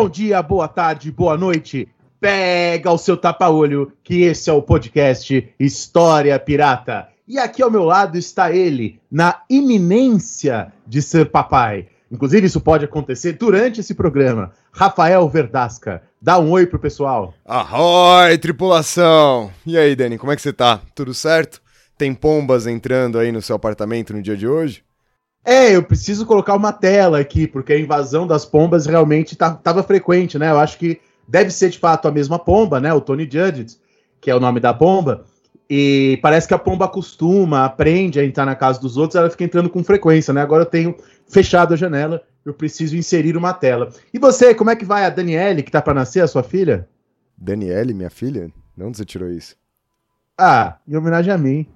[0.00, 1.86] Bom dia, boa tarde, boa noite.
[2.18, 7.08] Pega o seu tapa-olho, que esse é o podcast História Pirata.
[7.28, 11.88] E aqui ao meu lado está ele, na iminência de ser papai.
[12.10, 14.52] Inclusive, isso pode acontecer durante esse programa.
[14.72, 17.34] Rafael Verdasca, dá um oi pro pessoal.
[17.44, 19.50] Ahoy, tripulação!
[19.66, 20.80] E aí, Dani, como é que você tá?
[20.94, 21.60] Tudo certo?
[21.98, 24.82] Tem pombas entrando aí no seu apartamento no dia de hoje?
[25.44, 30.38] É, eu preciso colocar uma tela aqui, porque a invasão das pombas realmente estava frequente,
[30.38, 30.50] né?
[30.50, 32.92] Eu acho que deve ser de fato a mesma pomba, né?
[32.92, 33.78] O Tony Judith,
[34.20, 35.24] que é o nome da pomba.
[35.68, 39.44] E parece que a pomba acostuma, aprende a entrar na casa dos outros, ela fica
[39.44, 40.42] entrando com frequência, né?
[40.42, 40.96] Agora eu tenho
[41.28, 43.88] fechado a janela, eu preciso inserir uma tela.
[44.12, 46.88] E você, como é que vai a Daniele, que tá para nascer, a sua filha?
[47.38, 48.52] Daniele, minha filha?
[48.76, 49.54] De onde você tirou isso?
[50.36, 51.66] Ah, em homenagem a mim.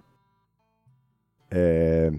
[1.51, 2.11] É.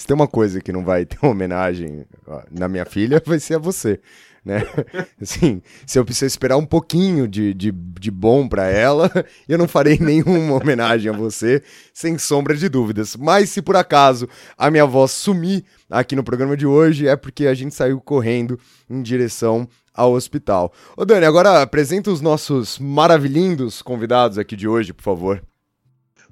[0.00, 2.06] Se tem uma coisa que não vai ter uma homenagem
[2.50, 4.00] na minha filha, vai ser a você,
[4.42, 4.62] né?
[5.20, 9.10] Assim, se eu precisar esperar um pouquinho de, de, de bom para ela,
[9.46, 11.62] eu não farei nenhuma homenagem a você,
[11.92, 13.14] sem sombra de dúvidas.
[13.14, 17.46] Mas se por acaso a minha voz sumir aqui no programa de hoje, é porque
[17.46, 20.72] a gente saiu correndo em direção ao hospital.
[20.96, 25.42] Ô Dani, agora apresenta os nossos maravilhindos convidados aqui de hoje, por favor.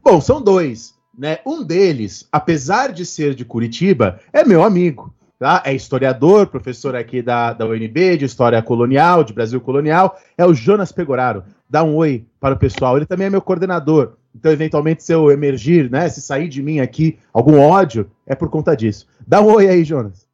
[0.03, 0.98] Bom, são dois.
[1.19, 1.39] Né?
[1.45, 5.13] Um deles, apesar de ser de Curitiba, é meu amigo.
[5.37, 5.63] Tá?
[5.65, 10.17] É historiador, professor aqui da, da UNB, de História Colonial, de Brasil Colonial.
[10.37, 11.43] É o Jonas Pegoraro.
[11.69, 12.97] Dá um oi para o pessoal.
[12.97, 14.15] Ele também é meu coordenador.
[14.35, 18.49] Então, eventualmente, se eu emergir, né, se sair de mim aqui algum ódio, é por
[18.49, 19.07] conta disso.
[19.27, 20.27] Dá um oi aí, Jonas.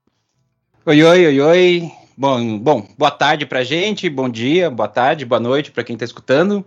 [0.84, 1.92] Oi, oi, oi, oi.
[2.16, 6.04] Bom, bom boa tarde pra gente, bom dia, boa tarde, boa noite para quem está
[6.04, 6.64] escutando.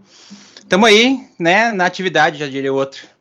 [0.68, 3.17] Tamo aí, né, na atividade, já diria outro.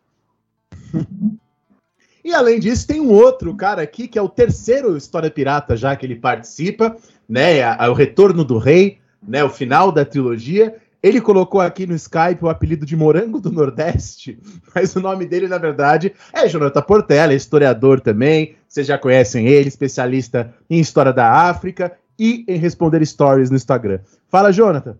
[2.24, 5.94] E além disso, tem um outro cara aqui que é o terceiro História Pirata já
[5.94, 6.96] que ele participa,
[7.28, 7.58] né?
[7.58, 9.44] É o Retorno do Rei, né?
[9.44, 10.74] O final da trilogia.
[11.00, 14.40] Ele colocou aqui no Skype o apelido de Morango do Nordeste,
[14.74, 18.56] mas o nome dele, na verdade, é Jonathan Portela, é historiador também.
[18.66, 24.00] Vocês já conhecem ele, especialista em história da África e em responder stories no Instagram.
[24.28, 24.96] Fala, Jonathan.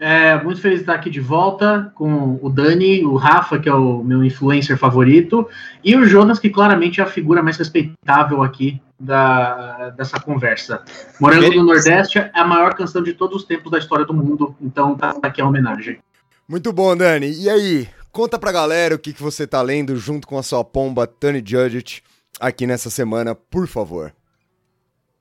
[0.00, 3.74] É, muito feliz de estar aqui de volta com o Dani, o Rafa, que é
[3.74, 5.46] o meu influencer favorito,
[5.84, 10.82] e o Jonas, que claramente é a figura mais respeitável aqui da, dessa conversa.
[11.20, 14.56] Morango do Nordeste é a maior canção de todos os tempos da história do mundo,
[14.58, 15.98] então tá aqui a homenagem.
[16.48, 17.30] Muito bom, Dani.
[17.32, 20.64] E aí, conta pra galera o que, que você tá lendo junto com a sua
[20.64, 22.02] pomba Tani Judge
[22.40, 24.14] aqui nessa semana, por favor.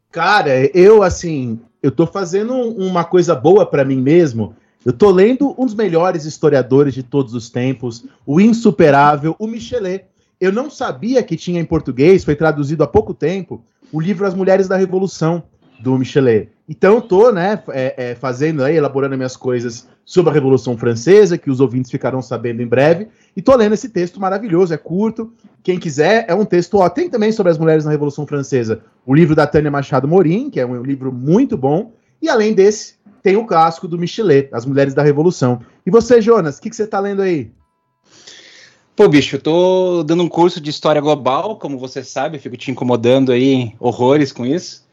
[0.10, 5.54] Cara, eu assim, eu tô fazendo uma coisa boa para mim mesmo, eu tô lendo
[5.58, 10.06] um dos melhores historiadores de todos os tempos, o insuperável, o Michelet.
[10.40, 14.34] Eu não sabia que tinha em português, foi traduzido há pouco tempo, o livro As
[14.34, 15.44] Mulheres da Revolução,
[15.80, 16.50] do Michelet.
[16.68, 21.38] Então eu tô, né, é, é, fazendo aí, elaborando minhas coisas sobre a Revolução Francesa,
[21.38, 25.32] que os ouvintes ficarão sabendo em breve, e tô lendo esse texto maravilhoso, é curto,
[25.64, 29.14] quem quiser, é um texto, ó, tem também sobre as mulheres na Revolução Francesa, o
[29.14, 33.36] livro da Tânia Machado Morim, que é um livro muito bom, e além desse, tem
[33.36, 35.62] o clássico do Michelet, As Mulheres da Revolução.
[35.86, 37.52] E você, Jonas, o que, que você está lendo aí?
[38.96, 42.58] Pô, bicho, eu tô dando um curso de história global, como você sabe, eu fico
[42.58, 44.86] te incomodando aí horrores com isso.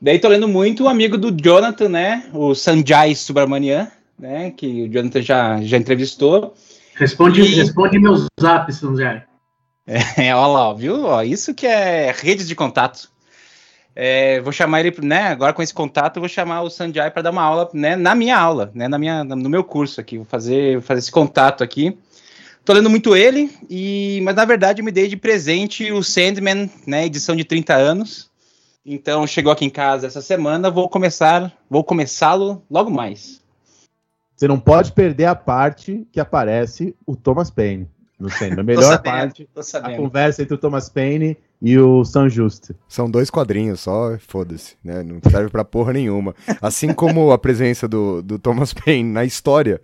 [0.00, 2.30] Daí tô lendo muito o amigo do Jonathan, né?
[2.32, 4.50] O Sanjay Subramanian, né?
[4.52, 6.54] Que o Jonathan já, já entrevistou.
[6.94, 7.54] Responde, e...
[7.56, 9.22] responde meus zaps, Sanjay.
[10.16, 11.04] É, olha lá, viu?
[11.06, 13.09] Ó, isso que é redes de contato.
[13.94, 15.28] É, vou chamar ele, né?
[15.28, 17.96] Agora com esse contato, vou chamar o Sanjay para dar uma aula, né?
[17.96, 18.88] Na minha aula, né?
[18.88, 21.96] Na minha, no meu curso aqui, vou fazer, fazer esse contato aqui.
[22.64, 26.70] Tô lendo muito ele, e, mas na verdade eu me dei de presente o Sandman,
[26.86, 27.06] né?
[27.06, 28.30] Edição de 30 anos.
[28.84, 33.40] Então chegou aqui em casa essa semana, vou começar, vou começá-lo logo mais.
[34.36, 37.88] Você não pode perder a parte que aparece o Thomas Paine
[38.18, 38.60] no Sandman.
[38.60, 39.48] A melhor sabendo, parte,
[39.82, 42.74] a conversa entre o Thomas Paine e o San Juste.
[42.88, 45.02] São dois quadrinhos só, foda-se, né?
[45.02, 46.34] Não serve pra porra nenhuma.
[46.60, 49.80] Assim como a presença do, do Thomas Paine na história,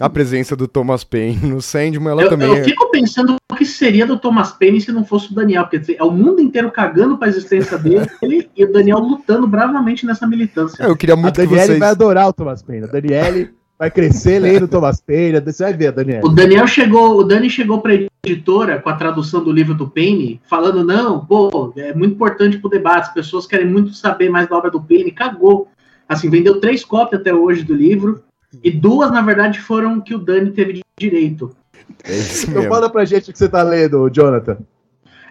[0.00, 2.64] a presença do Thomas Paine no Sandman, ela Eu, também eu é...
[2.64, 6.02] fico pensando o que seria do Thomas Paine se não fosse o Daniel, porque é
[6.02, 10.82] o mundo inteiro cagando pra existência dele ele, e o Daniel lutando bravamente nessa militância.
[10.82, 11.78] Eu queria A muito que Daniele vocês...
[11.78, 12.84] vai adorar o Thomas Paine.
[12.84, 15.40] A Daniele vai crescer lendo o Thomas Paine.
[15.40, 16.20] Você vai ver, Daniele.
[16.22, 20.38] O Daniel chegou, o Dani chegou pra editora com a tradução do livro do Paine,
[20.50, 24.56] falando, não, pô, é muito importante pro debate, as pessoas querem muito saber mais da
[24.58, 25.66] obra do Paine, cagou.
[26.06, 28.22] Assim, vendeu três cópias até hoje do livro,
[28.62, 31.56] e duas, na verdade, foram que o Dani teve de direito.
[32.04, 32.18] É
[32.48, 34.58] Então fala pra gente o que você tá lendo, Jonathan.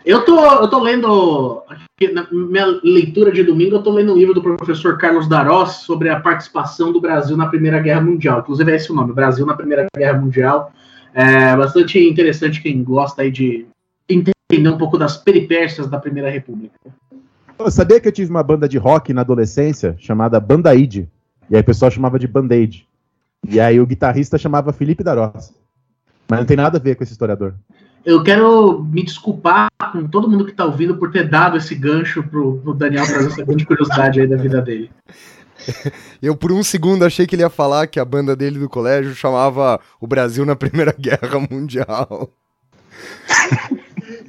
[0.09, 1.61] Eu tô, eu tô lendo,
[2.11, 6.09] na minha leitura de domingo, eu tô lendo um livro do professor Carlos Darós sobre
[6.09, 8.39] a participação do Brasil na Primeira Guerra Mundial.
[8.39, 10.71] Inclusive é esse o nome, Brasil na Primeira Guerra Mundial.
[11.13, 13.67] É bastante interessante quem gosta aí de
[14.09, 16.73] entender um pouco das peripécias da Primeira República.
[17.59, 21.07] Eu sabia que eu tive uma banda de rock na adolescência chamada Bandaid.
[21.51, 22.88] E aí o pessoal chamava de Band-Aid.
[23.47, 25.53] E aí o guitarrista chamava Felipe Darós.
[26.27, 27.53] Mas não tem nada a ver com esse historiador.
[28.06, 32.24] Eu quero me desculpar com todo mundo que tá ouvindo por ter dado esse gancho
[32.24, 34.90] pro, pro Daniel trazer essa grande curiosidade aí da vida dele.
[36.22, 39.13] Eu por um segundo achei que ele ia falar que a banda dele do colégio
[39.13, 42.31] chamava o Brasil na Primeira Guerra Mundial.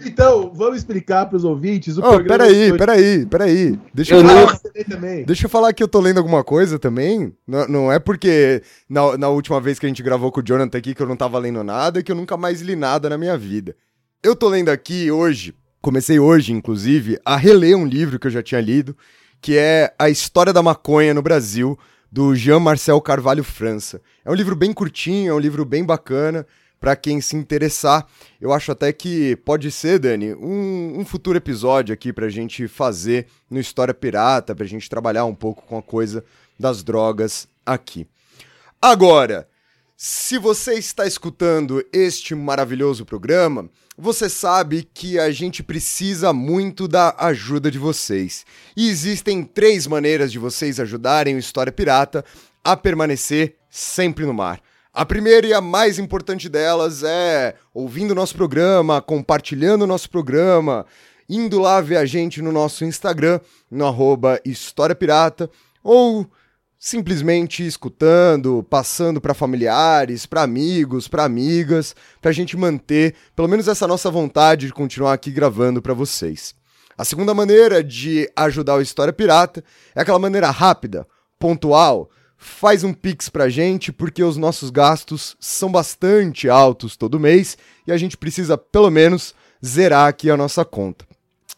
[0.05, 2.79] Então, vamos explicar pros ouvintes o Oh, programa peraí, de hoje.
[2.79, 3.79] peraí, peraí.
[3.93, 7.33] Deixa Eu eu, não- deixa eu falar que eu tô lendo alguma coisa também.
[7.47, 10.79] Não, não é porque na, na última vez que a gente gravou com o Jonathan
[10.79, 13.19] aqui que eu não tava lendo nada e que eu nunca mais li nada na
[13.19, 13.75] minha vida.
[14.23, 18.43] Eu tô lendo aqui hoje, comecei hoje, inclusive, a reler um livro que eu já
[18.43, 18.97] tinha lido,
[19.41, 21.79] que é A História da Maconha no Brasil,
[22.13, 24.01] do Jean-Marcel Carvalho França.
[24.25, 26.47] É um livro bem curtinho, é um livro bem bacana,
[26.81, 28.07] pra quem se interessar.
[28.41, 33.27] Eu acho até que pode ser, Dani, um, um futuro episódio aqui pra gente fazer
[33.51, 36.25] no História Pirata, pra gente trabalhar um pouco com a coisa
[36.59, 38.09] das drogas aqui.
[38.81, 39.47] Agora,
[39.95, 43.69] se você está escutando este maravilhoso programa,
[43.99, 48.47] você sabe que a gente precisa muito da ajuda de vocês.
[48.75, 52.25] E existem três maneiras de vocês ajudarem o História Pirata
[52.65, 54.63] a permanecer sempre no mar.
[54.93, 60.85] A primeira e a mais importante delas é ouvindo nosso programa, compartilhando nosso programa,
[61.29, 63.39] indo lá ver a gente no nosso Instagram,
[63.71, 65.49] no arroba História Pirata,
[65.81, 66.29] ou
[66.77, 73.69] simplesmente escutando, passando para familiares, para amigos, para amigas, para a gente manter pelo menos
[73.69, 76.53] essa nossa vontade de continuar aqui gravando para vocês.
[76.99, 79.63] A segunda maneira de ajudar o História Pirata
[79.95, 81.07] é aquela maneira rápida,
[81.39, 82.11] pontual.
[82.43, 87.93] Faz um pix pra gente porque os nossos gastos são bastante altos todo mês e
[87.93, 91.05] a gente precisa pelo menos zerar aqui a nossa conta.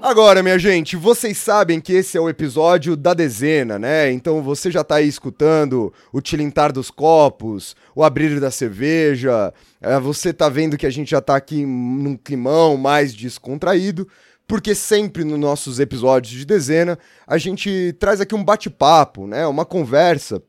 [0.09, 4.11] Agora, minha gente, vocês sabem que esse é o episódio da dezena, né?
[4.11, 9.99] Então você já tá aí escutando o tilintar dos copos, o abrir da cerveja, é,
[9.99, 14.07] você tá vendo que a gente já tá aqui num climão mais descontraído,
[14.47, 16.97] porque sempre nos nossos episódios de dezena
[17.27, 19.45] a gente traz aqui um bate-papo, né?
[19.45, 20.41] Uma conversa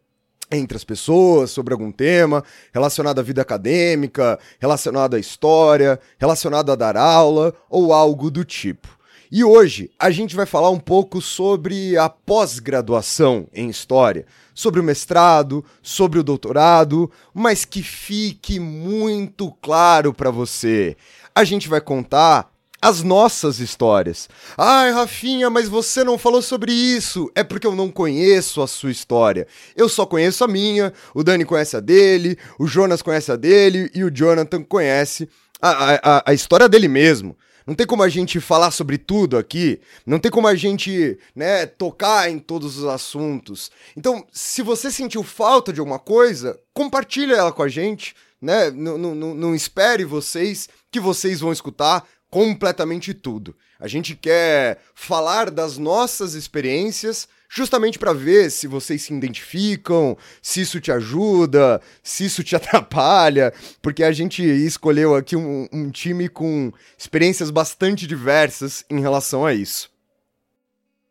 [0.51, 6.75] entre as pessoas sobre algum tema relacionado à vida acadêmica, relacionado à história, relacionado a
[6.75, 9.00] dar aula ou algo do tipo.
[9.33, 14.83] E hoje a gente vai falar um pouco sobre a pós-graduação em história, sobre o
[14.83, 20.97] mestrado, sobre o doutorado, mas que fique muito claro para você.
[21.33, 22.51] A gente vai contar
[22.83, 24.29] as nossas histórias.
[24.59, 27.31] Ai, Rafinha, mas você não falou sobre isso.
[27.33, 29.47] É porque eu não conheço a sua história.
[29.77, 33.93] Eu só conheço a minha, o Dani conhece a dele, o Jonas conhece a dele
[33.95, 35.29] e o Jonathan conhece
[35.63, 37.37] a, a, a história dele mesmo.
[37.67, 41.67] Não tem como a gente falar sobre tudo aqui, não tem como a gente, né,
[41.67, 43.71] tocar em todos os assuntos.
[43.97, 48.71] Então, se você sentiu falta de alguma coisa, compartilha ela com a gente, né?
[48.71, 53.55] Não, não, não, espere vocês que vocês vão escutar completamente tudo.
[53.79, 60.61] A gente quer falar das nossas experiências justamente para ver se vocês se identificam, se
[60.61, 63.53] isso te ajuda, se isso te atrapalha,
[63.83, 69.53] porque a gente escolheu aqui um, um time com experiências bastante diversas em relação a
[69.53, 69.91] isso.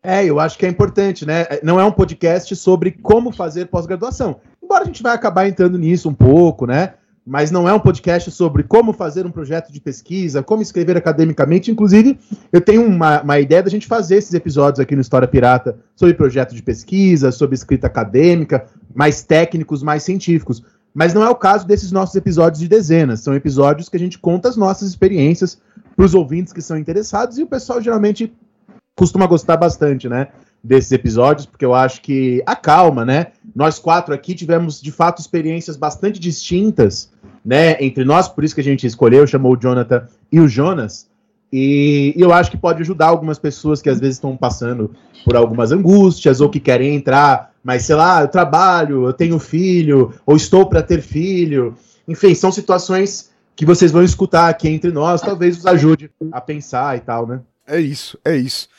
[0.02, 1.46] É, eu acho que é importante, né?
[1.62, 4.40] Não é um podcast sobre como fazer pós-graduação.
[4.64, 6.94] Embora a gente vai acabar entrando nisso um pouco, né?
[7.26, 11.72] Mas não é um podcast sobre como fazer um projeto de pesquisa, como escrever academicamente.
[11.72, 12.18] Inclusive,
[12.52, 16.16] eu tenho uma, uma ideia da gente fazer esses episódios aqui no História Pirata sobre
[16.16, 20.64] projeto de pesquisa, sobre escrita acadêmica, mais técnicos, mais científicos.
[20.94, 23.20] Mas não é o caso desses nossos episódios de dezenas.
[23.20, 25.62] São episódios que a gente conta as nossas experiências
[25.96, 28.34] para os ouvintes que são interessados e o pessoal geralmente
[28.96, 30.28] costuma gostar bastante, né?
[30.62, 33.28] Desses episódios, porque eu acho que acalma, né?
[33.56, 37.10] Nós quatro aqui tivemos, de fato, experiências bastante distintas
[37.44, 41.08] né, entre nós, por isso que a gente escolheu, chamou o Jonathan e o Jonas.
[41.52, 44.92] E, e eu acho que pode ajudar algumas pessoas que às vezes estão passando
[45.26, 50.14] por algumas angústias ou que querem entrar, mas sei lá, eu trabalho, eu tenho filho,
[50.26, 51.76] ou estou para ter filho.
[52.08, 56.98] Enfim, são situações que vocês vão escutar aqui entre nós, talvez os ajude a pensar
[56.98, 57.42] e tal, né?
[57.68, 58.70] É isso, é isso.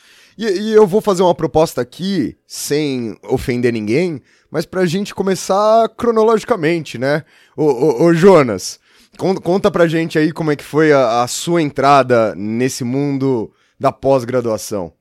[0.41, 4.19] E, e eu vou fazer uma proposta aqui, sem ofender ninguém,
[4.49, 7.23] mas pra gente começar cronologicamente, né?
[7.55, 8.79] Ô, ô, ô Jonas,
[9.19, 13.53] conta, conta pra gente aí como é que foi a, a sua entrada nesse mundo
[13.79, 14.91] da pós-graduação.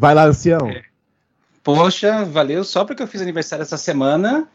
[0.00, 0.70] Vai lá, ancião.
[1.62, 4.48] Poxa, valeu só porque eu fiz aniversário essa semana,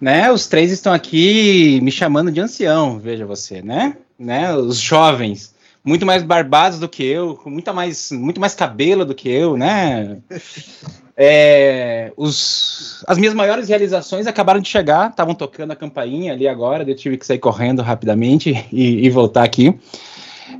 [0.00, 0.30] né?
[0.30, 3.96] Os três estão aqui me chamando de ancião, veja você, né?
[4.16, 4.54] né?
[4.54, 5.49] Os jovens,
[5.84, 9.56] muito mais barbados do que eu, com muito mais, muito mais cabelo do que eu,
[9.56, 10.18] né?
[11.22, 16.82] É, os, as minhas maiores realizações acabaram de chegar, estavam tocando a campainha ali agora,
[16.82, 19.78] eu tive que sair correndo rapidamente e, e voltar aqui.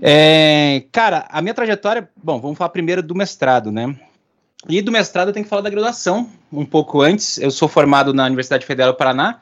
[0.03, 3.97] É, cara, a minha trajetória, bom, vamos falar primeiro do mestrado, né?
[4.69, 7.39] E do mestrado eu tenho que falar da graduação, um pouco antes.
[7.39, 9.41] Eu sou formado na Universidade Federal do Paraná.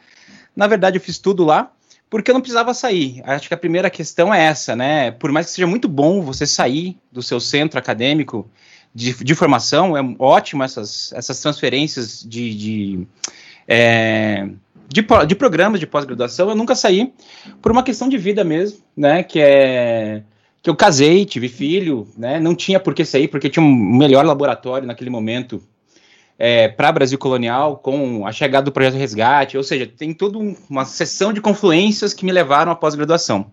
[0.54, 1.72] Na verdade, eu fiz tudo lá,
[2.10, 3.22] porque eu não precisava sair.
[3.24, 5.10] Acho que a primeira questão é essa, né?
[5.10, 8.48] Por mais que seja muito bom você sair do seu centro acadêmico
[8.94, 13.06] de, de formação, é ótimo essas, essas transferências de, de,
[13.66, 14.48] é,
[14.88, 16.48] de, de programas de pós-graduação.
[16.48, 17.12] Eu nunca saí
[17.60, 19.22] por uma questão de vida mesmo, né?
[19.22, 20.22] Que é
[20.60, 22.40] que eu casei, tive filho, né?
[22.40, 25.62] Não tinha por que sair, porque tinha um melhor laboratório naquele momento
[26.38, 30.38] é, para Brasil Colonial, com a chegada do projeto Resgate, ou seja, tem toda
[30.70, 33.46] uma sessão de confluências que me levaram à pós-graduação.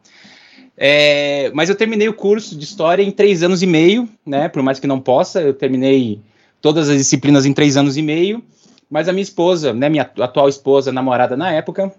[0.78, 4.50] É, mas eu terminei o curso de História em três anos e meio, né?
[4.50, 6.22] Por mais que não possa, eu terminei
[6.62, 8.44] todas as disciplinas em três anos e meio.
[8.90, 11.92] Mas a minha esposa, né, minha atual esposa, namorada na época,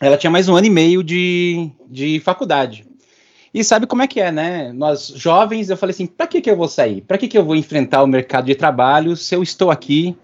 [0.00, 2.86] ela tinha mais um ano e meio de, de faculdade.
[3.54, 4.72] E sabe como é que é, né?
[4.72, 7.02] Nós jovens, eu falei assim: para que, que eu vou sair?
[7.02, 10.16] Para que, que eu vou enfrentar o mercado de trabalho se eu estou aqui?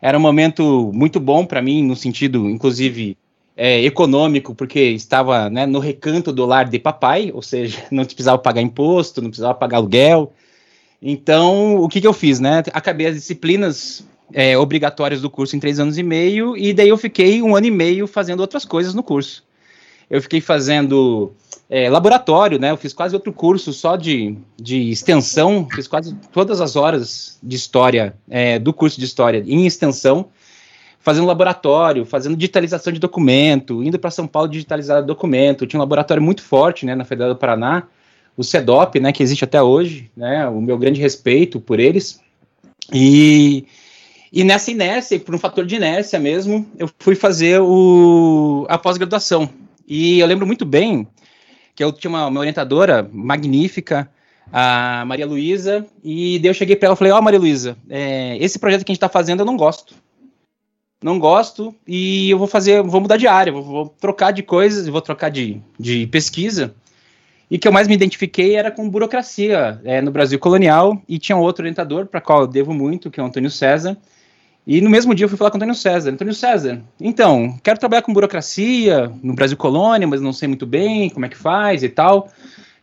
[0.00, 3.16] Era um momento muito bom para mim, no sentido, inclusive,
[3.56, 8.38] é, econômico, porque estava né, no recanto do lar de papai, ou seja, não precisava
[8.38, 10.32] pagar imposto, não precisava pagar aluguel.
[11.00, 12.62] Então, o que, que eu fiz, né?
[12.72, 16.98] Acabei as disciplinas é, obrigatórias do curso em três anos e meio, e daí eu
[16.98, 19.45] fiquei um ano e meio fazendo outras coisas no curso.
[20.08, 21.32] Eu fiquei fazendo
[21.68, 22.70] é, laboratório, né?
[22.70, 27.56] Eu fiz quase outro curso só de, de extensão, fiz quase todas as horas de
[27.56, 30.28] história é, do curso de história em extensão
[31.06, 35.64] fazendo laboratório, fazendo digitalização de documento, indo para São Paulo digitalizar documento.
[35.64, 37.84] Tinha um laboratório muito forte né, na Federal do Paraná,
[38.36, 42.20] o CEDOP, né, que existe até hoje, né, o meu grande respeito por eles.
[42.92, 43.66] E,
[44.32, 49.48] e nessa inércia, por um fator de inércia mesmo, eu fui fazer o, a pós-graduação.
[49.86, 51.06] E eu lembro muito bem
[51.74, 54.10] que eu tinha uma, uma orientadora magnífica,
[54.52, 57.76] a Maria Luísa, e daí eu cheguei para ela e falei, ó, oh, Maria Luísa,
[57.88, 59.94] é, esse projeto que a gente está fazendo eu não gosto
[61.02, 64.88] não gosto e eu vou fazer, vou mudar de área, vou, vou trocar de coisas,
[64.88, 66.74] vou trocar de, de pesquisa.
[67.48, 71.36] E que eu mais me identifiquei era com burocracia é, no Brasil colonial e tinha
[71.36, 73.96] outro orientador para qual eu devo muito, que é o Antônio César.
[74.66, 76.10] E no mesmo dia eu fui falar com o Antônio César.
[76.10, 81.08] Antônio César, então, quero trabalhar com burocracia no Brasil colônia, mas não sei muito bem
[81.10, 82.28] como é que faz e tal.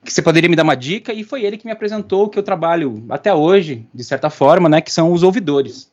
[0.03, 1.13] Que você poderia me dar uma dica?
[1.13, 4.69] E foi ele que me apresentou o que eu trabalho até hoje, de certa forma,
[4.69, 5.91] né, que são os ouvidores.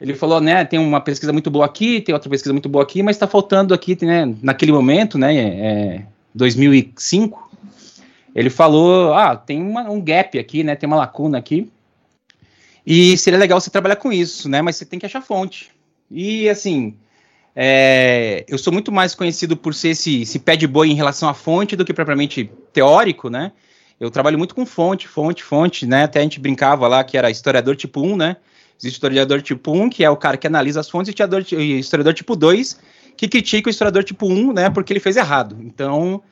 [0.00, 3.02] Ele falou, né, tem uma pesquisa muito boa aqui, tem outra pesquisa muito boa aqui,
[3.02, 6.02] mas está faltando aqui, né, naquele momento, né, é,
[6.34, 7.50] 2005,
[8.34, 10.76] ele falou: ah, tem uma, um gap aqui, né?
[10.76, 11.70] Tem uma lacuna aqui.
[12.86, 14.62] E seria legal você trabalhar com isso, né?
[14.62, 15.70] Mas você tem que achar fonte.
[16.10, 16.96] E assim,
[17.54, 21.28] é, eu sou muito mais conhecido por ser esse, esse pé de boi em relação
[21.28, 23.52] à fonte do que propriamente teórico, né?
[23.98, 26.04] Eu trabalho muito com fonte, fonte, fonte, né?
[26.04, 28.36] Até a gente brincava lá que era historiador tipo 1, né?
[28.78, 31.12] Existe historiador tipo 1, que é o cara que analisa as fontes,
[31.52, 32.80] e historiador tipo 2,
[33.14, 34.70] que critica o historiador tipo 1, né?
[34.70, 35.58] Porque ele fez errado.
[35.60, 36.22] Então,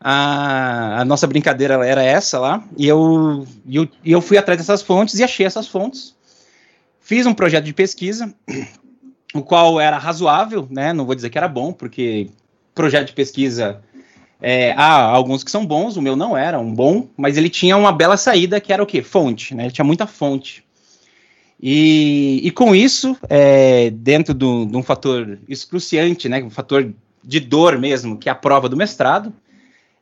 [0.00, 4.82] a, a nossa brincadeira era essa lá, e eu, e eu, eu fui atrás dessas
[4.82, 6.16] fontes e achei essas fontes.
[7.00, 8.32] Fiz um projeto de pesquisa,
[9.34, 10.92] o qual era razoável, né?
[10.92, 12.28] Não vou dizer que era bom, porque
[12.74, 13.82] projeto de pesquisa
[14.40, 17.76] é, há alguns que são bons, o meu não era um bom, mas ele tinha
[17.76, 19.02] uma bela saída que era o quê?
[19.02, 19.64] Fonte, né?
[19.64, 20.64] Ele tinha muita fonte.
[21.60, 26.42] E, e com isso, é, dentro de um fator excruciante, né?
[26.42, 26.92] Um fator
[27.24, 29.32] de dor mesmo, que é a prova do mestrado,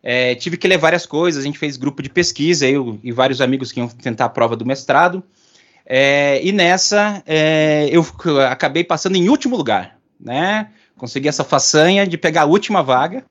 [0.08, 3.40] é, tive que ler várias coisas, a gente fez grupo de pesquisa, eu e vários
[3.40, 5.20] amigos que iam tentar a prova do mestrado,
[5.84, 8.06] é, e nessa é, eu
[8.48, 10.68] acabei passando em último lugar, né?
[10.96, 13.24] Consegui essa façanha de pegar a última vaga,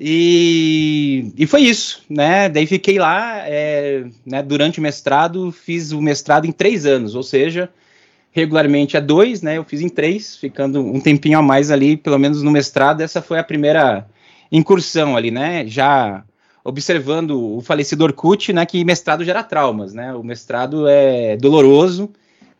[0.00, 2.48] e, e foi isso, né?
[2.48, 7.22] Daí fiquei lá é, né, durante o mestrado, fiz o mestrado em três anos, ou
[7.22, 7.68] seja,
[8.30, 9.58] regularmente é dois, né?
[9.58, 13.02] Eu fiz em três, ficando um tempinho a mais ali, pelo menos no mestrado.
[13.02, 14.06] Essa foi a primeira
[14.50, 15.66] incursão ali, né?
[15.66, 16.24] Já
[16.64, 18.64] observando o falecido Orkut, né?
[18.66, 20.14] Que mestrado gera traumas, né?
[20.14, 22.10] O mestrado é doloroso,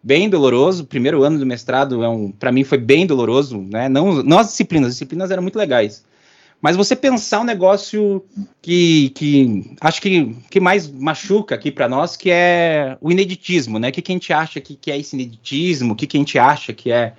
[0.02, 0.82] bem doloroso.
[0.82, 3.88] O primeiro ano do mestrado é um, para mim foi bem doloroso, né?
[3.88, 6.04] Não, não as disciplinas, as disciplinas eram muito legais
[6.60, 8.24] mas você pensar um negócio
[8.60, 13.90] que, que acho que, que mais machuca aqui para nós, que é o ineditismo, né?
[13.90, 16.20] O que, que a gente acha que, que é esse ineditismo, o que, que a
[16.20, 17.14] gente acha que é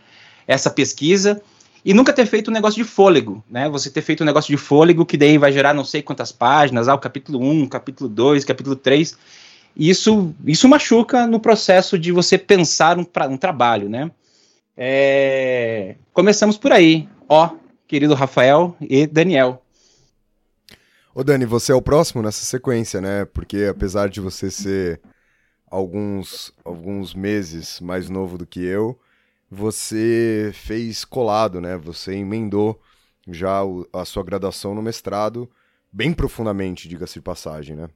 [0.46, 1.42] essa pesquisa,
[1.84, 3.70] e nunca ter feito um negócio de fôlego, né?
[3.70, 6.88] Você ter feito um negócio de fôlego que daí vai gerar não sei quantas páginas,
[6.88, 9.18] ah, o capítulo 1, capítulo 2, capítulo 3.
[9.76, 14.12] Isso, isso machuca no processo de você pensar um, um trabalho, né?
[14.76, 15.96] É...
[16.14, 17.08] Começamos por aí.
[17.28, 17.52] Ó,
[17.88, 19.64] querido Rafael e Daniel.
[21.14, 23.26] Ô Dani, você é o próximo nessa sequência, né?
[23.26, 25.02] Porque apesar de você ser
[25.70, 28.98] alguns, alguns meses mais novo do que eu,
[29.50, 31.78] você fez colado, né?
[31.78, 32.80] Você emendou
[33.28, 33.62] já
[33.94, 35.50] a sua graduação no mestrado
[35.92, 37.90] bem profundamente, diga-se de passagem, né?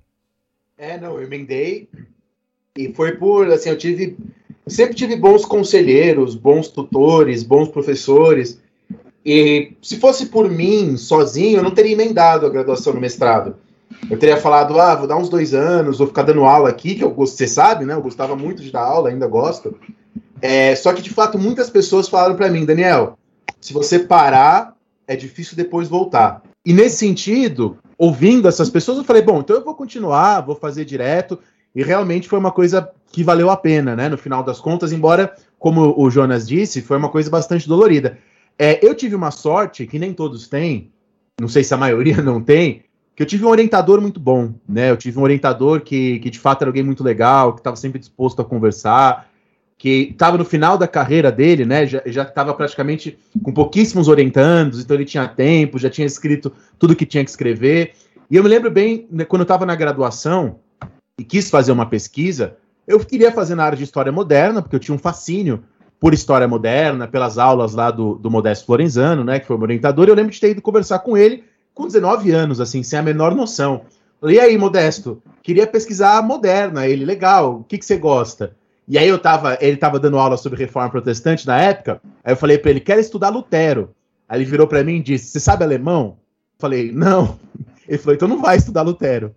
[0.77, 1.87] É, não, eu emendei
[2.75, 4.17] e foi por, assim, eu tive,
[4.65, 8.59] sempre tive bons conselheiros, bons tutores, bons professores,
[9.25, 13.55] e se fosse por mim, sozinho, eu não teria emendado a graduação no mestrado.
[14.09, 17.03] Eu teria falado, ah, vou dar uns dois anos, vou ficar dando aula aqui, que
[17.03, 17.93] eu gosto, você sabe, né?
[17.93, 19.77] Eu gostava muito de dar aula, ainda gosto.
[20.43, 23.17] É, só que, de fato, muitas pessoas falaram para mim, Daniel,
[23.61, 24.75] se você parar,
[25.07, 26.43] é difícil depois voltar.
[26.65, 30.83] E nesse sentido, ouvindo essas pessoas, eu falei, bom, então eu vou continuar, vou fazer
[30.83, 31.39] direto.
[31.73, 34.09] E realmente foi uma coisa que valeu a pena, né?
[34.09, 38.17] No final das contas, embora, como o Jonas disse, foi uma coisa bastante dolorida.
[38.59, 40.91] É, eu tive uma sorte que nem todos têm,
[41.39, 42.83] não sei se a maioria não tem,
[43.15, 44.91] que eu tive um orientador muito bom, né?
[44.91, 47.97] Eu tive um orientador que, que de fato era alguém muito legal, que estava sempre
[47.97, 49.31] disposto a conversar,
[49.83, 51.85] que estava no final da carreira dele, né?
[51.85, 57.05] Já estava praticamente com pouquíssimos orientandos, então ele tinha tempo, já tinha escrito tudo que
[57.05, 57.91] tinha que escrever.
[58.31, 60.55] E eu me lembro bem, né, quando eu estava na graduação
[61.19, 62.55] e quis fazer uma pesquisa,
[62.87, 65.65] eu queria fazer na área de história moderna, porque eu tinha um fascínio
[65.99, 70.07] por história moderna, pelas aulas lá do, do Modesto Florenzano, né, que foi meu orientador,
[70.07, 71.43] eu lembro de ter ido conversar com ele
[71.73, 73.81] com 19 anos, assim, sem a menor noção.
[74.23, 78.55] E aí, Modesto, queria pesquisar moderna, ele, legal, o que, que você gosta?
[78.93, 82.37] E aí eu tava, ele tava dando aula sobre reforma protestante na época, aí eu
[82.37, 83.89] falei para ele, quero estudar Lutero.
[84.29, 86.15] Aí ele virou para mim e disse, você sabe alemão?
[86.53, 87.39] Eu falei, não.
[87.89, 89.33] Ele falou, então não vai estudar Lutero.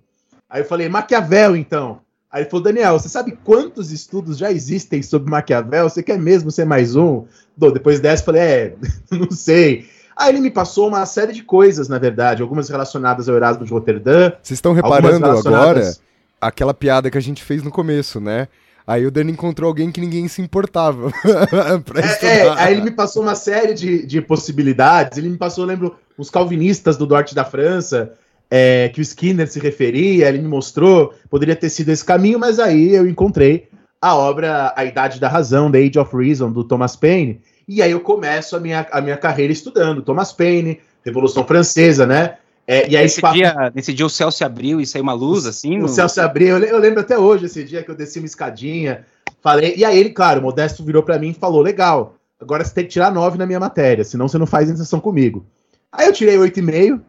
[0.49, 2.01] Aí eu falei, Maquiavel, então.
[2.31, 5.89] Aí ele falou, Daniel, você sabe quantos estudos já existem sobre Maquiavel?
[5.89, 7.25] Você quer mesmo ser mais um?
[7.57, 8.75] Depois dessa, eu falei, é,
[9.11, 9.87] não sei.
[10.15, 13.73] Aí ele me passou uma série de coisas, na verdade, algumas relacionadas ao Erasmo de
[13.73, 14.33] Roterdã.
[14.43, 15.47] Vocês estão reparando relacionadas...
[15.47, 16.07] agora
[16.41, 18.49] aquela piada que a gente fez no começo, né?
[18.87, 21.11] Aí o Dani encontrou alguém que ninguém se importava.
[22.23, 25.19] é, é, aí ele me passou uma série de, de possibilidades.
[25.19, 28.13] Ele me passou, eu lembro, os calvinistas do norte da França
[28.51, 32.59] é, que o Skinner se referia, ele me mostrou, poderia ter sido esse caminho, mas
[32.59, 33.69] aí eu encontrei
[34.01, 37.91] a obra A Idade da Razão, The Age of Reason, do Thomas Paine, e aí
[37.91, 42.37] eu começo a minha, a minha carreira estudando Thomas Paine, Revolução Francesa, né?
[42.67, 45.47] É, e aí nesse, dia, nesse dia o céu se abriu e saiu uma luz,
[45.47, 45.79] assim?
[45.79, 45.89] O no...
[45.89, 49.07] céu se abriu, eu, lembro até hoje esse dia que eu desci uma escadinha,
[49.41, 52.75] falei, e aí ele, claro, o Modesto virou para mim e falou, legal, agora você
[52.75, 55.47] tem que tirar nove na minha matéria, senão você não faz iniciação comigo.
[55.93, 57.01] Aí eu tirei oito e meio,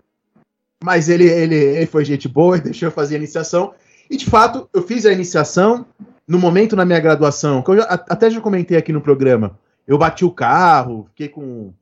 [0.84, 3.74] Mas ele, ele, ele foi gente boa e deixou eu fazer a iniciação.
[4.10, 5.86] E de fato, eu fiz a iniciação
[6.28, 9.58] no momento na minha graduação, que eu já, até já comentei aqui no programa.
[9.88, 11.74] Eu bati o carro, fiquei com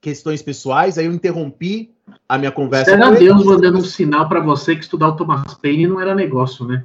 [0.00, 1.90] questões pessoais, aí eu interrompi
[2.28, 2.92] a minha conversa.
[2.92, 6.66] Era Deus mandando um sinal para você que estudar o Thomas Paine não era negócio,
[6.66, 6.84] né?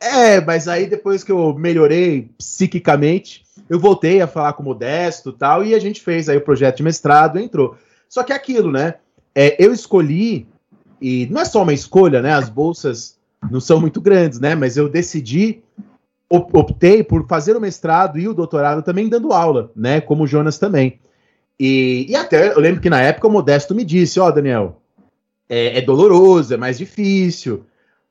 [0.00, 5.30] É, mas aí depois que eu melhorei psiquicamente, eu voltei a falar com o Modesto
[5.30, 7.76] e tal, e a gente fez aí o projeto de mestrado, entrou.
[8.08, 8.94] Só que é aquilo, né?
[9.34, 10.46] É, eu escolhi,
[11.00, 12.32] e não é só uma escolha, né?
[12.32, 13.16] As bolsas
[13.50, 14.54] não são muito grandes, né?
[14.54, 15.62] Mas eu decidi,
[16.28, 20.00] optei por fazer o mestrado e o doutorado também dando aula, né?
[20.00, 20.98] Como o Jonas também.
[21.58, 24.80] E, e até eu lembro que na época o Modesto me disse: Ó, oh, Daniel,
[25.48, 27.64] é, é doloroso, é mais difícil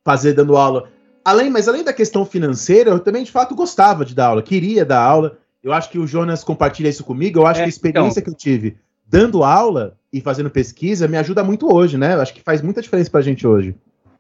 [0.03, 0.89] fazer dando aula.
[1.23, 4.85] Além, mas além da questão financeira, eu também de fato gostava de dar aula, queria
[4.85, 5.37] dar aula.
[5.63, 7.39] Eu acho que o Jonas compartilha isso comigo.
[7.39, 8.23] Eu acho é, que a experiência então...
[8.23, 8.77] que eu tive
[9.07, 12.13] dando aula e fazendo pesquisa me ajuda muito hoje, né?
[12.13, 13.75] Eu acho que faz muita diferença pra gente hoje.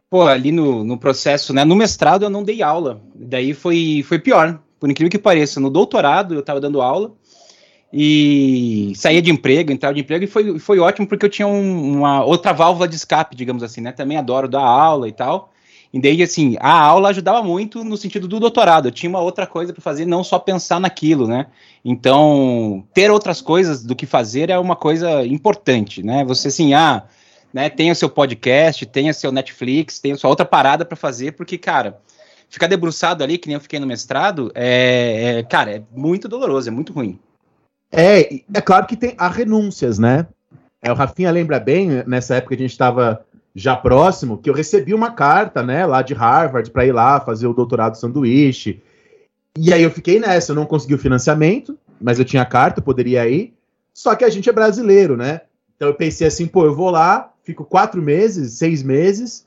[0.09, 1.63] Pô, ali no, no processo, né?
[1.65, 3.01] No mestrado eu não dei aula.
[3.15, 5.59] Daí foi, foi pior, por incrível que pareça.
[5.59, 7.11] No doutorado eu tava dando aula
[7.91, 11.97] e saía de emprego, entrava de emprego e foi, foi ótimo porque eu tinha um,
[11.97, 13.91] uma outra válvula de escape, digamos assim, né?
[13.91, 15.51] Também adoro dar aula e tal.
[15.93, 18.89] E daí, assim, a aula ajudava muito no sentido do doutorado.
[18.89, 21.47] Eu tinha uma outra coisa para fazer, não só pensar naquilo, né?
[21.85, 26.25] Então, ter outras coisas do que fazer é uma coisa importante, né?
[26.25, 27.03] Você, assim, ah,
[27.53, 31.57] né, o seu podcast, o seu Netflix, tem a sua outra parada para fazer, porque,
[31.57, 32.01] cara,
[32.49, 36.67] ficar debruçado ali, que nem eu fiquei no mestrado, é, é, cara, é muito doloroso,
[36.67, 37.17] é muito ruim.
[37.95, 40.27] É, é claro que tem há renúncias, né?
[40.81, 44.93] É, o Rafinha lembra bem, nessa época a gente estava já próximo, que eu recebi
[44.93, 48.83] uma carta, né, lá de Harvard, para ir lá fazer o doutorado sanduíche.
[49.57, 52.83] E aí eu fiquei nessa, eu não consegui o financiamento, mas eu tinha carta, eu
[52.83, 53.53] poderia ir.
[53.93, 55.41] Só que a gente é brasileiro, né?
[55.75, 59.45] Então eu pensei assim, pô, eu vou lá, fico quatro meses, seis meses,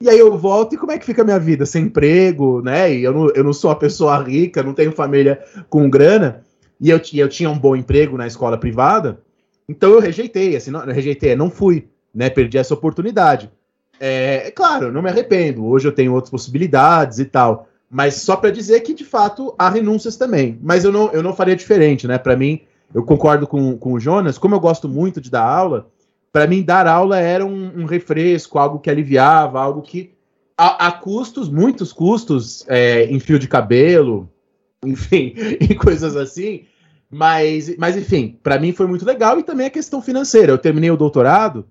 [0.00, 1.66] e aí eu volto e como é que fica a minha vida?
[1.66, 2.92] Sem emprego, né?
[2.92, 6.42] E eu não, eu não sou uma pessoa rica, não tenho família com grana,
[6.82, 9.18] e eu, eu tinha um bom emprego na escola privada,
[9.66, 12.28] então eu rejeitei, assim, não, rejeitei, não fui né?
[12.28, 13.50] Perdi essa oportunidade.
[13.98, 15.64] É, claro, não me arrependo.
[15.64, 17.68] Hoje eu tenho outras possibilidades e tal.
[17.90, 20.58] Mas só para dizer que, de fato, há renúncias também.
[20.62, 22.18] Mas eu não, eu não faria diferente, né?
[22.18, 22.60] Para mim,
[22.94, 24.38] eu concordo com, com o Jonas.
[24.38, 25.86] Como eu gosto muito de dar aula,
[26.32, 30.12] para mim, dar aula era um, um, refresco, algo que aliviava, algo que.
[30.56, 34.28] A, a custos, muitos custos, é, em fio de cabelo,
[34.84, 36.64] enfim, e coisas assim.
[37.12, 40.50] Mas, mas enfim, para mim foi muito legal e também a questão financeira.
[40.50, 41.66] Eu terminei o doutorado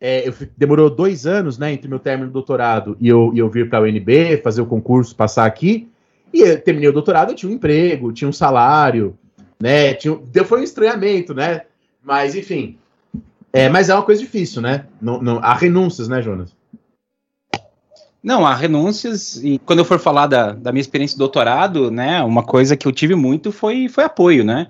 [0.00, 3.48] é, eu, demorou dois anos, né, entre meu término do doutorado e eu, e eu
[3.48, 5.88] vir para a UNB, fazer o concurso, passar aqui.
[6.32, 9.16] E eu terminei o doutorado, eu tinha um emprego, tinha um salário,
[9.60, 9.94] né?
[9.94, 11.62] Tinha, foi um estranhamento, né?
[12.02, 12.76] Mas, enfim.
[13.52, 14.86] É, mas é uma coisa difícil, né?
[15.00, 16.54] Não, não, há renúncias, né, Jonas?
[18.22, 22.22] Não, há renúncias, e quando eu for falar da, da minha experiência de doutorado, né,
[22.22, 24.68] uma coisa que eu tive muito foi, foi apoio, né?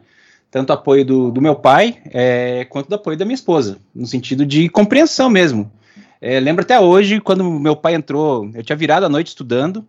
[0.51, 4.47] tanto apoio do, do meu pai é, quanto do apoio da minha esposa, no sentido
[4.47, 5.71] de compreensão mesmo.
[6.19, 9.87] É, lembro até hoje, quando meu pai entrou, eu tinha virado a noite estudando,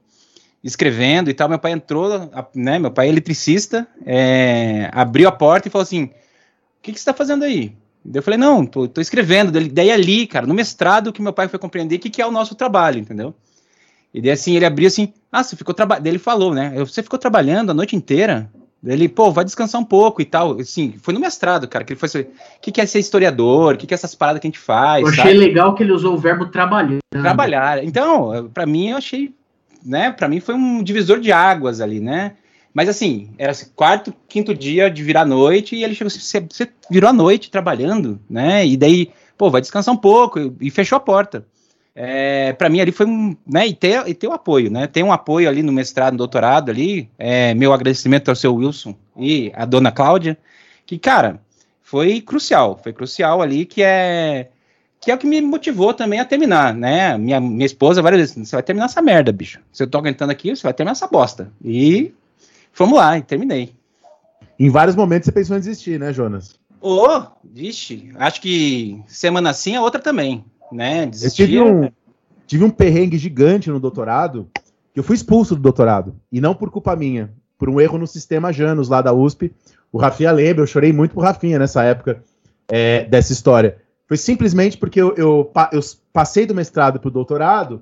[0.62, 5.68] escrevendo e tal, meu pai entrou, né, meu pai é eletricista, é, abriu a porta
[5.68, 6.10] e falou assim, o
[6.82, 7.74] que, que você está fazendo aí?
[8.14, 9.52] Eu falei, não, tô, tô escrevendo.
[9.52, 12.32] Daí ali, cara, no mestrado que meu pai foi compreender o que, que é o
[12.32, 13.34] nosso trabalho, entendeu?
[14.14, 16.08] E daí assim, ele abriu assim, ah, você ficou trabalhando.
[16.08, 16.74] Ele falou, né?
[16.80, 18.50] Você ficou trabalhando a noite inteira?
[18.86, 20.60] Ele, pô, vai descansar um pouco e tal.
[20.60, 22.22] Assim, foi no mestrado, cara, que ele foi.
[22.22, 22.28] O
[22.62, 23.74] que, que é ser historiador?
[23.74, 25.02] O que, que é essas paradas que a gente faz?
[25.02, 25.38] Eu achei sabe?
[25.38, 27.00] legal que ele usou o verbo trabalhar.
[27.12, 27.84] Trabalhar.
[27.84, 29.34] Então, para mim, eu achei.
[29.86, 32.34] Né, para mim foi um divisor de águas ali, né?
[32.74, 36.42] Mas assim, era assim, quarto, quinto dia de virar noite e ele chegou assim: você,
[36.42, 38.66] você virou a noite trabalhando, né?
[38.66, 41.46] E daí, pô, vai descansar um pouco e, e fechou a porta
[42.00, 45.02] é, para mim ali foi um, né, e ter, e ter o apoio, né, tem
[45.02, 49.52] um apoio ali no mestrado, no doutorado ali, é, meu agradecimento ao seu Wilson e
[49.56, 50.38] a dona Cláudia,
[50.86, 51.42] que, cara,
[51.82, 54.50] foi crucial, foi crucial ali, que é,
[55.02, 58.48] que é o que me motivou também a terminar, né, minha, minha esposa várias vezes,
[58.48, 61.08] você vai terminar essa merda, bicho, se eu tô aguentando aqui, você vai terminar essa
[61.08, 62.14] bosta, e
[62.76, 63.74] vamos lá, e terminei.
[64.60, 66.60] Em vários momentos você pensou em desistir, né, Jonas?
[66.80, 71.06] Ô, oh, vixe, acho que semana sim, a outra também né?
[71.06, 71.90] Desistir, eu tive um,
[72.46, 74.50] tive um perrengue gigante no doutorado,
[74.94, 78.08] que eu fui expulso do doutorado, e não por culpa minha, por um erro no
[78.08, 79.54] sistema Janus lá da USP.
[79.92, 82.24] O Rafinha lembra, eu chorei muito pro Rafinha nessa época
[82.68, 83.78] é, dessa história.
[84.08, 85.82] Foi simplesmente porque eu, eu, eu
[86.14, 87.82] passei do mestrado pro doutorado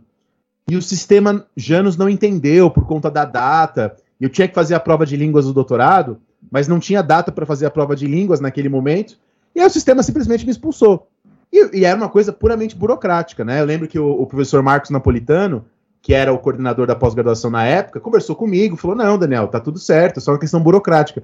[0.67, 3.95] e o sistema Janus não entendeu por conta da data.
[4.19, 6.19] Eu tinha que fazer a prova de línguas do doutorado,
[6.51, 9.17] mas não tinha data para fazer a prova de línguas naquele momento.
[9.55, 11.07] E aí o sistema simplesmente me expulsou.
[11.55, 13.61] E, e era uma coisa puramente burocrática, né?
[13.61, 15.65] Eu lembro que o, o professor Marcos Napolitano,
[16.01, 19.79] que era o coordenador da pós-graduação na época, conversou comigo, falou: não, Daniel, tá tudo
[19.79, 21.23] certo, é só uma questão burocrática.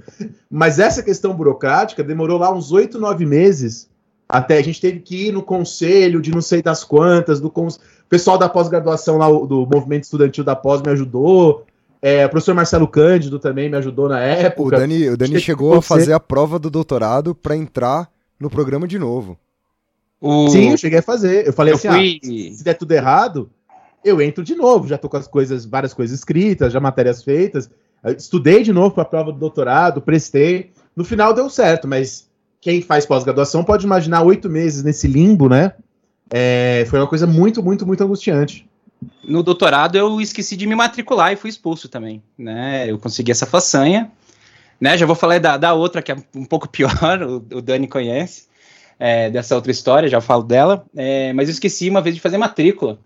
[0.49, 3.89] Mas essa questão burocrática demorou lá uns oito, nove meses.
[4.29, 7.75] Até a gente teve que ir no conselho de não sei das quantas, do cons...
[7.75, 11.65] o pessoal da pós-graduação lá, o- do movimento estudantil da pós me ajudou.
[12.01, 14.77] É, o professor Marcelo Cândido também me ajudou na O época.
[14.77, 18.97] Dani, o Dani chegou a fazer a prova do doutorado pra entrar no programa de
[18.97, 19.37] novo.
[20.21, 20.47] O...
[20.49, 21.47] Sim, eu cheguei a fazer.
[21.47, 22.19] Eu falei eu assim: fui.
[22.23, 23.49] ah, se der tudo errado,
[24.05, 24.87] eu entro de novo.
[24.87, 27.69] Já tô com as coisas, várias coisas escritas, já matérias feitas.
[28.03, 30.71] Eu estudei de novo para a prova do doutorado, prestei.
[30.95, 32.29] No final deu certo, mas
[32.59, 35.73] quem faz pós-graduação pode imaginar oito meses nesse limbo, né?
[36.29, 38.67] É, foi uma coisa muito, muito, muito angustiante.
[39.27, 42.89] no doutorado eu esqueci de me matricular e fui expulso também, né?
[42.89, 44.11] Eu consegui essa façanha,
[44.79, 44.97] né?
[44.97, 48.45] Já vou falar da, da outra que é um pouco pior, o, o Dani conhece,
[49.01, 52.37] é, dessa outra história, já falo dela, é, mas eu esqueci uma vez de fazer
[52.37, 52.99] matrícula.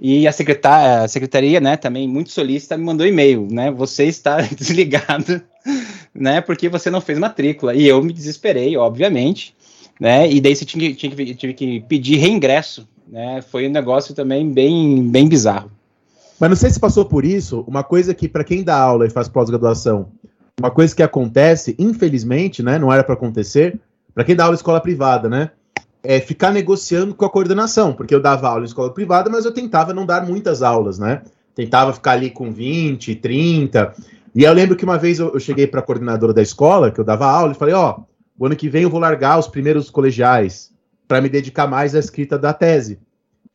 [0.00, 3.70] E a, secretar, a secretaria, né, também muito solícita, me mandou e-mail, né?
[3.72, 5.42] Você está desligado,
[6.14, 6.40] né?
[6.40, 7.74] Porque você não fez matrícula.
[7.74, 9.54] E eu me desesperei, obviamente,
[10.00, 10.30] né?
[10.30, 13.42] E daí você tinha, tinha que, tive que pedir reingresso, né?
[13.42, 15.72] Foi um negócio também bem, bem bizarro.
[16.38, 19.10] Mas não sei se passou por isso, uma coisa que, para quem dá aula e
[19.10, 20.08] faz pós-graduação,
[20.60, 22.78] uma coisa que acontece, infelizmente, né?
[22.78, 23.78] Não era para acontecer,
[24.14, 25.50] para quem dá aula em escola privada, né?
[26.02, 29.52] É ficar negociando com a coordenação, porque eu dava aula em escola privada, mas eu
[29.52, 31.22] tentava não dar muitas aulas, né?
[31.54, 33.94] Tentava ficar ali com 20, 30.
[34.34, 37.04] E eu lembro que uma vez eu, cheguei para a coordenadora da escola, que eu
[37.04, 38.00] dava aula, e falei: Ó,
[38.38, 40.72] o ano que vem eu vou largar os primeiros colegiais
[41.06, 42.98] para me dedicar mais à escrita da tese.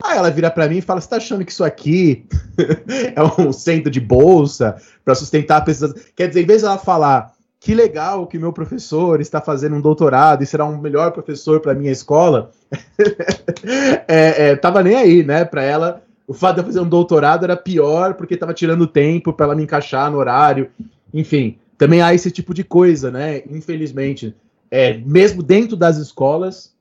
[0.04, 2.26] Aí ela vira para mim e fala: Você tá achando que isso aqui
[3.16, 5.96] é um centro de bolsa para sustentar a pesquisa?
[6.16, 7.34] Quer dizer, em vez dela falar
[7.68, 11.74] que legal que meu professor está fazendo um doutorado e será um melhor professor para
[11.74, 12.50] minha escola,
[14.08, 15.44] é, é, tava nem aí, né?
[15.44, 19.34] Para ela, o fato de eu fazer um doutorado era pior porque estava tirando tempo
[19.34, 20.70] para ela me encaixar no horário.
[21.14, 23.44] Enfim, também há esse tipo de coisa, né?
[23.50, 24.34] Infelizmente,
[24.72, 26.74] é, mesmo dentro das escolas,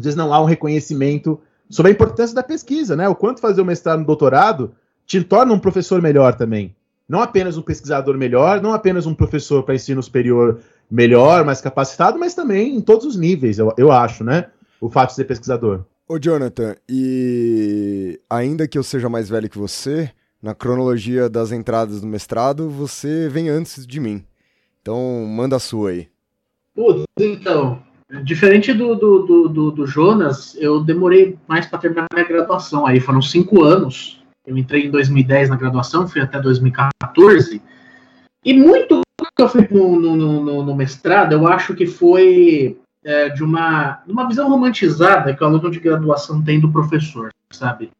[0.00, 3.08] às vezes não há um reconhecimento sobre a importância da pesquisa, né?
[3.08, 4.74] O quanto fazer o mestrado no doutorado
[5.06, 6.74] te torna um professor melhor também.
[7.08, 12.18] Não apenas um pesquisador melhor, não apenas um professor para ensino superior melhor, mais capacitado,
[12.18, 14.46] mas também em todos os níveis, eu, eu acho, né?
[14.80, 15.84] O fato de ser pesquisador.
[16.06, 20.10] Ô, Jonathan, e ainda que eu seja mais velho que você,
[20.42, 24.24] na cronologia das entradas do mestrado, você vem antes de mim.
[24.82, 26.08] Então, manda a sua aí.
[26.74, 27.82] Putz, então,
[28.22, 32.86] diferente do, do, do, do, do Jonas, eu demorei mais para terminar minha graduação.
[32.86, 34.22] Aí foram cinco anos.
[34.46, 37.62] Eu entrei em 2010 na graduação, fui até 2014.
[38.44, 39.04] E muito
[39.36, 44.00] que eu fui no, no, no, no mestrado, eu acho que foi é, de uma,
[44.06, 47.90] uma visão romantizada que o aluno de graduação tem do professor, sabe?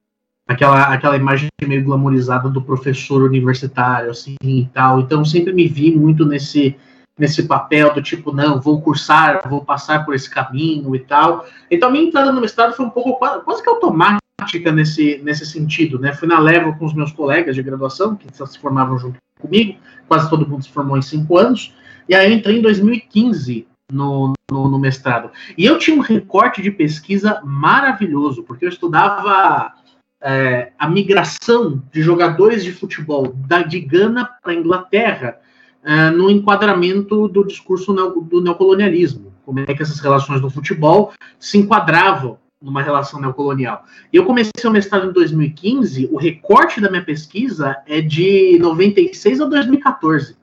[0.47, 5.01] Aquela, aquela imagem meio glamorizada do professor universitário, assim e tal.
[5.01, 6.77] Então, sempre me vi muito nesse,
[7.19, 11.47] nesse papel do tipo, não, vou cursar, vou passar por esse caminho e tal.
[11.71, 14.24] Então, a minha entrada no mestrado foi um pouco quase que automática
[14.73, 16.13] nesse, nesse sentido, né?
[16.13, 20.29] Fui na leva com os meus colegas de graduação, que se formavam junto comigo, quase
[20.29, 21.75] todo mundo se formou em cinco anos,
[22.09, 25.31] e aí eu entrei em 2015 no, no, no mestrado.
[25.57, 29.73] E eu tinha um recorte de pesquisa maravilhoso, porque eu estudava
[30.21, 35.39] é, a migração de jogadores de futebol da, de Gana para a Inglaterra
[35.83, 39.33] é, no enquadramento do discurso neo, do neocolonialismo.
[39.45, 43.85] Como é que essas relações do futebol se enquadravam numa relação neocolonial.
[44.13, 49.43] E eu comecei o mestrado em 2015, o recorte da minha pesquisa é de 96
[49.43, 50.37] a 2014.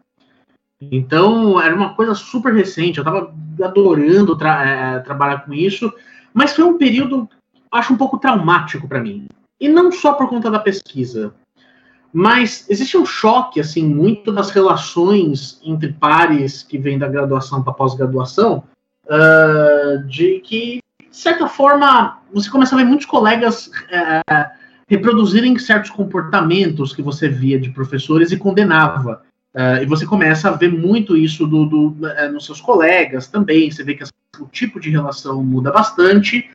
[0.80, 5.92] Então, era uma coisa super recente, eu estava adorando tra é, trabalhar com isso,
[6.34, 7.28] mas foi um período,
[7.72, 9.28] acho um pouco traumático para mim.
[9.60, 11.34] E não só por conta da pesquisa,
[12.14, 17.74] mas existe um choque, assim, muito das relações entre pares que vêm da graduação para
[17.74, 18.64] pós-graduação,
[19.06, 20.81] uh, de que,
[21.12, 24.50] de certa forma, você começa a ver muitos colegas uh,
[24.88, 29.22] reproduzirem certos comportamentos que você via de professores e condenava.
[29.54, 33.70] Uh, e você começa a ver muito isso do, do, uh, nos seus colegas também.
[33.70, 34.06] Você vê que
[34.40, 36.50] o tipo de relação muda bastante.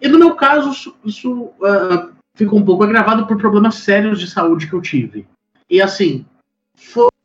[0.00, 4.28] E no meu caso, isso, isso uh, ficou um pouco agravado por problemas sérios de
[4.28, 5.26] saúde que eu tive.
[5.70, 6.26] E assim,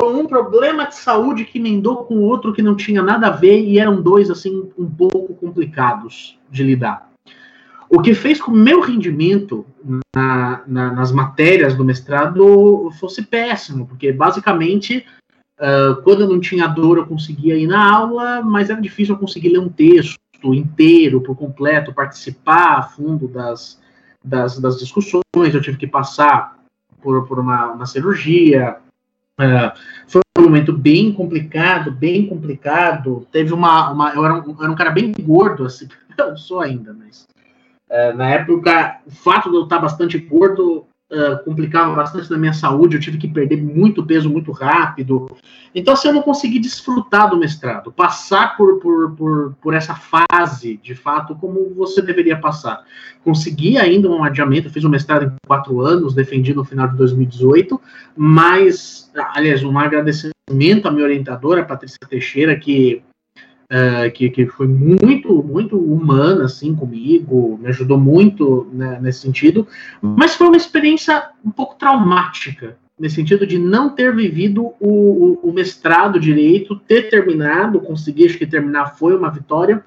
[0.03, 3.79] um problema de saúde que emendou com outro que não tinha nada a ver e
[3.79, 7.09] eram dois assim um pouco complicados de lidar.
[7.89, 9.65] O que fez com o meu rendimento
[10.13, 15.05] na, na, nas matérias do mestrado fosse péssimo, porque basicamente,
[15.57, 19.19] uh, quando eu não tinha dor, eu conseguia ir na aula, mas era difícil eu
[19.19, 20.17] conseguir ler um texto,
[20.53, 23.79] inteiro, por completo, participar a fundo das,
[24.23, 26.57] das, das discussões, eu tive que passar
[27.01, 28.77] por, por uma, uma cirurgia.
[29.39, 29.71] Uh,
[30.07, 33.27] foi um momento bem complicado, bem complicado.
[33.31, 33.91] Teve uma.
[33.91, 37.27] uma eu, era um, eu era um cara bem gordo, assim, eu sou ainda, mas.
[37.89, 42.53] Uh, na época, o fato de eu estar bastante gordo uh, complicava bastante na minha
[42.53, 45.27] saúde, eu tive que perder muito peso muito rápido.
[45.73, 50.77] Então, assim, eu não consegui desfrutar do mestrado, passar por, por, por, por essa fase,
[50.77, 52.83] de fato, como você deveria passar.
[53.23, 56.97] Consegui ainda um adiamento, fiz o um mestrado em quatro anos, defendi no final de
[56.97, 57.79] 2018,
[58.15, 63.03] mas, aliás, um agradecimento à minha orientadora, Patrícia Teixeira, que
[63.69, 69.67] Uh, que, que foi muito, muito humana, assim, comigo, me ajudou muito né, nesse sentido,
[70.01, 75.49] mas foi uma experiência um pouco traumática, nesse sentido de não ter vivido o, o,
[75.49, 79.83] o mestrado direito, ter terminado, conseguir acho que terminar foi uma vitória,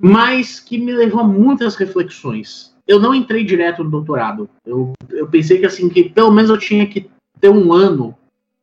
[0.00, 2.74] mas que me levou a muitas reflexões.
[2.88, 6.58] Eu não entrei direto no doutorado, eu, eu pensei que, assim, que pelo menos eu
[6.58, 8.16] tinha que ter um ano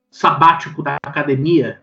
[0.09, 1.81] sabático da academia,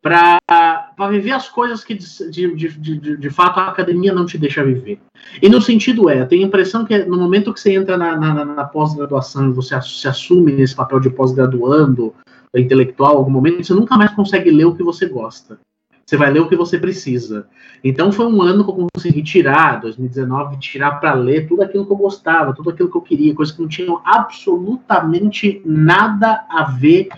[0.00, 4.64] para viver as coisas que de, de, de, de, fato a academia não te deixa
[4.64, 4.98] viver.
[5.42, 8.16] E no sentido é, eu tenho a impressão que no momento que você entra na,
[8.16, 12.14] na, na pós-graduação e você se assume nesse papel de pós-graduando,
[12.54, 15.58] intelectual, algum momento, você nunca mais consegue ler o que você gosta.
[16.04, 17.48] Você vai ler o que você precisa.
[17.82, 21.92] Então foi um ano que eu consegui tirar, 2019, tirar para ler tudo aquilo que
[21.92, 27.08] eu gostava, tudo aquilo que eu queria, coisas que não tinham absolutamente nada a ver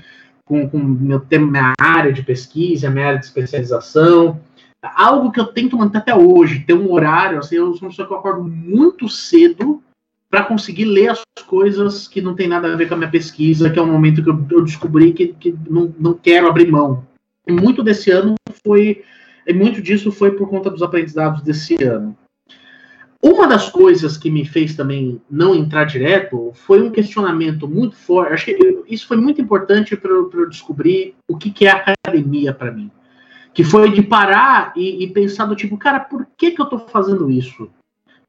[0.49, 4.41] com, com meu minha área de pesquisa, minha área de especialização.
[4.83, 8.09] Algo que eu tento manter até hoje, ter um horário, assim, eu sou uma pessoa
[8.09, 9.83] que eu acordo muito cedo
[10.31, 13.71] para conseguir ler as coisas que não tem nada a ver com a minha pesquisa,
[13.71, 17.05] que é um momento que eu, eu descobri que, que não, não quero abrir mão.
[17.47, 18.35] E muito desse ano
[18.65, 19.03] foi,
[19.47, 22.17] e muito disso foi por conta dos aprendizados desse ano.
[23.21, 28.33] Uma das coisas que me fez também não entrar direto foi um questionamento muito forte.
[28.33, 32.71] Acho que isso foi muito importante para eu descobrir o que, que é academia para
[32.71, 32.91] mim.
[33.53, 36.79] Que foi de parar e, e, pensar do tipo, cara, por que, que eu estou
[36.79, 37.69] fazendo isso?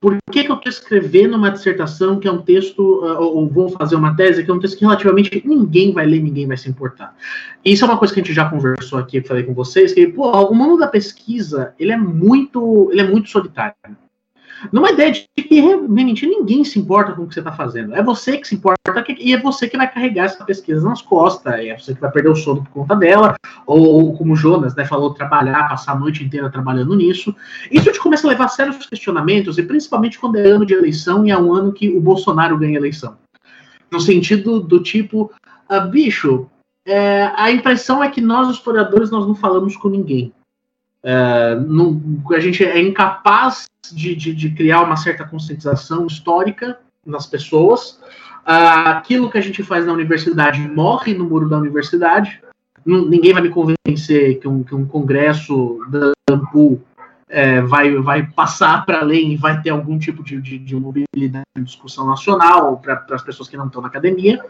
[0.02, 3.70] Por que, que eu estou escrevendo uma dissertação que é um texto, uh, ou vou
[3.70, 6.70] fazer uma tese que é um texto que relativamente ninguém vai ler, ninguém vai se
[6.70, 7.16] importar?
[7.64, 10.32] Isso é uma coisa que a gente já conversou aqui, falei com vocês, que pô,
[10.32, 13.76] o mundo da pesquisa ele é muito, ele é muito solitário
[14.72, 17.96] numa ideia de que realmente ninguém se importa com o que você está fazendo.
[17.96, 18.80] É você que se importa
[19.18, 21.54] e é você que vai carregar essa pesquisa nas costas.
[21.54, 23.36] É você que vai perder o sono por conta dela.
[23.66, 27.36] Ou, ou como o Jonas né, falou, trabalhar, passar a noite inteira trabalhando nisso.
[27.72, 31.26] Isso te começa a levar a sérios questionamentos, e principalmente quando é ano de eleição
[31.26, 33.18] e é um ano que o Bolsonaro ganha eleição.
[33.92, 35.32] No sentido do tipo,
[35.68, 36.48] ah, bicho,
[36.86, 40.34] é, a impressão é que nós, historiadores, nós não falamos com ninguém.
[41.04, 47.26] É, não, a gente é incapaz de, de, de, criar uma certa conscientização histórica nas
[47.26, 48.00] pessoas.
[48.46, 52.42] Uh, aquilo que a gente faz na universidade morre no muro da universidade.
[52.86, 56.82] Ninguém vai me convencer que um, que um congresso da Ampul
[57.28, 61.46] é, vai, vai passar para além e vai ter algum tipo de, de, de mobilidade
[61.56, 64.44] de discussão nacional para as pessoas que não estão na academia.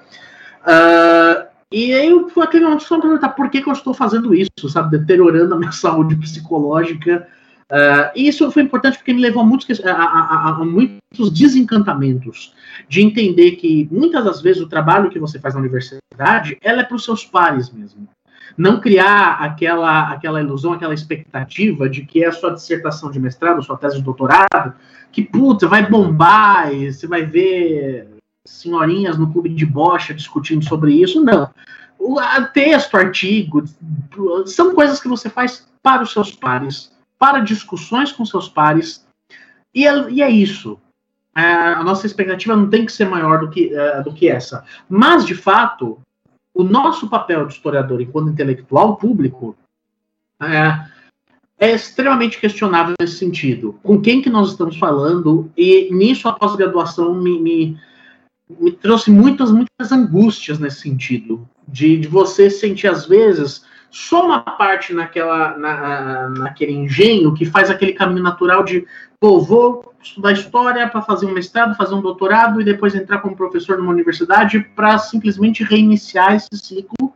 [0.62, 4.34] Uh, e aí eu fui aquele momento só perguntar por que, que eu estou fazendo
[4.34, 4.98] isso, sabe?
[4.98, 7.28] Deteriorando a minha saúde psicológica.
[7.72, 12.52] Uh, e isso foi importante porque me levou a muitos, a, a, a, muitos desencantamentos
[12.88, 16.84] de entender que muitas das vezes o trabalho que você faz na universidade ela é
[16.84, 18.10] para os seus pares mesmo.
[18.58, 23.62] Não criar aquela, aquela ilusão, aquela expectativa de que é a sua dissertação de mestrado,
[23.62, 24.74] sua tese de doutorado,
[25.12, 30.94] que puta, vai bombar e você vai ver senhorinhas no clube de bocha discutindo sobre
[30.94, 31.50] isso, não.
[31.98, 32.18] O
[32.54, 33.64] texto, artigo,
[34.46, 39.06] são coisas que você faz para os seus pares, para discussões com seus pares,
[39.74, 40.80] e é, e é isso.
[41.36, 44.64] É, a nossa expectativa não tem que ser maior do que, uh, do que essa.
[44.90, 46.00] Mas, de fato,
[46.54, 49.56] o nosso papel de historiador enquanto intelectual público
[50.42, 50.86] é,
[51.60, 53.80] é extremamente questionável nesse sentido.
[53.84, 55.52] Com quem que nós estamos falando?
[55.56, 57.78] E nisso a pós-graduação me, me,
[58.50, 61.48] me trouxe muitas, muitas angústias nesse sentido.
[61.68, 67.70] De, de você sentir, às vezes, só uma parte naquela, na, naquele engenho que faz
[67.70, 68.86] aquele caminho natural de,
[69.20, 73.36] pô, vou estudar história para fazer um mestrado, fazer um doutorado e depois entrar como
[73.36, 77.14] professor numa universidade para simplesmente reiniciar esse ciclo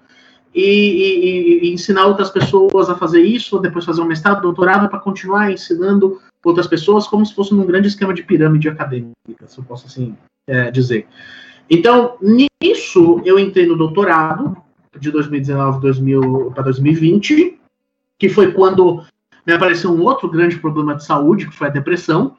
[0.54, 4.88] e, e, e, ensinar outras pessoas a fazer isso, ou depois fazer um mestrado, doutorado
[4.88, 9.58] para continuar ensinando outras pessoas, como se fosse num grande esquema de pirâmide acadêmica, se
[9.58, 10.16] eu posso assim
[10.48, 11.08] é, dizer.
[11.70, 14.58] Então, nisso, eu entrei no doutorado
[15.00, 17.60] de 2019 2000, para 2020,
[18.20, 19.04] que foi quando
[19.46, 22.38] me apareceu um outro grande problema de saúde, que foi a depressão.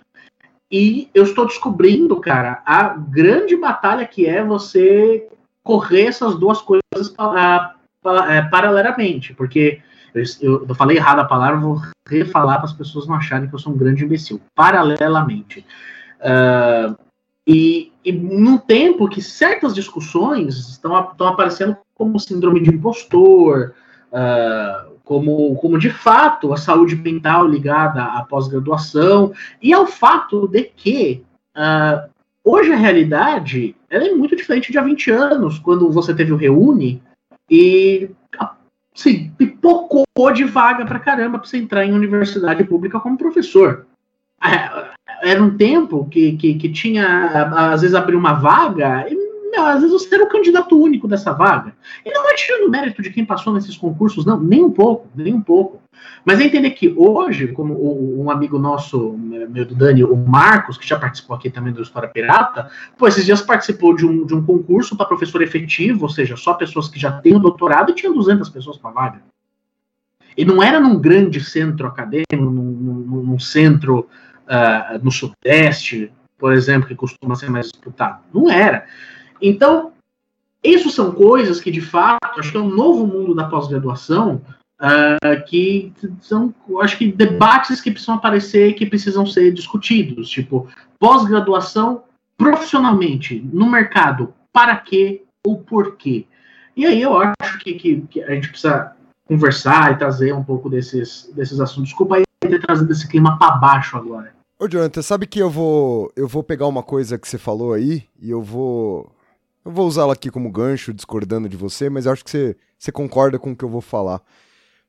[0.71, 5.29] E eu estou descobrindo, cara, a grande batalha que é você
[5.63, 9.35] correr essas duas coisas pa- pa- é, paralelamente.
[9.35, 9.81] Porque
[10.15, 13.59] eu, eu, falei errado a palavra, vou refalar para as pessoas não acharem que eu
[13.59, 14.41] sou um grande imbecil.
[14.55, 15.65] Paralelamente.
[16.21, 16.95] Ah,
[17.47, 23.75] e, e num tempo que certas discussões estão, estão aparecendo como síndrome de impostor,
[24.13, 29.33] ah, como, como de fato a saúde mental ligada à pós-graduação,
[29.63, 31.25] e ao fato de que
[31.55, 32.09] ah,
[32.45, 36.37] hoje a realidade ela é muito diferente de há 20 anos, quando você teve o
[36.37, 37.03] Reúne
[37.51, 38.11] e
[38.95, 43.87] assim, pipocou de vaga pra caramba pra você entrar em universidade pública como professor.
[45.25, 49.93] Era um tempo que, que, que tinha, às vezes, abrir uma vaga, e, às vezes
[49.93, 51.75] você era o candidato único dessa vaga.
[52.05, 55.33] E não é tirando mérito de quem passou nesses concursos, não, nem um pouco, nem
[55.33, 55.81] um pouco.
[56.25, 60.87] Mas é entender que hoje, como um amigo nosso, meu do Dani, o Marcos, que
[60.87, 62.69] já participou aqui também do História Pirata,
[62.99, 66.55] pô, esses dias participou de um, de um concurso para professor efetivo, ou seja, só
[66.55, 69.23] pessoas que já têm o doutorado, e tinha 200 pessoas para vaga.
[70.37, 74.09] E não era num grande centro acadêmico, num, num- num centro
[74.49, 78.23] ah, no Sudeste, por exemplo, que costuma ser mais disputado.
[78.33, 78.87] Não era.
[79.41, 79.93] Então,
[80.63, 84.41] isso são coisas que, de fato, acho que é um novo mundo da pós-graduação,
[84.79, 90.29] ah, que são, acho que, debates que precisam aparecer que precisam ser discutidos.
[90.29, 90.69] Tipo,
[90.99, 92.05] pós-graduação
[92.37, 96.27] profissionalmente, no mercado, para quê ou por quê?
[96.77, 98.93] E aí eu acho que, que, que a gente precisa
[99.27, 101.91] conversar e trazer um pouco desses, desses assuntos.
[101.91, 104.35] Desculpa aí ter trazido esse clima para baixo agora.
[104.59, 108.05] Ô, Jonathan, sabe que eu vou eu vou pegar uma coisa que você falou aí
[108.21, 109.15] e eu vou
[109.65, 112.93] eu vou usá-la aqui como gancho, discordando de você, mas eu acho que você, você
[112.93, 114.21] concorda com o que eu vou falar.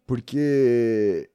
[0.05, 1.29] Porque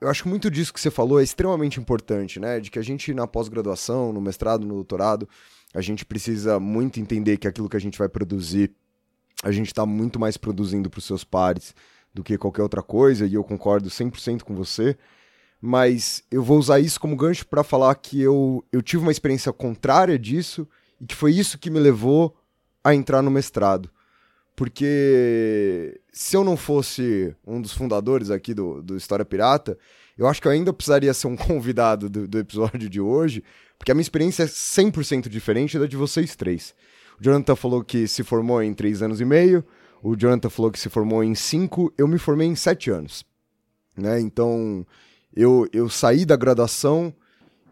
[0.00, 2.58] eu acho que muito disso que você falou é extremamente importante, né?
[2.58, 5.28] De que a gente na pós-graduação, no mestrado, no doutorado,
[5.72, 8.72] a gente precisa muito entender que aquilo que a gente vai produzir,
[9.42, 11.74] a gente está muito mais produzindo para os seus pares
[12.12, 14.98] do que qualquer outra coisa, e eu concordo 100% com você
[15.60, 19.52] mas eu vou usar isso como gancho para falar que eu, eu tive uma experiência
[19.52, 20.66] contrária disso
[21.00, 22.34] e que foi isso que me levou
[22.82, 23.90] a entrar no mestrado.
[24.56, 29.78] Porque se eu não fosse um dos fundadores aqui do, do História Pirata,
[30.16, 33.44] eu acho que eu ainda precisaria ser um convidado do, do episódio de hoje,
[33.78, 36.74] porque a minha experiência é 100% diferente da de vocês três.
[37.18, 39.64] O Jonathan falou que se formou em três anos e meio,
[40.02, 43.24] o Jonathan falou que se formou em cinco, eu me formei em sete anos.
[43.96, 44.20] Né?
[44.20, 44.86] Então,
[45.34, 47.12] eu, eu saí da graduação.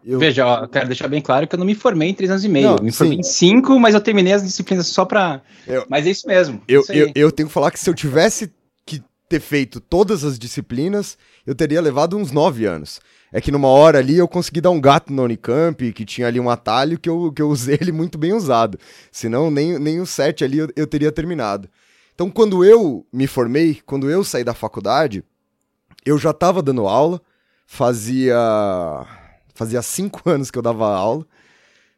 [0.03, 0.19] Eu...
[0.19, 2.43] Veja, ó, eu quero deixar bem claro que eu não me formei em três anos
[2.43, 2.69] e meio.
[2.69, 3.19] Não, eu me formei sim.
[3.19, 5.41] em cinco, mas eu terminei as disciplinas só pra.
[5.67, 6.61] Eu- Mas é isso mesmo.
[6.67, 8.51] Eu, isso eu, eu tenho que falar que se eu tivesse
[8.85, 13.01] que ter feito todas as disciplinas, eu teria levado uns nove anos.
[13.31, 16.39] É que numa hora ali eu consegui dar um gato no Unicamp, que tinha ali
[16.39, 18.79] um atalho que eu, que eu usei ele muito bem usado.
[19.11, 21.69] Senão nem, nem os sete ali eu, eu teria terminado.
[22.15, 25.23] Então quando eu me formei, quando eu saí da faculdade,
[26.05, 27.21] eu já estava dando aula,
[27.69, 28.35] fazia
[29.53, 31.25] fazia cinco anos que eu dava aula,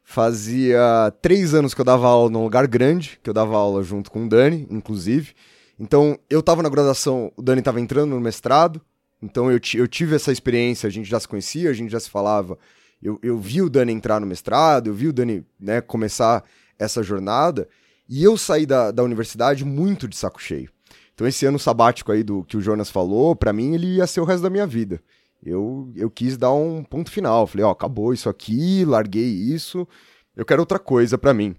[0.03, 4.11] fazia três anos que eu dava aula num lugar grande, que eu dava aula junto
[4.11, 5.33] com o Dani, inclusive.
[5.79, 8.81] Então eu tava na graduação, o Dani tava entrando no mestrado,
[9.23, 12.09] então eu, eu tive essa experiência, a gente já se conhecia, a gente já se
[12.09, 12.57] falava.
[13.01, 16.43] Eu, eu vi o Dani entrar no mestrado, eu vi o Dani né, começar
[16.77, 17.67] essa jornada,
[18.09, 20.69] e eu saí da, da universidade muito de saco cheio.
[21.13, 24.19] Então esse ano sabático aí do que o Jonas falou, pra mim ele ia ser
[24.19, 25.01] o resto da minha vida.
[25.43, 27.47] Eu, eu quis dar um ponto final.
[27.47, 29.87] Falei, ó, acabou isso aqui, larguei isso,
[30.35, 31.55] eu quero outra coisa pra mim.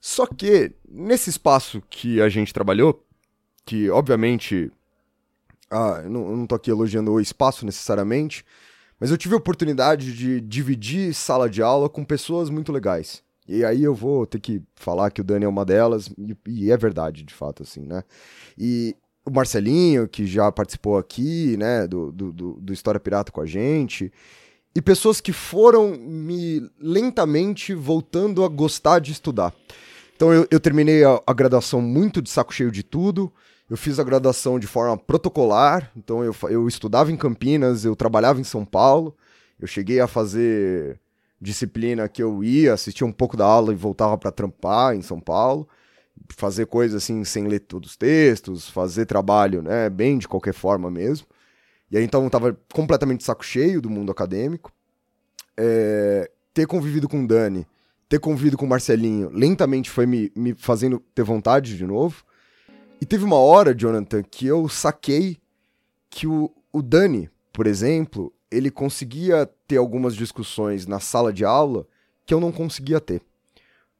[0.00, 3.04] Só que, nesse espaço que a gente trabalhou,
[3.64, 4.72] que obviamente.
[5.70, 8.42] Ah, não, não tô aqui elogiando o espaço necessariamente,
[8.98, 13.22] mas eu tive a oportunidade de dividir sala de aula com pessoas muito legais.
[13.46, 16.70] E aí eu vou ter que falar que o Dani é uma delas, e, e
[16.70, 18.02] é verdade, de fato, assim, né?
[18.56, 18.96] E
[19.28, 24.12] o Marcelinho, que já participou aqui, né, do, do, do, História Pirata com a gente,
[24.74, 29.54] e pessoas que foram me lentamente voltando a gostar de estudar.
[30.16, 33.32] Então eu, eu terminei a, a graduação muito de saco cheio de tudo.
[33.70, 38.40] Eu fiz a graduação de forma protocolar, então eu, eu estudava em Campinas, eu trabalhava
[38.40, 39.14] em São Paulo.
[39.60, 40.98] Eu cheguei a fazer
[41.40, 45.20] disciplina que eu ia, assistia um pouco da aula e voltava para trampar em São
[45.20, 45.68] Paulo,
[46.28, 50.90] fazer coisas assim sem ler todos os textos, fazer trabalho, né, bem de qualquer forma
[50.90, 51.26] mesmo.
[51.90, 54.72] E aí então eu tava completamente saco cheio do mundo acadêmico.
[55.56, 57.66] É, ter convivido com o Dani,
[58.08, 62.24] ter convivido com o Marcelinho, lentamente foi me, me fazendo ter vontade de novo.
[63.00, 65.38] E teve uma hora, Jonathan, que eu saquei
[66.10, 71.86] que o, o Dani, por exemplo, ele conseguia ter algumas discussões na sala de aula
[72.26, 73.22] que eu não conseguia ter.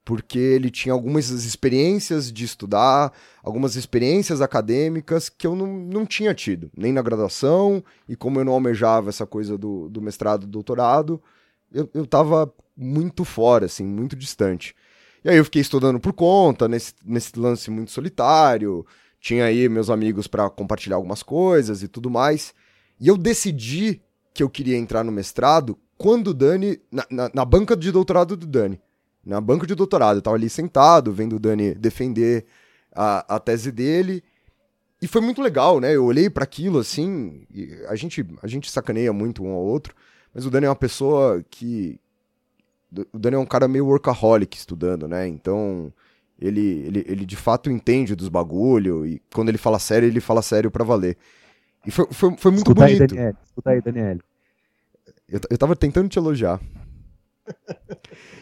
[0.08, 6.32] Porque ele tinha algumas experiências de estudar, algumas experiências acadêmicas que eu não, não tinha
[6.32, 10.46] tido, nem na graduação, e como eu não almejava essa coisa do, do mestrado, do
[10.46, 11.22] doutorado,
[11.70, 14.74] eu, eu tava muito fora, assim, muito distante.
[15.22, 18.86] E aí eu fiquei estudando por conta, nesse, nesse lance muito solitário,
[19.20, 22.54] tinha aí meus amigos para compartilhar algumas coisas e tudo mais.
[22.98, 24.00] E eu decidi
[24.32, 26.80] que eu queria entrar no mestrado quando o Dani.
[26.90, 28.80] Na, na, na, banca de doutorado do Dani.
[29.28, 30.16] Na banca de doutorado.
[30.16, 32.46] Eu tava ali sentado, vendo o Dani defender
[32.94, 34.24] a, a tese dele.
[35.02, 35.94] E foi muito legal, né?
[35.94, 37.42] Eu olhei para aquilo assim.
[37.88, 39.94] a, gente, a gente sacaneia muito um ao outro.
[40.34, 42.00] Mas o Dani é uma pessoa que.
[43.12, 45.28] O Dani é um cara meio workaholic estudando, né?
[45.28, 45.92] Então.
[46.40, 49.04] Ele, ele, ele de fato entende dos bagulho.
[49.04, 51.18] E quando ele fala sério, ele fala sério para valer.
[51.84, 53.02] E foi, foi, foi muito escuta bonito.
[53.02, 54.18] Aí, Daniel, escuta aí, Daniel.
[55.28, 56.60] Eu, eu tava tentando te elogiar.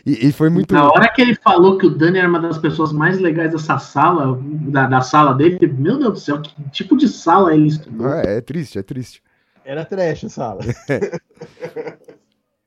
[0.05, 0.73] E, e, foi muito.
[0.73, 3.77] Na hora que ele falou que o Dani era uma das pessoas mais legais dessa
[3.79, 8.09] sala, da, da sala dele, meu Deus do céu, que tipo de sala ele estudou?
[8.09, 9.23] É, é triste, é triste.
[9.65, 10.61] Era trash a sala.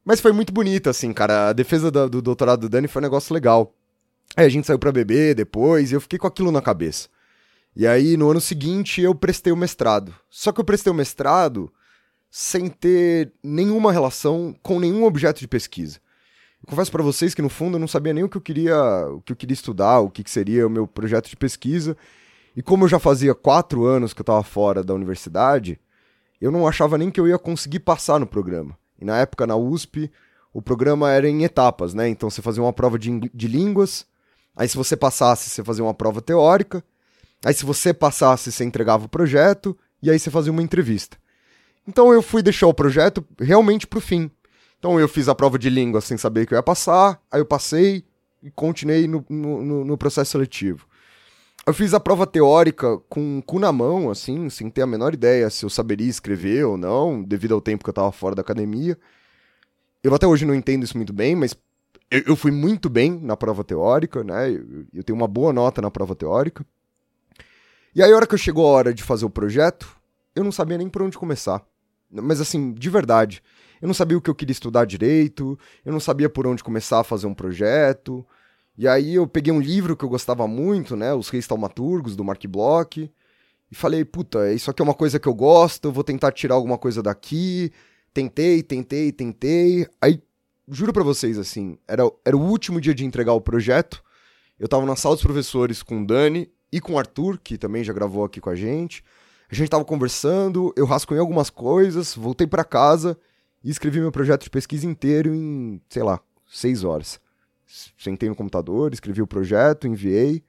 [0.03, 1.49] Mas foi muito bonito, assim, cara.
[1.49, 3.73] A defesa do, do doutorado do Dani foi um negócio legal.
[4.35, 7.07] Aí a gente saiu pra beber depois e eu fiquei com aquilo na cabeça.
[7.75, 10.13] E aí, no ano seguinte, eu prestei o mestrado.
[10.29, 11.71] Só que eu prestei o mestrado
[12.29, 15.99] sem ter nenhuma relação com nenhum objeto de pesquisa.
[16.67, 19.21] Confesso para vocês que no fundo eu não sabia nem o que eu queria, o
[19.21, 21.95] que eu queria estudar, o que, que seria o meu projeto de pesquisa.
[22.55, 25.79] E como eu já fazia quatro anos que eu estava fora da universidade,
[26.41, 28.77] eu não achava nem que eu ia conseguir passar no programa.
[28.99, 30.11] E na época na USP
[30.53, 32.09] o programa era em etapas, né?
[32.09, 34.05] Então você fazia uma prova de, de línguas,
[34.55, 36.83] aí se você passasse você fazia uma prova teórica,
[37.45, 41.17] aí se você passasse você entregava o projeto e aí você fazia uma entrevista.
[41.87, 44.29] Então eu fui deixar o projeto realmente pro fim.
[44.79, 47.45] Então eu fiz a prova de língua sem saber que eu ia passar, aí eu
[47.45, 48.03] passei
[48.41, 50.87] e continuei no, no, no processo seletivo.
[51.67, 55.13] Eu fiz a prova teórica com o cu na mão, assim, sem ter a menor
[55.13, 58.41] ideia se eu saberia escrever ou não, devido ao tempo que eu estava fora da
[58.41, 58.97] academia.
[60.01, 61.53] Eu até hoje não entendo isso muito bem, mas
[62.09, 64.49] eu, eu fui muito bem na prova teórica, né?
[64.49, 66.65] Eu, eu, tenho uma boa nota na prova teórica.
[67.93, 69.95] E aí, a hora que chegou a hora de fazer o projeto,
[70.35, 71.61] eu não sabia nem por onde começar.
[72.09, 73.43] Mas assim, de verdade.
[73.81, 76.99] Eu não sabia o que eu queria estudar direito, eu não sabia por onde começar
[76.99, 78.25] a fazer um projeto.
[78.77, 81.13] E aí eu peguei um livro que eu gostava muito, né?
[81.13, 83.11] Os Reis Taumaturgos, do Mark Bloch.
[83.71, 86.55] E falei, puta, isso aqui é uma coisa que eu gosto, eu vou tentar tirar
[86.55, 87.71] alguma coisa daqui.
[88.13, 89.87] Tentei, tentei, tentei.
[90.01, 90.21] Aí,
[90.67, 94.03] juro pra vocês, assim, era, era o último dia de entregar o projeto.
[94.59, 97.83] Eu tava na sala dos professores com o Dani e com o Arthur, que também
[97.83, 99.03] já gravou aqui com a gente.
[99.51, 103.17] A gente tava conversando, eu rascunhei algumas coisas, voltei para casa
[103.63, 107.19] e escrevi meu projeto de pesquisa inteiro em, sei lá, seis horas.
[107.97, 110.43] Sentei no computador, escrevi o projeto, enviei.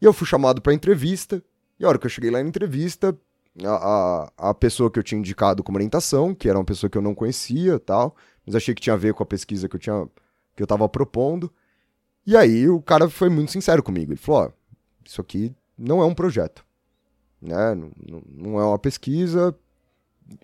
[0.00, 1.42] E eu fui chamado para entrevista.
[1.78, 3.16] E a hora que eu cheguei lá na entrevista,
[3.64, 3.68] a,
[4.38, 7.02] a, a, pessoa que eu tinha indicado como orientação, que era uma pessoa que eu
[7.02, 8.14] não conhecia tal,
[8.46, 10.08] mas achei que tinha a ver com a pesquisa que eu tinha
[10.54, 11.52] que eu tava propondo.
[12.24, 14.12] E aí o cara foi muito sincero comigo.
[14.12, 14.50] Ele falou: ó,
[15.04, 16.64] isso aqui não é um projeto
[17.44, 17.74] né?
[17.74, 19.54] Não, não é uma pesquisa.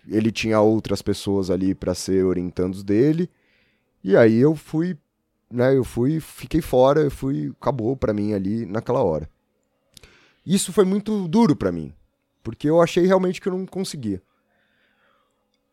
[0.07, 3.29] Ele tinha outras pessoas ali para ser orientandos dele.
[4.03, 4.97] E aí eu fui,
[5.49, 5.75] né?
[5.75, 9.29] Eu fui, fiquei fora, eu fui, acabou para mim ali naquela hora.
[10.45, 11.93] Isso foi muito duro para mim,
[12.41, 14.21] porque eu achei realmente que eu não conseguia.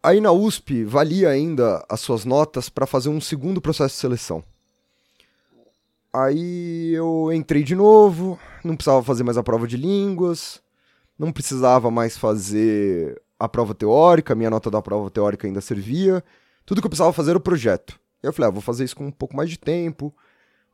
[0.03, 4.45] Aí na USP valia ainda as suas notas para fazer um segundo processo de seleção.
[6.13, 10.63] Aí eu entrei de novo, não precisava fazer mais a prova de línguas,
[11.19, 16.25] não precisava mais fazer a prova teórica, minha nota da prova teórica ainda servia.
[16.67, 17.99] Tudo que eu precisava fazer era o projeto.
[18.23, 20.15] Eu falei, ah, vou fazer isso com um pouco mais de tempo.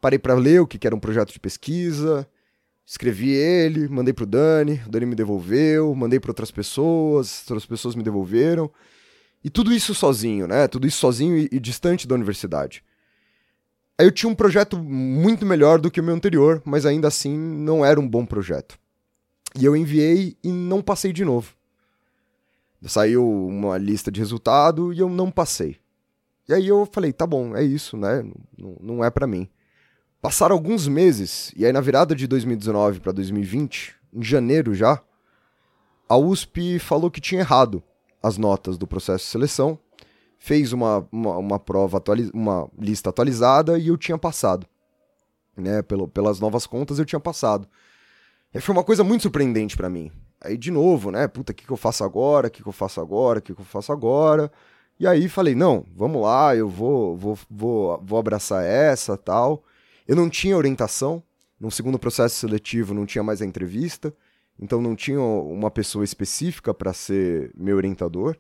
[0.01, 2.27] Parei para ler o que era um projeto de pesquisa,
[2.87, 7.95] escrevi ele, mandei pro Dani, o Dani me devolveu, mandei para outras pessoas, outras pessoas
[7.95, 8.71] me devolveram.
[9.43, 10.67] E tudo isso sozinho, né?
[10.69, 12.83] Tudo isso sozinho e, e distante da universidade.
[13.99, 17.37] Aí eu tinha um projeto muito melhor do que o meu anterior, mas ainda assim
[17.37, 18.79] não era um bom projeto.
[19.57, 21.55] E eu enviei e não passei de novo.
[22.87, 25.77] Saiu uma lista de resultado e eu não passei.
[26.49, 28.23] E aí eu falei, tá bom, é isso, né?
[28.57, 29.49] Não, não é para mim.
[30.21, 35.03] Passaram alguns meses, e aí na virada de 2019 para 2020, em janeiro já,
[36.09, 37.83] a USP falou que tinha errado
[38.23, 39.79] as notas do processo de seleção,
[40.39, 42.31] fez uma, uma, uma prova, atualiz...
[42.33, 44.67] uma lista atualizada e eu tinha passado.
[45.57, 45.83] Né?
[45.83, 47.67] Pelo, pelas novas contas eu tinha passado.
[48.53, 50.11] E foi uma coisa muito surpreendente para mim.
[50.45, 51.27] Aí, de novo, né?
[51.27, 52.49] Puta, o que, que eu faço agora?
[52.49, 53.39] O que, que eu faço agora?
[53.39, 54.51] O que, que eu faço agora?
[54.99, 59.65] E aí falei, não, vamos lá, eu vou, vou, vou, vou abraçar essa tal.
[60.07, 61.23] Eu não tinha orientação,
[61.59, 64.15] no segundo processo seletivo não tinha mais a entrevista,
[64.59, 68.37] então não tinha uma pessoa específica para ser meu orientador.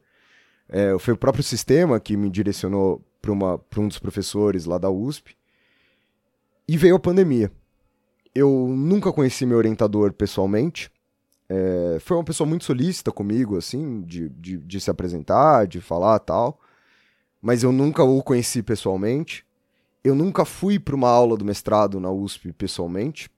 [0.68, 5.36] É, foi o próprio sistema que me direcionou para um dos professores lá da USP.
[6.68, 7.50] E veio a pandemia.
[8.34, 10.90] Eu nunca conheci meu orientador pessoalmente.
[11.48, 16.18] É, foi uma pessoa muito solícita comigo, assim, de, de, de se apresentar, de falar
[16.20, 16.58] tal.
[17.40, 19.44] Mas eu nunca o conheci pessoalmente.
[20.02, 23.30] Eu nunca fui para uma aula do mestrado na USP pessoalmente.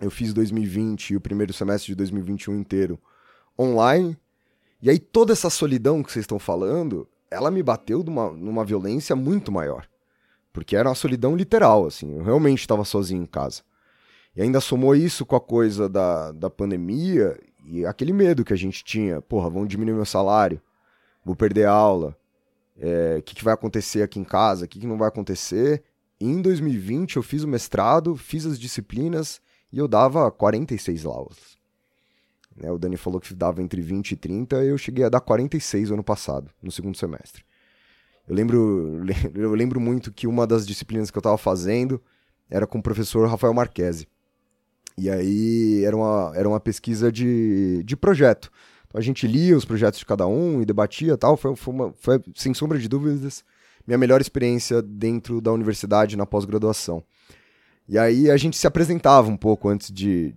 [0.00, 2.98] Eu fiz 2020 e o primeiro semestre de 2021 inteiro
[3.58, 4.16] online.
[4.82, 9.14] E aí toda essa solidão que vocês estão falando, ela me bateu numa, numa violência
[9.14, 9.86] muito maior.
[10.52, 12.16] Porque era uma solidão literal, assim.
[12.16, 13.62] Eu realmente estava sozinho em casa.
[14.36, 18.56] E ainda somou isso com a coisa da, da pandemia e aquele medo que a
[18.56, 19.22] gente tinha.
[19.22, 20.60] Porra, vão diminuir meu salário,
[21.24, 22.16] vou perder aula,
[22.76, 25.82] o é, que, que vai acontecer aqui em casa, o que, que não vai acontecer.
[26.20, 29.40] E em 2020 eu fiz o mestrado, fiz as disciplinas
[29.72, 31.58] e eu dava 46 aulas.
[32.56, 35.90] Né, o Dani falou que dava entre 20 e 30, eu cheguei a dar 46
[35.90, 37.44] ano passado, no segundo semestre.
[38.28, 39.04] Eu lembro,
[39.34, 42.00] eu lembro muito que uma das disciplinas que eu estava fazendo
[42.48, 44.06] era com o professor Rafael Marquesi.
[44.96, 48.50] E aí era uma, era uma pesquisa de, de projeto.
[48.86, 51.36] Então a gente lia os projetos de cada um e debatia tal.
[51.36, 53.44] Foi, foi, uma, foi, sem sombra de dúvidas,
[53.86, 57.02] minha melhor experiência dentro da universidade na pós-graduação.
[57.88, 60.34] E aí a gente se apresentava um pouco antes de,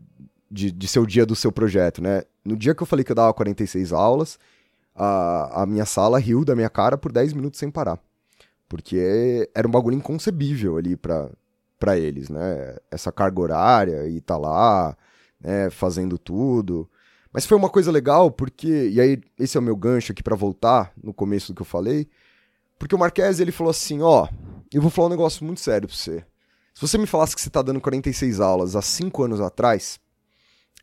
[0.50, 2.24] de, de ser o dia do seu projeto, né?
[2.44, 4.40] No dia que eu falei que eu dava 46 aulas,
[4.96, 8.00] a, a minha sala riu da minha cara por 10 minutos sem parar.
[8.68, 11.30] Porque era um bagulho inconcebível ali para
[11.80, 12.76] para eles, né?
[12.92, 14.96] Essa carga horária e tá lá,
[15.40, 16.90] né, fazendo tudo.
[17.32, 20.36] Mas foi uma coisa legal porque, e aí esse é o meu gancho aqui para
[20.36, 22.08] voltar no começo do que eu falei,
[22.80, 24.28] porque o Marques ele falou assim, ó,
[24.72, 26.26] eu vou falar um negócio muito sério pra você.
[26.74, 30.00] Se você me falasse que você tá dando 46 aulas há 5 anos atrás,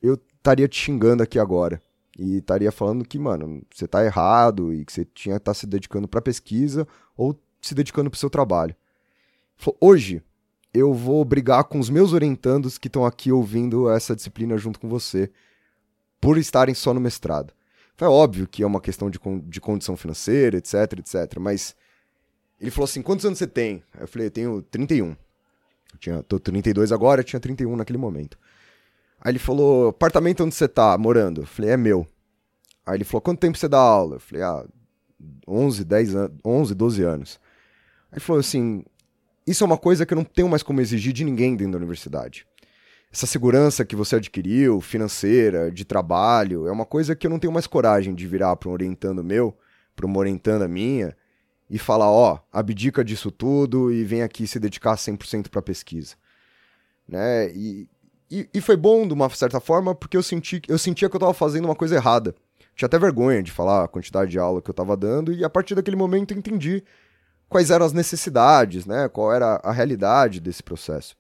[0.02, 1.80] eu estaria te xingando aqui agora.
[2.18, 5.54] E estaria falando que, mano, você tá errado e que você tinha que estar tá
[5.54, 6.86] se dedicando pra pesquisa
[7.16, 8.74] ou se dedicando pro seu trabalho.
[9.80, 10.22] Hoje,
[10.74, 14.88] eu vou brigar com os meus orientandos que estão aqui ouvindo essa disciplina junto com
[14.88, 15.30] você,
[16.20, 17.54] por estarem só no mestrado.
[17.96, 21.76] Foi óbvio que é uma questão de, de condição financeira, etc, etc, mas
[22.60, 23.84] ele falou assim, quantos anos você tem?
[23.98, 25.10] Eu falei, eu tenho 31.
[25.10, 25.16] Eu
[26.00, 28.36] tinha, tô 32 agora, eu tinha 31 naquele momento.
[29.20, 31.42] Aí ele falou, apartamento onde você tá morando?
[31.42, 32.06] Eu falei, é meu.
[32.84, 34.16] Aí ele falou, quanto tempo você dá aula?
[34.16, 34.64] Eu falei, ah,
[35.46, 37.40] 11, 10 anos, 11, 12 anos.
[38.10, 38.84] Aí ele falou assim,
[39.46, 41.78] isso é uma coisa que eu não tenho mais como exigir de ninguém dentro da
[41.78, 42.46] universidade.
[43.12, 47.52] Essa segurança que você adquiriu, financeira, de trabalho, é uma coisa que eu não tenho
[47.52, 49.56] mais coragem de virar para um orientando meu,
[49.94, 51.16] para uma orientanda minha,
[51.70, 56.16] e falar, ó, oh, abdica disso tudo e vem aqui se dedicar 100% para pesquisa.
[57.06, 57.50] Né?
[57.52, 57.88] E,
[58.30, 61.18] e, e, foi bom, de uma certa forma, porque eu, senti, eu sentia que eu
[61.18, 62.34] estava fazendo uma coisa errada.
[62.74, 65.50] Tinha até vergonha de falar a quantidade de aula que eu estava dando, e a
[65.50, 66.82] partir daquele momento eu entendi
[67.48, 69.08] quais eram as necessidades, né?
[69.08, 71.16] qual era a realidade desse processo.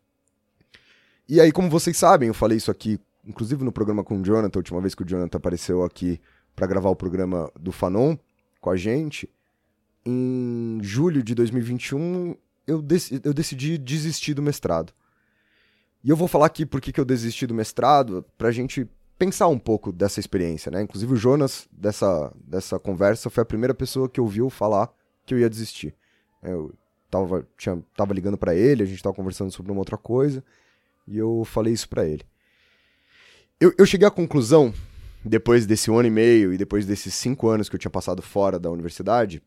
[1.28, 4.58] E aí, como vocês sabem, eu falei isso aqui, inclusive no programa com o Jonathan,
[4.58, 6.20] a última vez que o Jonathan apareceu aqui
[6.54, 8.16] para gravar o programa do Fanon
[8.60, 9.28] com a gente.
[10.04, 14.92] Em julho de 2021, eu, dec eu decidi desistir do mestrado.
[16.02, 18.86] E eu vou falar aqui por que eu desisti do mestrado, pra gente
[19.18, 20.82] pensar um pouco dessa experiência, né?
[20.82, 24.92] Inclusive o Jonas, dessa, dessa conversa, foi a primeira pessoa que ouviu falar
[25.24, 25.94] que eu ia desistir.
[26.44, 26.72] Eu
[27.10, 30.44] tava, tinha, tava ligando para ele, a gente tava conversando sobre uma outra coisa,
[31.06, 32.22] e eu falei isso para ele.
[33.60, 34.72] Eu, eu cheguei à conclusão,
[35.24, 38.58] depois desse ano e meio e depois desses cinco anos que eu tinha passado fora
[38.58, 39.42] da universidade,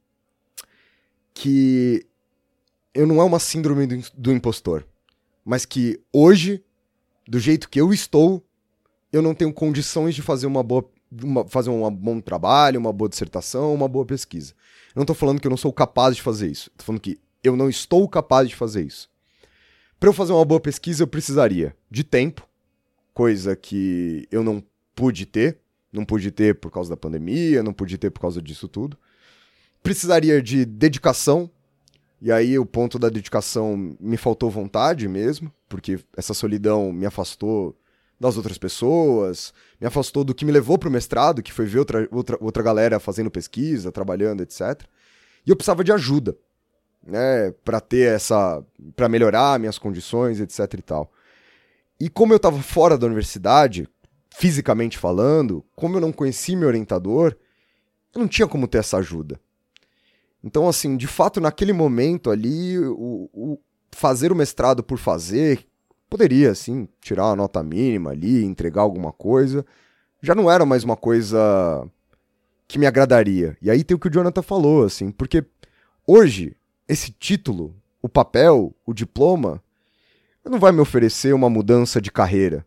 [1.34, 2.06] que
[2.94, 4.84] eu não é uma síndrome do, do impostor
[5.48, 6.62] mas que hoje,
[7.26, 8.46] do jeito que eu estou,
[9.14, 13.10] eu não tenho condições de fazer uma boa uma, fazer um bom trabalho, uma boa
[13.10, 14.54] dissertação, uma boa pesquisa.
[14.90, 16.70] Eu não estou falando que eu não sou capaz de fazer isso.
[16.72, 19.10] Estou falando que eu não estou capaz de fazer isso.
[20.00, 22.48] Para eu fazer uma boa pesquisa, eu precisaria de tempo,
[23.14, 24.64] coisa que eu não
[24.96, 25.60] pude ter.
[25.92, 28.98] Não pude ter por causa da pandemia, não pude ter por causa disso tudo.
[29.82, 31.50] Precisaria de dedicação,
[32.22, 37.76] e aí o ponto da dedicação me faltou vontade mesmo, porque essa solidão me afastou
[38.20, 41.80] das outras pessoas, me afastou do que me levou para o mestrado, que foi ver
[41.80, 44.84] outra, outra, outra galera fazendo pesquisa, trabalhando, etc.
[45.46, 46.36] E eu precisava de ajuda,
[47.06, 48.64] né, para ter essa,
[48.96, 51.12] para melhorar minhas condições, etc e tal.
[52.00, 53.88] E como eu estava fora da universidade,
[54.30, 57.36] fisicamente falando, como eu não conhecia meu orientador,
[58.14, 59.40] eu não tinha como ter essa ajuda.
[60.44, 63.60] Então, assim, de fato, naquele momento ali, o, o
[63.92, 65.68] fazer o mestrado por fazer,
[66.10, 69.66] poderia, assim, tirar uma nota mínima ali, entregar alguma coisa,
[70.22, 71.88] já não era mais uma coisa
[72.68, 73.58] que me agradaria.
[73.62, 75.46] E aí tem o que o Jonathan falou, assim, porque
[76.06, 76.56] hoje,
[76.88, 79.62] esse título, o papel, o diploma,
[80.44, 82.66] não vai me oferecer uma mudança de carreira.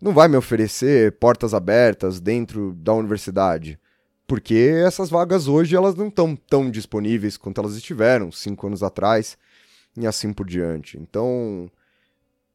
[0.00, 3.78] Não vai me oferecer portas abertas dentro da universidade.
[4.26, 9.36] Porque essas vagas hoje elas não estão tão disponíveis quanto elas estiveram cinco anos atrás
[9.96, 10.98] e assim por diante.
[10.98, 11.70] Então,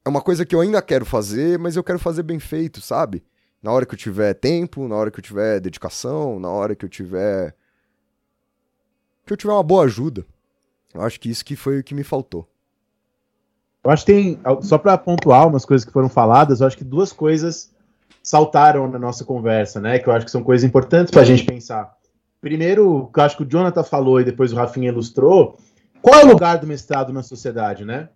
[0.08, 3.24] é uma coisa que eu ainda quero fazer, mas eu quero fazer bem feito, sabe?
[3.62, 6.86] Na hora que eu tiver tempo, na hora que eu tiver dedicação, na hora que
[6.86, 7.54] eu tiver.
[9.26, 10.26] que eu tiver uma boa ajuda.
[10.94, 12.48] Eu acho que isso que foi o que me faltou.
[13.84, 16.84] Eu acho que tem, só para pontuar umas coisas que foram faladas, eu acho que
[16.84, 17.72] duas coisas
[18.24, 20.00] saltaram na nossa conversa, né?
[20.00, 21.94] Que eu acho que são coisas importantes para a gente pensar.
[22.40, 25.58] Primeiro, que eu acho que o Jonathan falou e depois o Rafinha ilustrou,
[26.02, 28.10] qual é o lugar do mestrado na sociedade, né?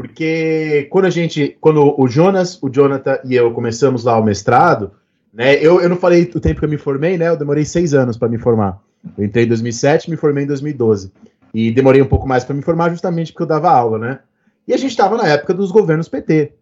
[0.00, 4.92] Porque quando a gente, quando o Jonas, o Jonathan e eu começamos lá o mestrado,
[5.30, 5.56] né?
[5.56, 7.28] Eu, eu não falei o tempo que eu me formei, né?
[7.28, 8.80] Eu demorei seis anos para me formar.
[9.18, 11.12] Eu entrei em 2007, me formei em 2012
[11.52, 14.20] e demorei um pouco mais para me formar justamente porque eu dava aula, né?
[14.66, 16.52] E a gente estava na época dos governos PT,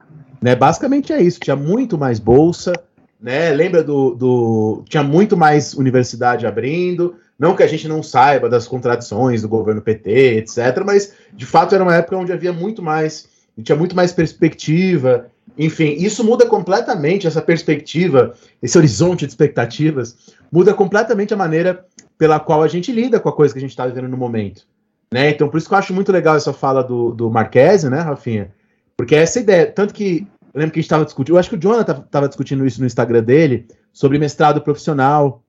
[0.42, 0.56] né?
[0.56, 1.38] Basicamente é isso.
[1.38, 2.72] Tinha muito mais bolsa,
[3.20, 3.52] né?
[3.52, 8.66] Lembra do, do tinha muito mais universidade abrindo, não que a gente não saiba das
[8.66, 13.28] contradições do governo PT, etc., mas de fato era uma época onde havia muito mais,
[13.62, 15.26] tinha muito mais perspectiva.
[15.56, 20.16] Enfim, isso muda completamente essa perspectiva, esse horizonte de expectativas,
[20.50, 21.84] muda completamente a maneira
[22.16, 24.66] pela qual a gente lida com a coisa que a gente está vivendo no momento.
[25.12, 25.30] Né?
[25.30, 28.52] Então, por isso que eu acho muito legal essa fala do, do Marquese, né, Rafinha?
[28.96, 31.50] Porque é essa ideia, tanto que eu lembro que a gente estava discutindo, eu acho
[31.50, 35.42] que o Jonathan estava discutindo isso no Instagram dele, sobre mestrado profissional,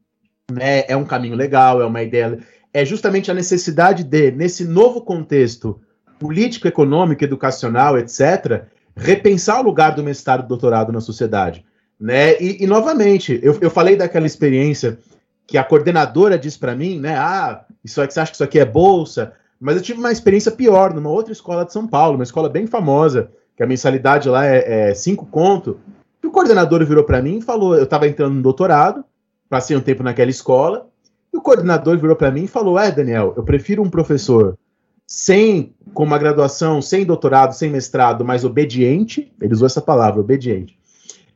[0.52, 2.40] né, é um caminho legal, é uma ideia.
[2.74, 5.80] É justamente a necessidade de, nesse novo contexto
[6.20, 8.64] político, econômico, educacional, etc.,
[8.96, 11.66] repensar o lugar do mestrado e doutorado na sociedade.
[12.00, 12.40] Né?
[12.40, 15.00] E, e novamente, eu, eu falei daquela experiência
[15.48, 17.16] que a coordenadora disse para mim, né?
[17.18, 19.34] Ah, isso aqui, você acha que isso aqui é bolsa?
[19.60, 22.68] Mas eu tive uma experiência pior numa outra escola de São Paulo, uma escola bem
[22.68, 25.80] famosa, que a mensalidade lá é, é cinco conto.
[26.24, 29.04] E o coordenador virou para mim e falou: eu estava entrando no doutorado,
[29.50, 30.88] passei um tempo naquela escola,
[31.34, 34.58] e o coordenador virou para mim e falou: É, Daniel, eu prefiro um professor
[35.06, 40.78] sem, com uma graduação, sem doutorado, sem mestrado, mas obediente, ele usou essa palavra, obediente,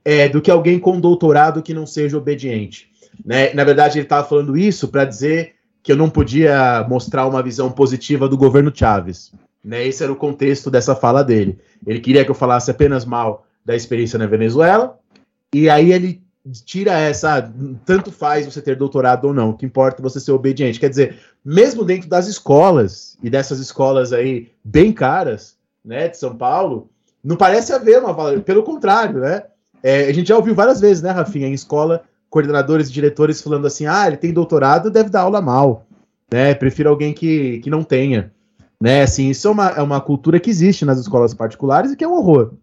[0.06, 2.92] é, do que alguém com doutorado que não seja obediente.
[3.26, 3.54] Né?
[3.54, 7.72] Na verdade, ele estava falando isso para dizer que eu não podia mostrar uma visão
[7.72, 9.34] positiva do governo Chaves.
[9.64, 9.88] Né?
[9.88, 11.58] Esse era o contexto dessa fala dele.
[11.86, 15.00] Ele queria que eu falasse apenas mal da experiência na Venezuela,
[15.54, 16.23] e aí ele
[16.66, 17.52] tira essa.
[17.86, 20.80] Tanto faz você ter doutorado ou não, o que importa é você ser obediente.
[20.80, 26.36] Quer dizer, mesmo dentro das escolas, e dessas escolas aí bem caras, né, de São
[26.36, 26.90] Paulo,
[27.24, 28.42] não parece haver uma.
[28.42, 29.44] Pelo contrário, né?
[29.82, 33.68] É, a gente já ouviu várias vezes, né, Rafinha, em escola, coordenadores e diretores falando
[33.68, 35.86] assim: ah, ele tem doutorado, deve dar aula mal.
[36.32, 36.56] Né?
[36.56, 38.32] Prefiro alguém que, que não tenha.
[38.82, 39.04] Né?
[39.04, 42.08] Assim, isso é uma, é uma cultura que existe nas escolas particulares e que é
[42.08, 42.54] um horror.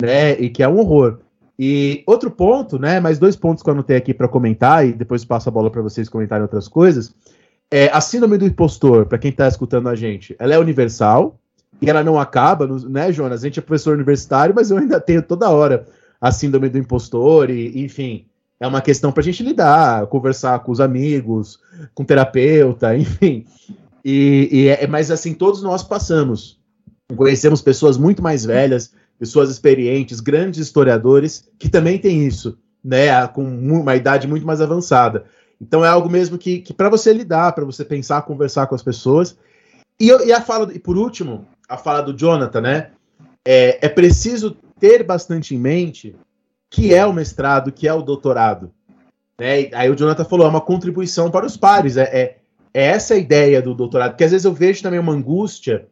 [0.00, 0.32] Né?
[0.38, 1.20] E que é um horror.
[1.58, 2.98] E outro ponto, né?
[2.98, 5.82] Mais dois pontos que eu anotei aqui para comentar, e depois passo a bola para
[5.82, 7.14] vocês comentarem outras coisas.
[7.70, 11.38] É, a síndrome do impostor, para quem está escutando a gente, ela é universal
[11.80, 13.42] e ela não acaba, né, Jonas?
[13.42, 15.86] A gente é professor universitário, mas eu ainda tenho toda hora
[16.20, 18.26] a síndrome do impostor, e, enfim,
[18.58, 21.58] é uma questão para a gente lidar, conversar com os amigos,
[21.94, 23.44] com terapeuta, enfim.
[24.04, 26.58] E, e é, mas assim, todos nós passamos.
[27.16, 28.92] Conhecemos pessoas muito mais velhas,
[29.24, 33.26] pessoas experientes, grandes historiadores, que também têm isso, né?
[33.28, 35.24] Com uma idade muito mais avançada.
[35.58, 38.82] Então é algo mesmo que, que para você lidar, para você pensar, conversar com as
[38.82, 39.34] pessoas.
[39.98, 42.90] E, e, a fala, e por último, a fala do Jonathan, né?
[43.46, 46.14] É, é preciso ter bastante em mente
[46.68, 48.70] que é o mestrado, que é o doutorado.
[49.40, 49.70] Né?
[49.72, 51.96] Aí o Jonathan falou, é uma contribuição para os pares.
[51.96, 52.36] É, é,
[52.74, 55.86] é essa a ideia do doutorado, porque às vezes eu vejo também uma angústia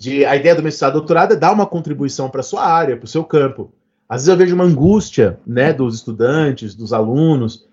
[0.00, 3.08] de a ideia do mestrado doutorado é dar uma contribuição para sua área, para o
[3.08, 3.70] seu campo.
[4.08, 7.66] Às vezes eu vejo uma angústia né, dos estudantes, dos alunos,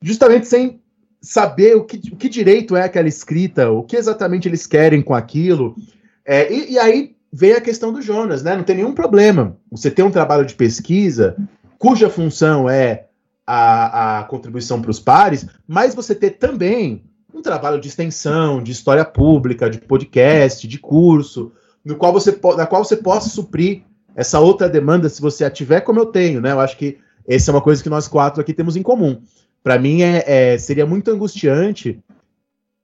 [0.00, 0.80] justamente sem
[1.20, 5.14] saber o que, o que direito é aquela escrita, o que exatamente eles querem com
[5.14, 5.76] aquilo.
[6.24, 8.56] É, e, e, aí vem a questão do Jonas, né?
[8.56, 9.56] Não tem nenhum problema.
[9.70, 11.36] Você tem um trabalho de pesquisa
[11.78, 13.06] cuja função é
[13.46, 17.04] a, a contribuição para os pares, mas você ter também
[17.34, 21.52] um trabalho de extensão, de história pública, de podcast, de curso,
[21.86, 23.82] no qual você na qual você possa suprir
[24.16, 26.50] essa outra demanda se você a tiver como eu tenho, né?
[26.50, 29.22] Eu acho que essa é uma coisa que nós quatro aqui temos em comum.
[29.62, 32.02] Para mim é, é, seria muito angustiante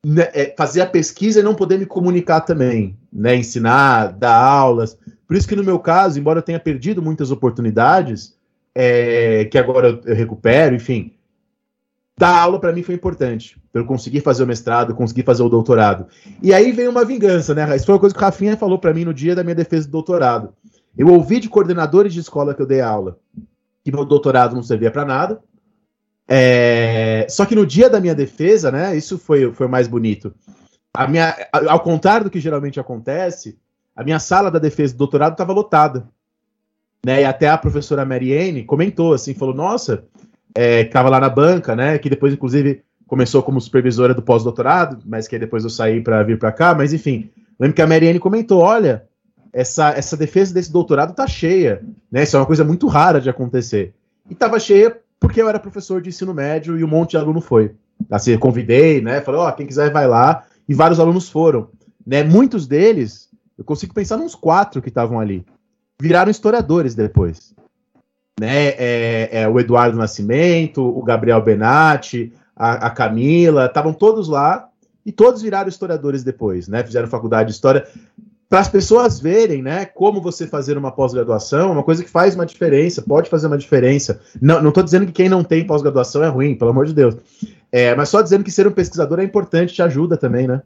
[0.07, 3.35] né, é, fazer a pesquisa e não poder me comunicar também, né?
[3.35, 4.97] Ensinar, dar aulas.
[5.27, 8.37] Por isso que no meu caso, embora eu tenha perdido muitas oportunidades,
[8.73, 11.13] é, que agora eu, eu recupero, enfim,
[12.17, 13.62] dar aula para mim foi importante.
[13.73, 16.07] Para eu conseguir fazer o mestrado, conseguir fazer o doutorado.
[16.43, 17.75] E aí veio uma vingança, né?
[17.75, 19.87] Isso foi uma coisa que o Rafinha falou para mim no dia da minha defesa
[19.87, 20.53] do doutorado.
[20.97, 23.19] Eu ouvi de coordenadores de escola que eu dei aula
[23.85, 25.41] que meu doutorado não servia para nada.
[26.29, 27.27] É...
[27.29, 28.97] Só que no dia da minha defesa, né?
[28.97, 30.35] Isso foi, foi mais bonito.
[30.95, 31.35] A minha,
[31.69, 33.59] ao contrário do que geralmente acontece,
[33.97, 36.09] a minha sala da defesa do doutorado estava lotada.
[37.05, 40.05] Né, e até a professora Mariane comentou assim, falou: Nossa,
[40.55, 41.99] é, que estava lá na banca, né?
[41.99, 46.39] Que depois, inclusive, começou como supervisora do pós-doutorado, mas que depois eu saí para vir
[46.39, 46.75] para cá.
[46.75, 49.05] Mas enfim, lembro que a Mariane comentou: olha,
[49.53, 52.23] essa, essa defesa desse doutorado tá cheia, né?
[52.23, 53.93] Isso é uma coisa muito rara de acontecer.
[54.31, 57.43] E estava cheia porque eu era professor de ensino médio e um monte de aluno
[57.43, 57.75] foi.
[58.11, 59.21] Assim, convidei, né?
[59.21, 60.45] Falei, ó, oh, quem quiser vai lá.
[60.67, 61.69] E vários alunos foram.
[62.07, 62.25] Né?
[62.25, 65.45] Muitos deles, eu consigo pensar nos quatro que estavam ali.
[66.01, 67.53] Viraram historiadores depois
[68.41, 68.69] né?
[68.71, 72.33] É, é, o Eduardo Nascimento, o Gabriel Benatti,
[72.63, 74.69] a, a Camila, estavam todos lá
[75.05, 76.85] e todos viraram historiadores depois, né?
[76.85, 77.85] Fizeram faculdade de história.
[78.49, 82.37] Para as pessoas verem, né, como você fazer uma pós-graduação, é uma coisa que faz
[82.37, 84.21] uma diferença, pode fazer uma diferença.
[84.41, 87.17] Não estou dizendo que quem não tem pós-graduação é ruim, pelo amor de Deus.
[87.73, 90.63] É, mas só dizendo que ser um pesquisador é importante, te ajuda também, né?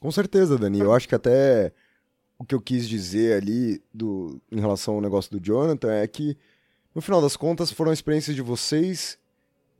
[0.00, 0.80] Com certeza, Dani.
[0.80, 1.72] Eu acho que até
[2.38, 6.36] o que eu quis dizer ali do, em relação ao negócio do Jonathan é que,
[6.94, 9.18] no final das contas, foram experiências de vocês,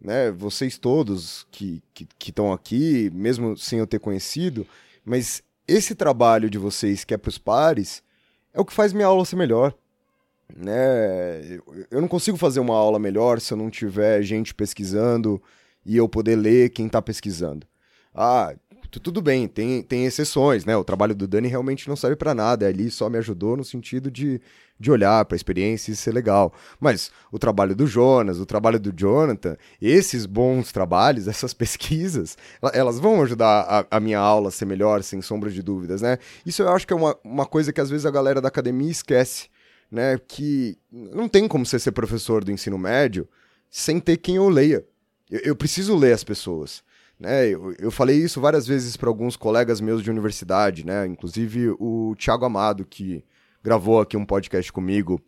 [0.01, 0.31] né?
[0.31, 1.83] Vocês todos que
[2.21, 4.67] estão aqui, mesmo sem eu ter conhecido,
[5.05, 8.03] mas esse trabalho de vocês que é para os pares
[8.53, 9.75] é o que faz minha aula ser melhor.
[10.55, 11.59] Né?
[11.91, 15.43] Eu não consigo fazer uma aula melhor se eu não tiver gente pesquisando
[15.85, 17.67] e eu poder ler quem está pesquisando.
[18.15, 18.55] Ah,
[19.03, 20.77] tudo bem, tem, tem exceções, né?
[20.77, 24.11] O trabalho do Dani realmente não serve para nada, ali só me ajudou no sentido
[24.11, 24.41] de,
[24.79, 26.53] de olhar para a experiência e ser legal.
[26.79, 32.37] Mas o trabalho do Jonas, o trabalho do Jonathan, esses bons trabalhos, essas pesquisas,
[32.73, 36.19] elas vão ajudar a, a minha aula a ser melhor, sem sombra de dúvidas, né?
[36.45, 38.91] Isso eu acho que é uma, uma coisa que às vezes a galera da academia
[38.91, 39.49] esquece,
[39.91, 40.19] né?
[40.29, 43.29] Que não tem como você ser professor do ensino médio
[43.71, 44.85] sem ter quem eu leia.
[45.31, 46.85] eu, eu preciso ler as pessoas.
[47.19, 51.07] Né, eu, eu falei isso várias vezes para alguns colegas meus de universidade, né?
[51.07, 53.25] Inclusive o Thiago Amado, que
[53.67, 55.21] gravou aqui um podcast comigo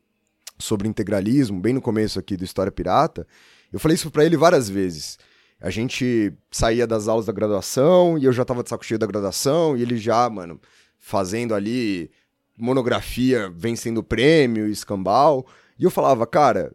[0.56, 3.26] sobre integralismo, bem no começo aqui do História Pirata.
[3.72, 5.18] Eu falei isso para ele várias vezes.
[5.60, 9.08] A gente saía das aulas da graduação e eu já tava de saco cheio da
[9.08, 10.60] graduação e ele já, mano,
[10.96, 12.12] fazendo ali
[12.56, 15.44] monografia, vencendo prêmio, escambau.
[15.76, 16.72] E eu falava, cara,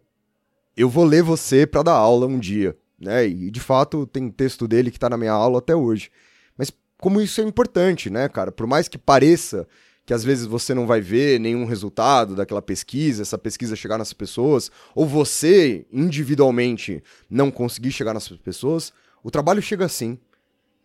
[0.75, 3.25] eu vou ler você para dar aula um dia né?
[3.25, 6.09] E de fato tem texto dele que está na minha aula até hoje.
[6.57, 8.51] Mas como isso é importante, né, cara?
[8.51, 9.67] Por mais que pareça
[10.05, 14.13] que às vezes você não vai ver nenhum resultado daquela pesquisa, essa pesquisa chegar nessas
[14.13, 18.91] pessoas, ou você individualmente não conseguir chegar nessas pessoas,
[19.23, 20.17] o trabalho chega sim.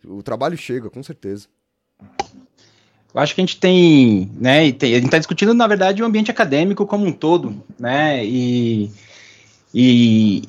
[0.05, 1.47] O trabalho chega, com certeza.
[3.13, 6.31] Eu acho que a gente tem, né, a gente está discutindo, na verdade, o ambiente
[6.31, 8.91] acadêmico como um todo, né, e,
[9.73, 10.43] e,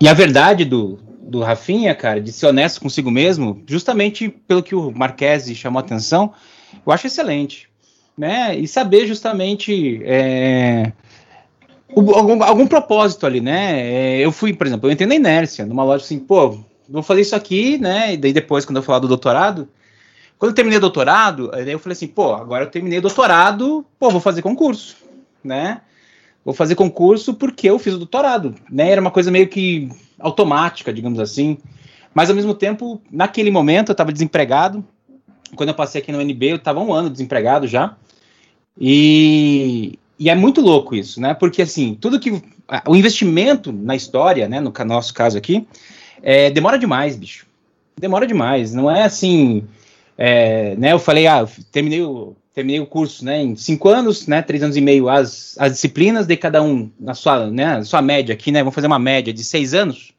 [0.00, 4.74] e a verdade do, do Rafinha, cara, de ser honesto consigo mesmo, justamente pelo que
[4.74, 6.32] o Marquese chamou a atenção,
[6.86, 7.68] eu acho excelente.
[8.16, 8.56] Né?
[8.56, 10.92] E saber justamente é,
[11.96, 13.80] algum, algum, propósito ali, né?
[13.80, 17.22] É, eu fui, por exemplo, eu entrei na inércia, numa loja assim, pô, vou fazer
[17.22, 18.14] isso aqui, né?
[18.14, 19.68] E daí depois, quando eu falar do doutorado,
[20.38, 24.10] quando eu terminei o doutorado, eu falei assim, pô, agora eu terminei o doutorado, pô,
[24.10, 24.96] vou fazer concurso,
[25.42, 25.80] né?
[26.44, 28.90] vou fazer concurso porque eu fiz o doutorado, né?
[28.90, 29.88] Era uma coisa meio que
[30.18, 31.56] automática, digamos assim.
[32.12, 34.84] Mas ao mesmo tempo, naquele momento eu estava desempregado.
[35.56, 37.96] Quando eu passei aqui no NB, eu estava um ano desempregado já.
[38.78, 41.34] E, e é muito louco isso, né?
[41.34, 42.42] Porque assim, tudo que
[42.86, 45.66] o investimento na história, né, no nosso caso aqui,
[46.22, 47.46] é, demora demais, bicho.
[47.98, 48.74] Demora demais.
[48.74, 49.64] Não é assim,
[50.16, 50.92] é, né?
[50.92, 54.76] Eu falei, ah, terminei o terminei o curso, né, em cinco anos, né, três anos
[54.76, 58.60] e meio as, as disciplinas, de cada um na sua, né, sua média aqui, né,
[58.60, 60.12] vamos fazer uma média de seis anos,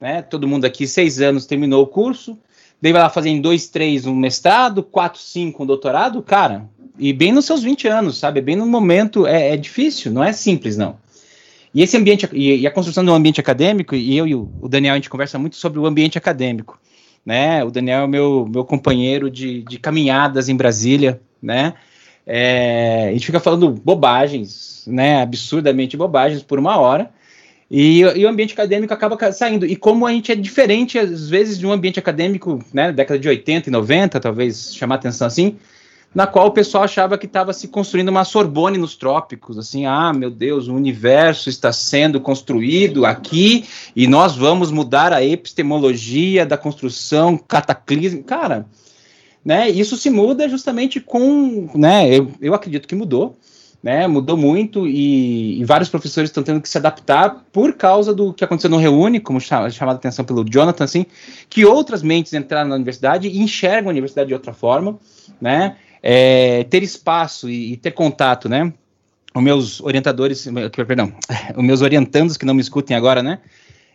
[0.00, 2.38] né, todo mundo aqui seis anos terminou o curso,
[2.80, 6.66] daí vai lá fazer em dois, três um mestrado, quatro, cinco um doutorado, cara,
[6.98, 10.32] e bem nos seus 20 anos, sabe, bem no momento, é, é difícil, não é
[10.32, 10.98] simples, não.
[11.74, 14.50] E esse ambiente, e, e a construção de um ambiente acadêmico, e eu e o,
[14.60, 16.78] o Daniel, a gente conversa muito sobre o ambiente acadêmico,
[17.24, 21.74] né, o Daniel é meu, meu companheiro de, de caminhadas em Brasília, né?
[22.26, 25.22] É, a gente fica falando bobagens, né?
[25.22, 27.10] Absurdamente bobagens por uma hora.
[27.70, 29.64] E, e, o ambiente acadêmico acaba saindo.
[29.64, 33.28] E como a gente é diferente, às vezes, de um ambiente acadêmico, né, década de
[33.28, 35.56] 80 e 90, talvez chamar atenção assim,
[36.14, 40.12] na qual o pessoal achava que estava se construindo uma Sorbonne nos trópicos, assim, ah,
[40.12, 46.56] meu Deus, o universo está sendo construído aqui e nós vamos mudar a epistemologia da
[46.56, 48.24] construção cataclismo.
[48.24, 48.66] Cara,
[49.44, 53.36] né, isso se muda justamente com, né, eu, eu acredito que mudou,
[53.80, 58.34] né, mudou muito e, e, vários professores estão tendo que se adaptar por causa do
[58.34, 61.06] que aconteceu no Reúne, como chamado a atenção pelo Jonathan, assim,
[61.48, 64.98] que outras mentes entraram na universidade e enxergam a universidade de outra forma,
[65.40, 68.72] né, é, ter espaço e, e, ter contato, né,
[69.34, 70.46] os meus orientadores,
[70.86, 71.12] perdão,
[71.56, 73.38] os meus orientandos que não me escutem agora, né,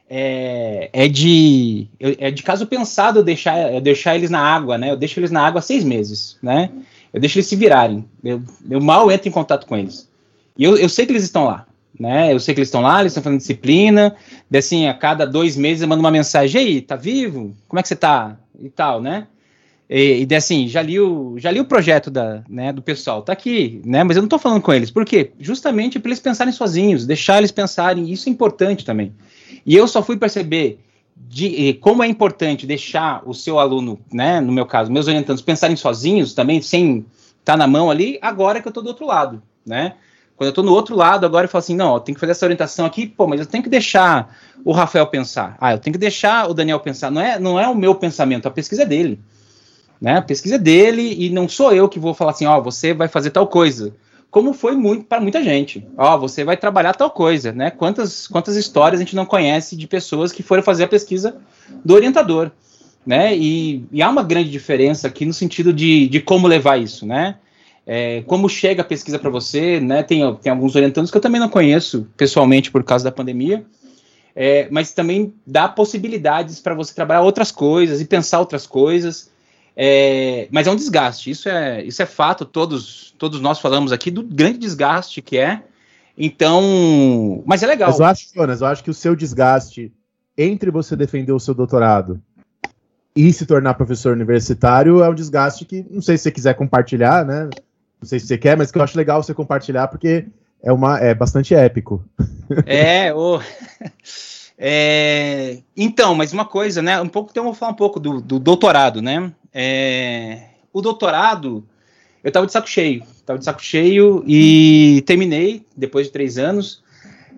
[0.08, 4.91] é, é, de é de caso pensado eu deixar, eu deixar eles na água, né,
[4.91, 6.70] eu deixo eles na água seis meses, né,
[7.16, 8.03] eu deixo eles se virarem.
[8.22, 10.10] Eu, eu mal entro em contato com eles.
[10.58, 11.66] E eu, eu sei que eles estão lá.
[11.97, 12.34] Né?
[12.34, 14.14] Eu sei que eles estão lá, eles estão fazendo disciplina.
[14.53, 17.56] Assim, a cada dois meses eu mando uma mensagem: aí, tá vivo?
[17.70, 18.38] Como é que você tá?
[18.60, 19.28] E tal, né?
[19.89, 23.33] E, e assim, já li o, já li o projeto da, né, do pessoal, tá
[23.33, 24.03] aqui, né?
[24.03, 24.89] Mas eu não tô falando com eles.
[24.89, 25.31] Por quê?
[25.39, 28.11] Justamente para eles pensarem sozinhos, deixar eles pensarem.
[28.11, 29.13] Isso é importante também.
[29.65, 30.79] E eu só fui perceber
[31.15, 35.75] de como é importante deixar o seu aluno, né, no meu caso, meus orientandos pensarem
[35.75, 37.05] sozinhos também, sem
[37.39, 39.93] estar tá na mão ali, agora que eu estou do outro lado, né?
[40.36, 42.33] Quando eu estou no outro lado, agora eu falo assim, não, eu tenho que fazer
[42.33, 45.55] essa orientação aqui, pô, mas eu tenho que deixar o Rafael pensar.
[45.61, 47.09] Ah, eu tenho que deixar o Daniel pensar.
[47.09, 49.17] Não é, não é o meu pensamento, a pesquisa é dele.
[49.99, 50.17] Né?
[50.17, 52.93] A pesquisa é dele e não sou eu que vou falar assim, ó, oh, você
[52.93, 53.93] vai fazer tal coisa
[54.35, 55.87] como foi muito para muita gente.
[55.97, 57.71] Ó, oh, você vai trabalhar tal coisa, né?
[57.71, 61.37] Quantas, quantas histórias a gente não conhece de pessoas que foram fazer a pesquisa
[61.85, 62.51] do orientador,
[63.05, 63.33] né?
[63.33, 67.37] E, e há uma grande diferença aqui no sentido de, de como levar isso, né?
[67.87, 70.03] É, como chega a pesquisa para você, né?
[70.03, 73.65] Tem, tem alguns orientandos que eu também não conheço pessoalmente por causa da pandemia,
[74.35, 79.31] é, mas também dá possibilidades para você trabalhar outras coisas e pensar outras coisas.
[79.76, 84.09] É, mas é um desgaste, isso é, isso é fato, todos, todos nós falamos aqui
[84.09, 85.63] do grande desgaste que é.
[86.17, 87.89] Então, mas é legal.
[87.89, 89.91] Mas eu acho, Jonas, eu acho que o seu desgaste
[90.38, 92.21] entre você defender o seu doutorado
[93.15, 97.26] e se tornar professor universitário é um desgaste que não sei se você quiser compartilhar,
[97.26, 97.49] né?
[98.01, 100.26] Não sei se você quer, mas que eu acho legal você compartilhar porque
[100.61, 102.03] é uma é bastante épico.
[102.65, 103.41] É, o
[104.57, 106.99] é, então, mas uma coisa, né?
[107.01, 109.32] Um pouco, então eu vou falar um pouco do, do doutorado, né?
[109.58, 111.66] É, o doutorado,
[112.22, 116.84] eu estava de saco cheio, estava de saco cheio e terminei depois de três anos.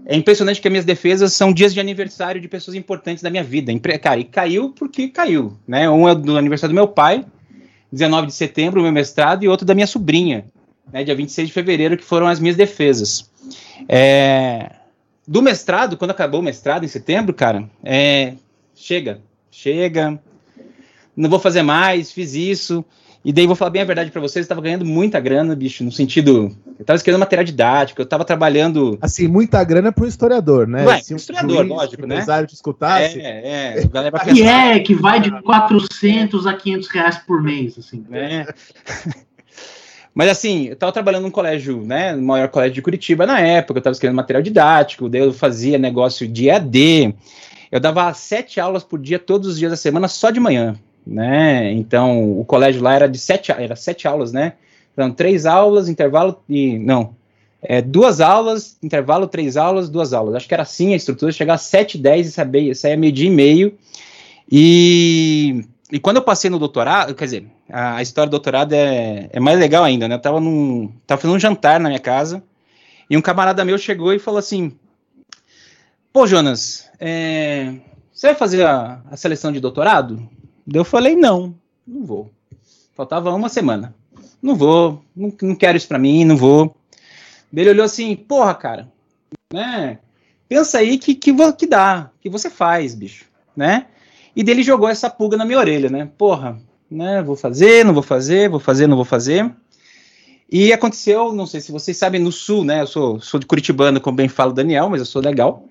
[0.04, 3.44] É impressionante que as minhas defesas são dias de aniversário de pessoas importantes da minha
[3.44, 3.72] vida.
[4.02, 5.88] Cara, e caiu porque caiu, né?
[5.88, 7.24] Um é do aniversário do meu pai,
[7.92, 10.46] 19 de setembro, meu mestrado, e outro da minha sobrinha,
[10.92, 13.30] né, dia 26 de fevereiro, que foram as minhas defesas.
[13.88, 14.72] É,
[15.28, 18.34] do mestrado, quando acabou o mestrado em setembro, cara, é,
[18.74, 20.20] chega, chega,
[21.18, 22.86] não vou fazer mais, fiz isso.
[23.26, 25.92] E daí vou falar bem a verdade para vocês, estava ganhando muita grana, bicho, no
[25.92, 30.66] sentido, eu estava escrevendo material didático, eu estava trabalhando assim, muita grana para o historiador,
[30.66, 30.86] né?
[30.86, 32.16] Ué, Se um historiador, juiz, lógico, né?
[32.16, 33.20] empresário te escutasse.
[33.20, 38.06] É, é, galera que é que vai de 400 a 500 reais por mês, assim.
[38.12, 38.46] É.
[40.16, 43.78] Mas assim, eu estava trabalhando num colégio, né, no maior colégio de Curitiba na época,
[43.78, 47.14] eu estava escrevendo material didático, daí eu fazia negócio de EAD,
[47.72, 50.76] eu dava sete aulas por dia, todos os dias da semana, só de manhã
[51.08, 51.72] né?
[51.74, 54.54] Então, o colégio lá era de sete, era sete aulas, né?
[54.94, 57.16] Então, três aulas, intervalo e não,
[57.62, 60.36] é, duas aulas, intervalo, três aulas, duas aulas.
[60.36, 63.28] Acho que era assim a estrutura, chegar a sete, dez e saber, sair meio dia
[63.28, 63.78] e meio.
[64.52, 69.30] E, e quando eu passei no doutorado, quer dizer, a, a história do doutorado é,
[69.32, 70.16] é mais legal ainda, né?
[70.16, 72.44] Eu tava, num, tava fazendo um jantar na minha casa
[73.10, 74.72] e um camarada meu chegou e falou assim:
[76.14, 77.74] Pô, Jonas, é,
[78.14, 80.28] você vai fazer a, a seleção de doutorado?
[80.72, 81.56] Eu falei, não,
[81.86, 82.32] não vou.
[82.94, 83.96] Faltava uma semana.
[84.42, 86.76] Não vou, não, não quero isso pra mim, não vou.
[87.54, 88.92] Ele olhou assim, porra, cara,
[89.52, 90.00] né?
[90.48, 93.88] Pensa aí que, que, que dá, que você faz, bicho, né?
[94.36, 96.10] E dele jogou essa pulga na minha orelha, né?
[96.18, 96.60] Porra,
[96.90, 97.22] né?
[97.24, 99.52] Vou fazer, não vou fazer, vou fazer, não vou fazer.
[100.50, 102.82] E aconteceu, não sei se vocês sabem, no sul, né?
[102.82, 105.66] Eu sou, sou de Curitibano, como bem fala o Daniel, mas eu sou legal.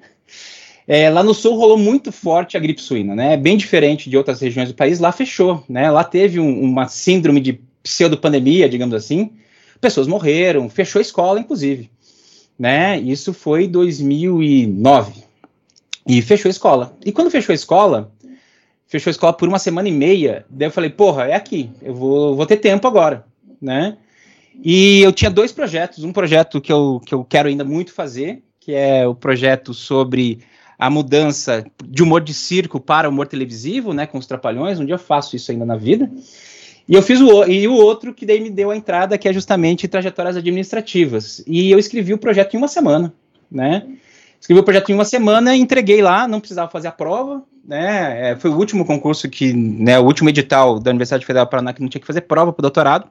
[0.89, 3.37] É, lá no sul rolou muito forte a gripe suína, né?
[3.37, 5.91] Bem diferente de outras regiões do país, lá fechou, né?
[5.91, 9.33] Lá teve um, uma síndrome de pseudopandemia, digamos assim.
[9.81, 11.91] Pessoas morreram, fechou a escola, inclusive,
[12.57, 12.99] né?
[13.01, 15.25] Isso foi 2009
[16.07, 16.97] e fechou a escola.
[17.05, 18.13] E quando fechou a escola,
[18.87, 20.47] fechou a escola por uma semana e meia.
[20.49, 23.27] Daí eu falei, porra, é aqui, eu vou, vou ter tempo agora,
[23.61, 23.97] né?
[24.63, 28.43] E eu tinha dois projetos, um projeto que eu, que eu quero ainda muito fazer,
[28.61, 30.41] que é o projeto sobre
[30.79, 34.79] a mudança de humor de circo para humor televisivo, né, com os trapalhões.
[34.79, 36.11] Um dia eu faço isso ainda na vida.
[36.89, 39.33] E eu fiz o e o outro que daí me deu a entrada, que é
[39.33, 41.43] justamente trajetórias administrativas.
[41.47, 43.13] E eu escrevi o projeto em uma semana,
[43.51, 43.87] né?
[44.41, 48.31] Escrevi o projeto em uma semana, entreguei lá, não precisava fazer a prova, né?
[48.31, 51.73] É, foi o último concurso que, né, o último edital da Universidade Federal do Paraná
[51.73, 53.11] que não tinha que fazer prova para o doutorado.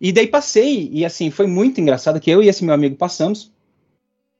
[0.00, 3.50] E daí passei, e assim, foi muito engraçado que eu e esse meu amigo passamos.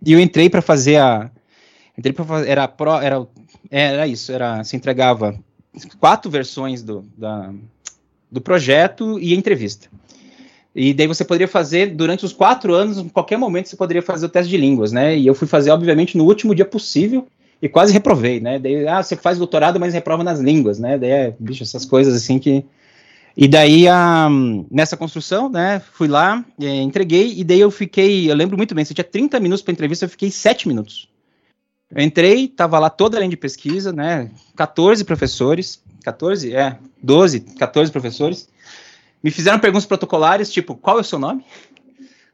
[0.05, 1.31] E eu entrei para fazer a
[1.97, 3.27] entrei fazer era pro, era
[3.71, 5.39] era isso, era se entregava
[5.99, 7.53] quatro versões do, da,
[8.31, 9.89] do projeto e entrevista.
[10.75, 14.27] E daí você poderia fazer durante os quatro anos, em qualquer momento você poderia fazer
[14.27, 15.17] o teste de línguas, né?
[15.17, 17.27] E eu fui fazer, obviamente, no último dia possível
[17.61, 18.59] e quase reprovei, né?
[18.59, 20.97] Daí, ah, você faz doutorado, mas reprova nas línguas, né?
[20.97, 22.65] Daí, é, bicho, essas coisas assim que.
[23.37, 24.29] E daí, a,
[24.71, 28.85] nessa construção, né, fui lá, é, entreguei, e daí eu fiquei, eu lembro muito bem,
[28.85, 31.09] você tinha 30 minutos para entrevista, eu fiquei 7 minutos.
[31.91, 37.41] Eu entrei, tava lá toda a linha de pesquisa, né, 14 professores, 14, é, 12,
[37.59, 38.49] 14 professores,
[39.23, 41.45] me fizeram perguntas protocolares, tipo, qual é o seu nome?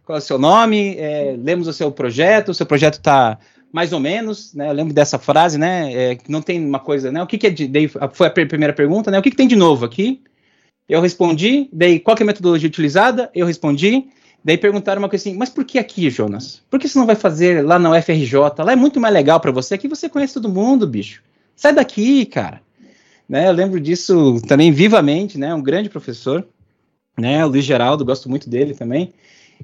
[0.04, 0.96] Qual é o seu nome?
[0.96, 3.38] É, lemos o seu projeto, o seu projeto está
[3.72, 4.68] mais ou menos, né?
[4.68, 5.92] Eu lembro dessa frase, né?
[5.92, 7.20] É, não tem uma coisa, né?
[7.20, 7.66] O que, que é de.
[7.66, 9.18] Daí foi a primeira pergunta, né?
[9.18, 10.22] O que, que tem de novo aqui?
[10.88, 13.30] Eu respondi, daí qual é a metodologia utilizada?
[13.34, 14.06] Eu respondi.
[14.44, 16.62] Daí perguntaram uma coisa assim, mas por que aqui, Jonas?
[16.70, 18.34] Por que você não vai fazer lá na UFRJ?
[18.58, 21.22] Lá é muito mais legal para você, aqui você conhece todo mundo, bicho.
[21.56, 22.60] Sai daqui, cara.
[23.28, 25.52] Né, eu lembro disso também vivamente, né?
[25.52, 26.46] Um grande professor
[27.18, 27.44] né?
[27.44, 29.12] O Luiz Geraldo, gosto muito dele também.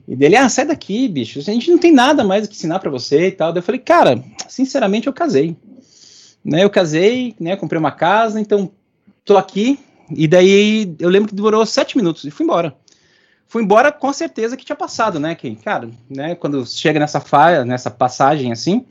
[0.09, 1.39] E dele, ah, sai daqui, bicho.
[1.39, 3.53] A gente não tem nada mais que ensinar para você e tal.
[3.53, 5.57] Daí eu falei, cara, sinceramente eu casei.
[6.45, 7.57] Né, eu casei, né?
[7.57, 8.71] Comprei uma casa, então
[9.25, 9.79] tô aqui.
[10.17, 12.77] E daí eu lembro que demorou sete minutos e fui embora.
[13.47, 15.35] Fui embora com certeza que tinha passado, né?
[15.35, 16.35] Que, cara, né?
[16.35, 18.87] Quando chega nessa faia, nessa passagem assim.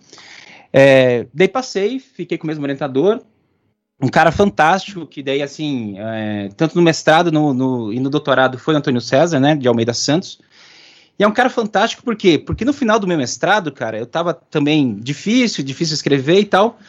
[0.72, 3.22] É, daí passei, fiquei com o mesmo orientador,
[4.02, 8.58] um cara fantástico, que daí, assim, é, tanto no mestrado no, no, e no doutorado
[8.58, 10.40] foi Antônio César, né, de Almeida Santos.
[11.20, 12.40] E é um cara fantástico, por quê?
[12.40, 16.80] Porque no final do meu mestrado, cara, eu tava também difícil, difícil escrever e tal.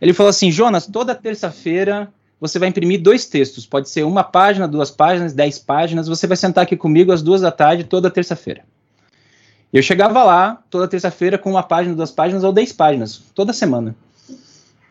[0.00, 2.10] Ele falou assim, Jonas, toda terça-feira
[2.42, 6.36] você vai imprimir dois textos, pode ser uma página, duas páginas, dez páginas, você vai
[6.36, 8.64] sentar aqui comigo às duas da tarde, toda terça-feira.
[9.72, 13.96] Eu chegava lá, toda terça-feira, com uma página, duas páginas ou dez páginas, toda semana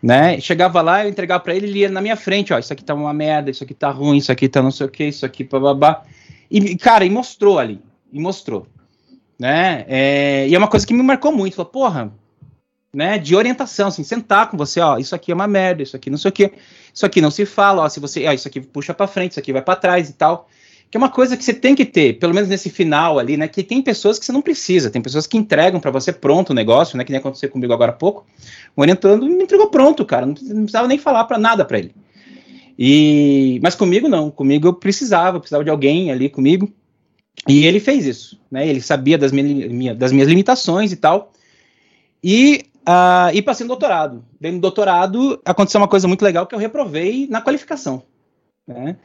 [0.01, 0.39] né?
[0.39, 2.93] Chegava lá, eu entregava para ele, ele ia na minha frente, ó, isso aqui tá
[2.93, 5.43] uma merda, isso aqui tá ruim, isso aqui tá não sei o que, isso aqui
[5.43, 6.03] babá.
[6.49, 7.79] E, cara, e mostrou ali,
[8.11, 8.65] e mostrou,
[9.37, 9.85] né?
[9.87, 12.11] É, e é uma coisa que me marcou muito, falou, porra,
[12.93, 16.09] né, de orientação, assim, sentar com você, ó, isso aqui é uma merda, isso aqui
[16.09, 16.51] não sei o que,
[16.93, 19.39] isso aqui não se fala, ó, se você, ó, isso aqui puxa para frente, isso
[19.39, 20.47] aqui vai para trás e tal
[20.91, 23.47] que é uma coisa que você tem que ter, pelo menos nesse final ali, né?
[23.47, 26.53] Que tem pessoas que você não precisa, tem pessoas que entregam para você pronto o
[26.53, 27.05] negócio, né?
[27.05, 28.25] Que nem aconteceu comigo agora há pouco.
[28.75, 31.95] O orientando me entregou pronto, cara, não, precisava nem falar para nada para ele.
[32.77, 36.69] E mas comigo não, comigo eu precisava, precisava de alguém ali comigo.
[37.47, 38.67] E ele fez isso, né?
[38.67, 41.31] Ele sabia das, minha, das minhas limitações e tal.
[42.21, 44.23] E uh, e passei no doutorado.
[44.39, 48.03] Daí no doutorado aconteceu uma coisa muito legal que eu reprovei na qualificação.
[48.67, 48.97] Né?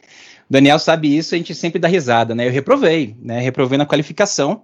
[0.48, 2.46] Daniel sabe isso, a gente sempre dá risada, né?
[2.46, 3.40] Eu reprovei, né?
[3.40, 4.62] Reprovei na qualificação.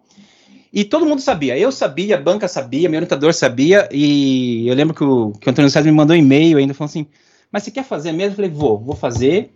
[0.73, 1.59] E todo mundo sabia.
[1.59, 3.89] Eu sabia, a banca sabia, meu orientador sabia.
[3.93, 6.91] E eu lembro que o, que o Antônio César me mandou um e-mail ainda falando
[6.91, 7.07] assim:
[7.51, 8.33] Mas você quer fazer mesmo?
[8.33, 9.51] Eu falei: Vou, vou fazer.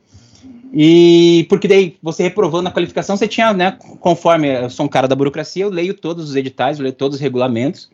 [0.75, 3.79] E porque daí você reprovou na qualificação, você tinha, né?
[4.01, 7.17] Conforme eu sou um cara da burocracia, eu leio todos os editais, eu leio todos
[7.17, 7.89] os regulamentos.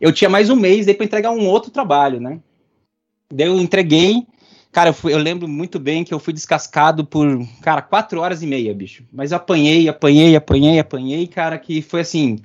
[0.00, 2.40] Eu tinha mais um mês para entregar um outro trabalho, né?
[3.32, 4.26] Daí eu entreguei.
[4.70, 7.26] Cara, eu, fui, eu, lembro muito bem que eu fui descascado por,
[7.62, 9.04] cara, quatro horas e meia, bicho.
[9.10, 12.38] Mas eu apanhei, apanhei, apanhei, apanhei, cara, que foi assim.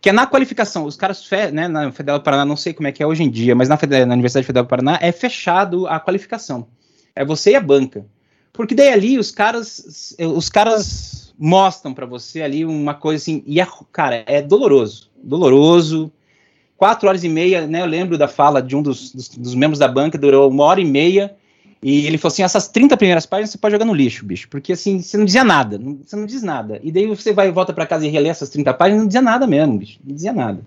[0.00, 2.92] Que é na qualificação, os caras, né, na Federal do Paraná, não sei como é
[2.92, 3.76] que é hoje em dia, mas na,
[4.06, 6.68] na Universidade Federal do Paraná é fechado a qualificação.
[7.14, 8.06] É você e a banca.
[8.52, 13.60] Porque daí ali os caras, os caras mostram para você ali uma coisa assim, e
[13.60, 16.12] é, cara, é doloroso, doloroso.
[16.76, 17.80] Quatro horas e meia, né?
[17.80, 20.80] Eu lembro da fala de um dos, dos, dos membros da banca, durou uma hora
[20.80, 21.34] e meia
[21.82, 24.72] e ele falou assim: essas 30 primeiras páginas você pode jogar no lixo, bicho, porque
[24.72, 26.80] assim, você não dizia nada, não, você não diz nada.
[26.82, 29.46] E daí você vai volta para casa e relê essas 30 páginas, não dizia nada
[29.46, 30.60] mesmo, bicho, não dizia nada.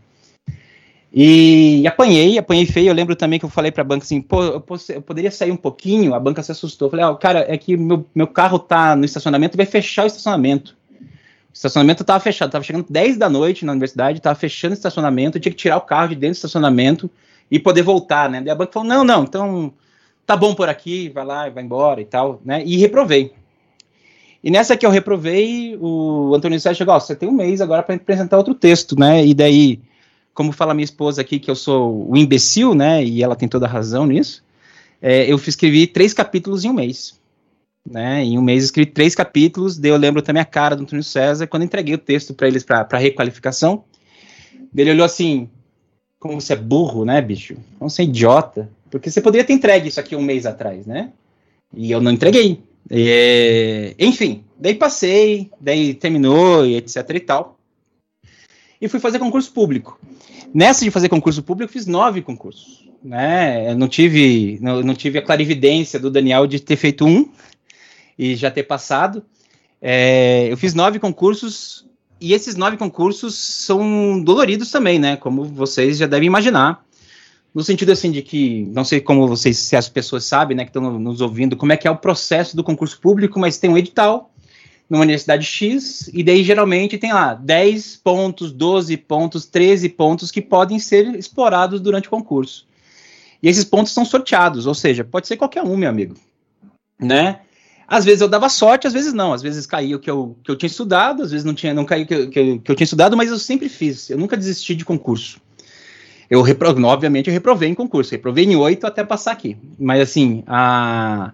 [1.11, 2.89] E, e apanhei, apanhei feio.
[2.89, 5.51] Eu lembro também que eu falei para a banca assim: pô, eu, eu, poderia sair
[5.51, 6.13] um pouquinho.
[6.13, 6.85] A banca se assustou.
[6.85, 10.03] Eu falei: oh, cara, é que meu, meu carro tá no estacionamento e vai fechar
[10.03, 10.77] o estacionamento.
[11.59, 15.51] Estacionamento estava fechado, estava chegando 10 da noite na universidade, estava fechando o estacionamento, tinha
[15.51, 17.11] que tirar o carro de dentro do estacionamento
[17.51, 18.39] e poder voltar, né?
[18.39, 19.73] Daí a banca falou: não, não, então
[20.25, 22.63] tá bom por aqui, vai lá vai embora e tal, né?
[22.65, 23.33] E reprovei.
[24.41, 27.83] E nessa que eu reprovei, o Antônio Sérgio chegou, ó, você tem um mês agora
[27.83, 29.25] para apresentar outro texto, né?
[29.25, 29.81] E daí,
[30.33, 33.03] como fala minha esposa aqui, que eu sou o imbecil, né?
[33.03, 34.45] E ela tem toda a razão nisso.
[35.01, 37.18] É, eu escrevi três capítulos em um mês.
[37.89, 41.03] Né, em um mês escrevi três capítulos, daí eu lembro também a cara do Antônio
[41.03, 43.83] César quando entreguei o texto para eles para requalificação.
[44.75, 45.49] Ele olhou assim,
[46.19, 47.55] como você é burro, né, bicho?
[47.79, 48.69] Como você é idiota.
[48.91, 51.11] Porque você poderia ter entregue isso aqui um mês atrás, né?
[51.73, 52.61] E eu não entreguei.
[52.89, 57.59] É, enfim, daí passei, daí terminou, e etc e tal.
[58.81, 59.99] E fui fazer concurso público.
[60.53, 62.87] Nessa de fazer concurso público, fiz nove concursos.
[63.03, 63.71] Né?
[63.71, 67.29] Eu não tive, não, não tive a clarividência do Daniel de ter feito um
[68.19, 69.23] e já ter passado.
[69.81, 71.87] É, eu fiz nove concursos
[72.19, 75.15] e esses nove concursos são doloridos também, né?
[75.15, 76.83] Como vocês já devem imaginar
[77.55, 80.69] no sentido assim de que, não sei como vocês, se as pessoas sabem, né, que
[80.69, 83.77] estão nos ouvindo, como é que é o processo do concurso público, mas tem um
[83.77, 84.31] edital
[84.89, 90.41] numa universidade X, e daí geralmente tem lá 10 pontos, 12 pontos, 13 pontos que
[90.41, 92.67] podem ser explorados durante o concurso.
[93.41, 96.15] E esses pontos são sorteados, ou seja, pode ser qualquer um, meu amigo,
[96.99, 97.41] né?
[97.89, 99.33] Às vezes eu dava sorte, às vezes não.
[99.33, 101.85] Às vezes caía o que eu, que eu tinha estudado, às vezes não, tinha, não
[101.85, 104.11] caía o que, que, que eu tinha estudado, mas eu sempre fiz.
[104.11, 105.41] Eu nunca desisti de concurso.
[106.29, 106.69] Eu, repro...
[106.85, 109.57] obviamente, eu reprovei em concurso, reprovei em oito até passar aqui.
[109.79, 111.33] Mas, assim, a...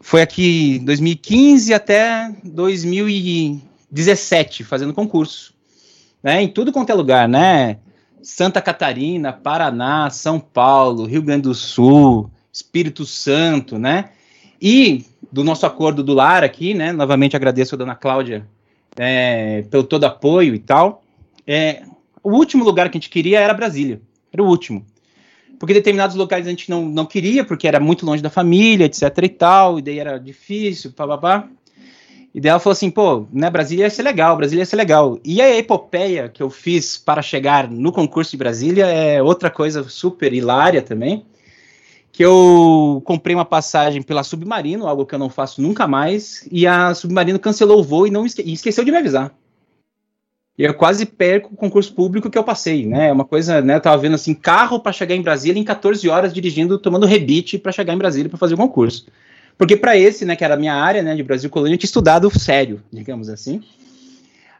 [0.00, 5.54] foi aqui 2015 até 2017, fazendo concurso.
[6.22, 7.76] Né, em tudo quanto é lugar, né?
[8.22, 14.12] Santa Catarina, Paraná, São Paulo, Rio Grande do Sul, Espírito Santo, né?
[14.60, 16.92] E do nosso acordo do lar aqui, né?
[16.92, 18.46] Novamente agradeço a dona Cláudia
[18.96, 21.02] é, pelo todo apoio e tal.
[21.46, 21.82] É,
[22.22, 24.00] o último lugar que a gente queria era Brasília.
[24.32, 24.84] Era o último.
[25.58, 29.02] Porque determinados locais a gente não, não queria, porque era muito longe da família, etc
[29.22, 31.48] e tal, e daí era difícil, papapá.
[32.34, 35.18] E daí ela falou assim, pô, né, Brasília ia ser legal, Brasília ia ser legal.
[35.24, 39.88] E a epopeia que eu fiz para chegar no concurso de Brasília é outra coisa
[39.88, 41.24] super hilária também,
[42.16, 46.66] que eu comprei uma passagem pela Submarino, algo que eu não faço nunca mais, e
[46.66, 49.34] a Submarino cancelou o voo e não esque e esqueceu de me avisar.
[50.56, 53.08] E eu quase perco o concurso público que eu passei, né?
[53.08, 53.74] É uma coisa, né?
[53.74, 57.58] Eu tava vendo assim, carro para chegar em Brasília em 14 horas dirigindo, tomando rebite
[57.58, 59.04] para chegar em Brasília para fazer o concurso.
[59.58, 61.86] Porque para esse, né, que era a minha área, né, de Brasil Colônia, eu tinha
[61.86, 63.62] estudado sério, digamos assim.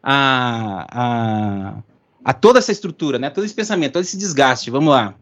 [0.02, 1.74] A, a,
[2.22, 3.30] a toda essa estrutura, né?
[3.30, 5.14] Todo esse pensamento, todo esse desgaste, vamos lá.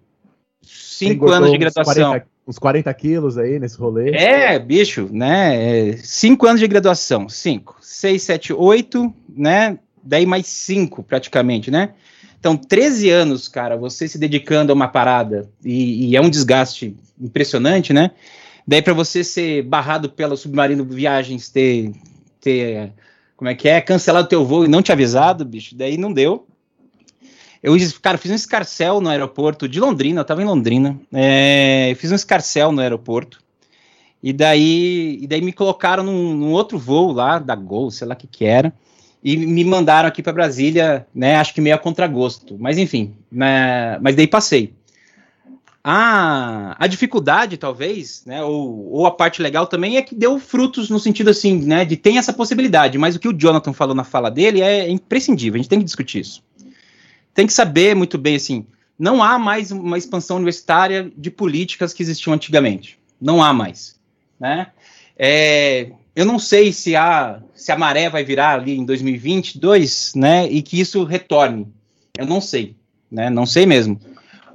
[0.66, 1.92] Cinco anos de graduação.
[1.92, 4.10] Uns 40, uns 40 quilos aí nesse rolê.
[4.10, 5.90] É, bicho, né?
[5.90, 7.28] É, cinco anos de graduação.
[7.28, 7.76] Cinco.
[7.80, 9.78] Seis, sete, oito, né?
[10.04, 11.90] daí mais cinco praticamente, né?
[12.38, 16.94] Então, 13 anos, cara, você se dedicando a uma parada e, e é um desgaste
[17.18, 18.10] impressionante, né?
[18.66, 21.90] Daí para você ser barrado pelo submarino viagens, ter,
[22.40, 22.92] ter,
[23.34, 26.46] como é que é, cancelado teu voo e não te avisado, bicho, daí não deu.
[27.64, 32.12] Eu, cara, fiz um escarcel no aeroporto de Londrina, eu tava em Londrina, é, fiz
[32.12, 33.40] um escarcel no aeroporto,
[34.22, 38.12] e daí, e daí me colocaram num, num outro voo lá, da Gol, sei lá
[38.12, 38.70] o que que era,
[39.22, 41.36] e me mandaram aqui para Brasília, né?
[41.36, 44.74] Acho que meio a contragosto, mas enfim, né, mas daí passei.
[45.82, 50.90] A, a dificuldade, talvez, né, ou, ou a parte legal também é que deu frutos
[50.90, 54.04] no sentido assim, né, de tem essa possibilidade, mas o que o Jonathan falou na
[54.04, 56.42] fala dele é imprescindível, a gente tem que discutir isso.
[57.34, 58.66] Tem que saber muito bem, assim,
[58.98, 62.98] não há mais uma expansão universitária de políticas que existiam antigamente.
[63.20, 63.98] Não há mais,
[64.38, 64.68] né?
[65.18, 70.46] É, eu não sei se a, se a maré vai virar ali em 2022, né,
[70.46, 71.66] e que isso retorne.
[72.16, 72.76] Eu não sei,
[73.10, 74.00] né, não sei mesmo.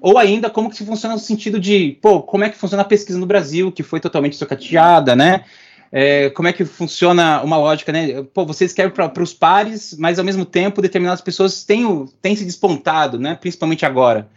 [0.02, 2.86] Ou ainda como que se funciona no sentido de, pô, como é que funciona a
[2.86, 5.44] pesquisa no Brasil, que foi totalmente socateada, né?
[5.92, 8.22] É, como é que funciona uma lógica, né?
[8.34, 12.46] Pô, você escreve para os pares, mas ao mesmo tempo determinadas pessoas têm, têm se
[12.46, 13.36] despontado, né?
[13.36, 14.30] Principalmente agora.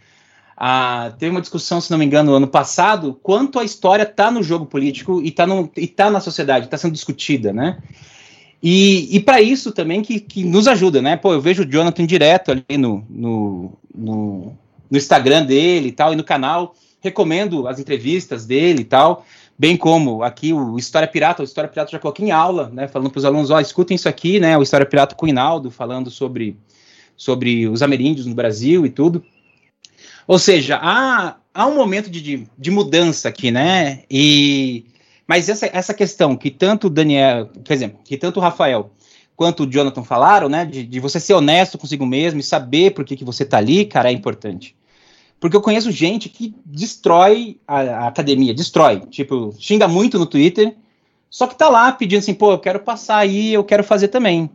[0.57, 4.31] Ah, teve uma discussão, se não me engano, no ano passado, quanto a história está
[4.31, 5.45] no jogo político e está
[5.95, 7.77] tá na sociedade, está sendo discutida, né?
[8.61, 11.17] E, e para isso também que, que nos ajuda, né?
[11.17, 14.57] Pô, eu vejo o Jonathan direto ali no, no, no,
[14.89, 19.25] no Instagram dele e tal, e no canal, recomendo as entrevistas dele e tal,
[19.57, 22.87] bem como aqui o História Pirata, o História Pirata já coloquei em aula, né?
[22.87, 24.57] Falando para os alunos, ó, escutem isso aqui, né?
[24.57, 26.57] O História Pirata com o Hinaldo, falando sobre,
[27.15, 29.23] sobre os ameríndios no Brasil e tudo.
[30.27, 34.03] Ou seja, há, há um momento de, de, de mudança aqui, né?
[34.09, 34.85] E,
[35.27, 38.91] mas essa, essa questão que tanto o Daniel, por exemplo, que tanto o Rafael
[39.35, 40.65] quanto o Jonathan falaram, né?
[40.65, 43.85] De, de você ser honesto consigo mesmo e saber por que, que você tá ali,
[43.85, 44.75] cara, é importante.
[45.43, 49.01] Porque eu conheço gente que destrói a, a, academia, destrói.
[49.07, 50.73] Tipo, xinga muito no Twitter,
[51.29, 54.49] só que tá lá pedindo assim, pô, eu quero passar aí, eu quero fazer também.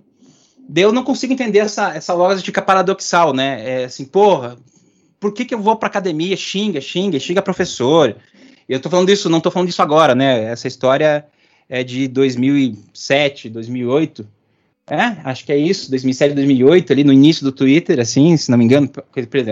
[0.67, 3.83] Daí eu não consigo entender essa, essa lógica paradoxal, né?
[3.83, 4.57] É assim, porra,
[5.21, 6.35] por que, que eu vou pra academia?
[6.35, 8.17] Xinga, xinga, xinga professor.
[8.67, 10.45] Eu tô falando disso, não tô falando disso agora, né?
[10.45, 11.27] Essa história
[11.69, 14.27] é de 2007, 2008.
[14.91, 18.57] É, acho que é isso, 2007, 2008, ali no início do Twitter, assim, se não
[18.57, 18.91] me engano,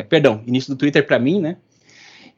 [0.09, 1.57] perdão, início do Twitter para mim, né?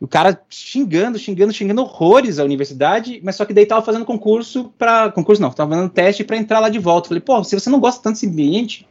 [0.00, 4.72] o cara xingando, xingando, xingando horrores a universidade, mas só que daí tava fazendo concurso
[4.78, 7.08] para concurso não, tava fazendo teste para entrar lá de volta.
[7.08, 8.86] Falei, pô, se você não gosta tanto desse ambiente,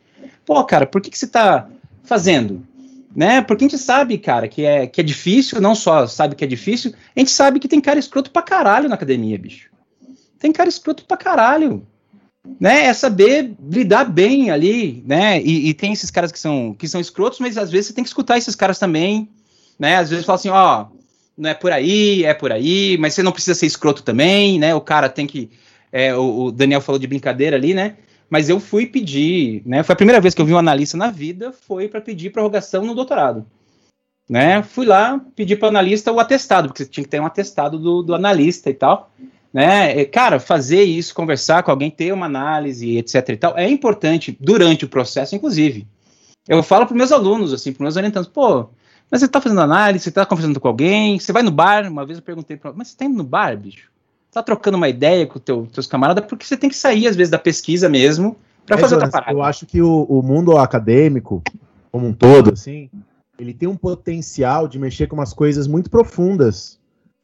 [0.46, 1.70] pô, cara, por que que você tá
[2.04, 2.62] fazendo?
[3.16, 3.42] Né?
[3.42, 6.48] Porque a gente sabe, cara, que é, que é difícil, não só sabe que é
[6.48, 9.70] difícil, a gente sabe que tem cara escroto pra caralho na academia, bicho.
[10.38, 11.88] Tem cara escroto pra caralho.
[12.60, 15.42] Né, é saber lidar bem ali, né?
[15.42, 18.04] E, e, tem esses caras que são, que são escrotos, mas às vezes você tem
[18.04, 19.30] que escutar esses caras também,
[19.78, 19.98] né?
[19.98, 20.88] Às vezes fala assim, ó,
[21.38, 24.74] não é por aí, é por aí, mas você não precisa ser escroto também, né?
[24.74, 25.52] O cara tem que.
[25.92, 27.96] É, o, o, Daniel falou de brincadeira ali, né?
[28.30, 29.84] Mas eu fui pedir, né?
[29.84, 32.84] Foi a primeira vez que eu vi um analista na vida, foi para pedir prorrogação
[32.84, 33.46] no doutorado.
[34.30, 34.62] Né?
[34.62, 37.80] Fui lá, pedi para o analista o atestado, porque você tinha que ter um atestado
[37.80, 39.10] do, do analista e tal.
[39.58, 40.06] Né?
[40.06, 43.30] Cara, fazer isso, conversar com alguém, ter uma análise, etc.
[43.30, 45.88] e tal, é importante durante o processo, inclusive.
[46.48, 48.70] Eu falo para meus alunos, assim, para meus orientantes, pô,
[49.10, 52.06] mas você tá fazendo análise, você tá conversando com alguém, você vai no bar, uma
[52.06, 53.90] vez eu perguntei pra mas você tá indo no bar, bicho?
[54.32, 57.32] Tá trocando uma ideia com teu, teus camaradas, porque você tem que sair, às vezes,
[57.32, 59.32] da pesquisa mesmo, para é, fazer outra parada.
[59.32, 61.42] Eu acho que o, o mundo acadêmico,
[61.92, 62.92] como um todo, assim,
[63.40, 66.78] ele tem um potencial de mexer com umas coisas muito profundas,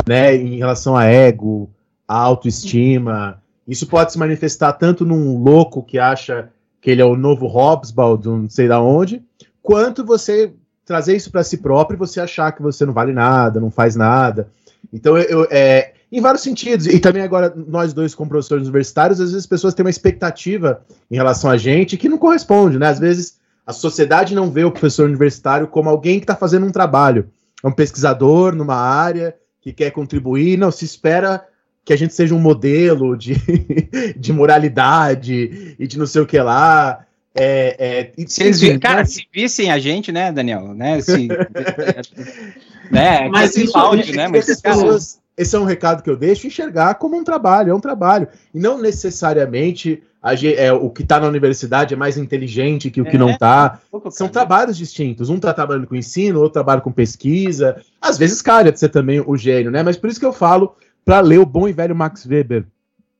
[0.07, 1.69] né, em relação a ego,
[2.15, 3.41] autoestima.
[3.67, 6.49] Isso pode se manifestar tanto num louco que acha
[6.81, 9.23] que ele é o novo Hobsbawm, não sei da onde,
[9.61, 10.53] quanto você
[10.85, 13.95] trazer isso para si próprio e você achar que você não vale nada, não faz
[13.95, 14.49] nada.
[14.91, 19.31] Então, eu, é, em vários sentidos, e também agora nós dois como professores universitários, às
[19.31, 22.87] vezes as pessoas têm uma expectativa em relação a gente que não corresponde, né?
[22.87, 26.71] Às vezes a sociedade não vê o professor universitário como alguém que está fazendo um
[26.71, 27.29] trabalho,
[27.63, 31.45] é um pesquisador numa área que quer contribuir, não, se espera
[31.85, 33.35] que a gente seja um modelo de,
[34.17, 37.05] de moralidade e de não sei o que lá.
[37.35, 39.05] É, é, se eles enfim, cara, né?
[39.05, 41.27] se vissem a gente, né, Daniel, né, se,
[42.91, 46.93] né, mas isso, áudio, né, mas pessoas, esse é um recado que eu deixo, enxergar
[46.93, 51.27] como um trabalho, é um trabalho, e não necessariamente a, é, o que está na
[51.27, 53.79] universidade é mais inteligente que o que é, não está,
[54.11, 58.71] são trabalhos distintos, um está trabalhando com ensino, outro trabalha com pesquisa, às vezes calha
[58.71, 61.45] de ser também o gênio, né, mas por isso que eu falo para ler o
[61.45, 62.65] bom e velho Max Weber,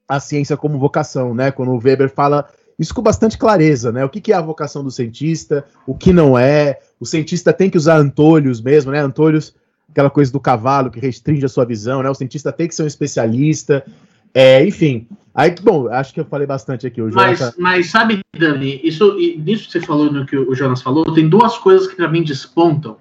[0.07, 2.47] a ciência como vocação, né, quando o Weber fala
[2.77, 4.03] isso com bastante clareza, né?
[4.03, 6.80] O que, que, é a vocação do cientista, o que não é.
[6.99, 8.99] O cientista tem que usar antolhos mesmo, né?
[8.99, 9.55] Antolhos,
[9.89, 12.10] aquela coisa do cavalo que restringe a sua visão, né?
[12.10, 13.85] O cientista tem que ser um especialista.
[14.34, 15.07] É, enfim.
[15.35, 17.01] Aí, bom, acho que eu falei bastante aqui.
[17.01, 21.11] O mas, mas sabe, Dani, isso, nisso que você falou, no que o Jonas falou,
[21.14, 22.97] tem duas coisas que para mim despontam.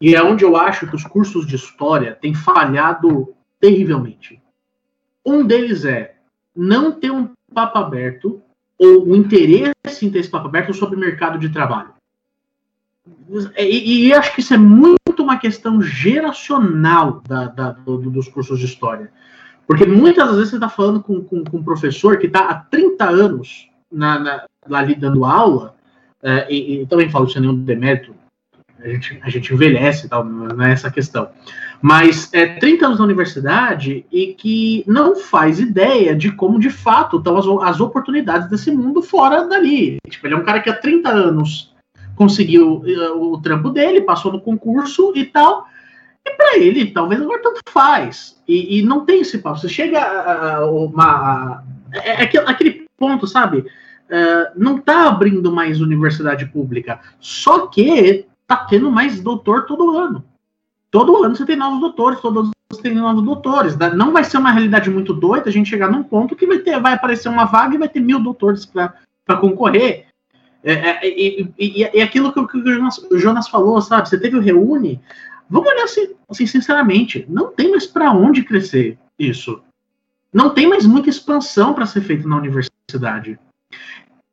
[0.00, 3.33] E é onde eu acho que os cursos de história têm falhado
[3.64, 4.42] terrivelmente.
[5.24, 6.16] Um deles é
[6.54, 8.42] não ter um papo aberto
[8.76, 9.72] ou o interesse
[10.02, 11.94] em ter esse papo aberto sobre o mercado de trabalho.
[13.56, 18.58] E, e acho que isso é muito uma questão geracional da, da, do, dos cursos
[18.58, 19.10] de história.
[19.66, 23.02] Porque muitas vezes você está falando com, com, com, um professor que está há 30
[23.08, 25.74] anos na, na, lá ali dando aula,
[26.22, 28.14] é, e, e, também falo sem nenhum demérito,
[28.78, 31.30] a gente, a gente envelhece, tal, não é essa questão
[31.84, 37.18] mas é 30 anos na universidade e que não faz ideia de como de fato
[37.18, 39.98] estão as, as oportunidades desse mundo fora dali.
[40.08, 41.74] Tipo, ele é um cara que há 30 anos
[42.16, 45.66] conseguiu uh, o trampo dele, passou no concurso e tal.
[46.24, 48.42] E para ele, talvez agora tanto faz.
[48.48, 49.58] E, e não tem esse papo.
[49.58, 51.04] Você chega a, uma.
[51.04, 51.62] A,
[51.92, 53.58] é, é aquele, aquele ponto, sabe?
[53.58, 56.98] Uh, não tá abrindo mais universidade pública.
[57.20, 60.24] Só que tá tendo mais doutor todo ano.
[60.94, 63.76] Todo ano você tem novos doutores, todos os tem novos doutores.
[63.96, 66.80] Não vai ser uma realidade muito doida a gente chegar num ponto que vai, ter,
[66.80, 70.06] vai aparecer uma vaga e vai ter mil doutores para concorrer.
[70.62, 74.08] É, é, e, e, e, aquilo que, que o, Jonas, o, Jonas, falou, sabe?
[74.08, 75.00] Você teve o Reúne.
[75.50, 79.60] Vamos olhar assim, assim sinceramente, não tem mais para onde crescer isso.
[80.32, 83.36] Não tem mais muita expansão para ser feita na universidade.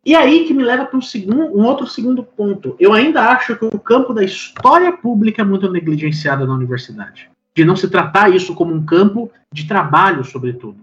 [0.04, 2.76] E aí que me leva para um, segundo, um outro segundo ponto.
[2.80, 7.30] Eu ainda acho que o campo da história pública é muito negligenciado na universidade.
[7.56, 10.80] De não se tratar isso como um campo de trabalho, sobretudo.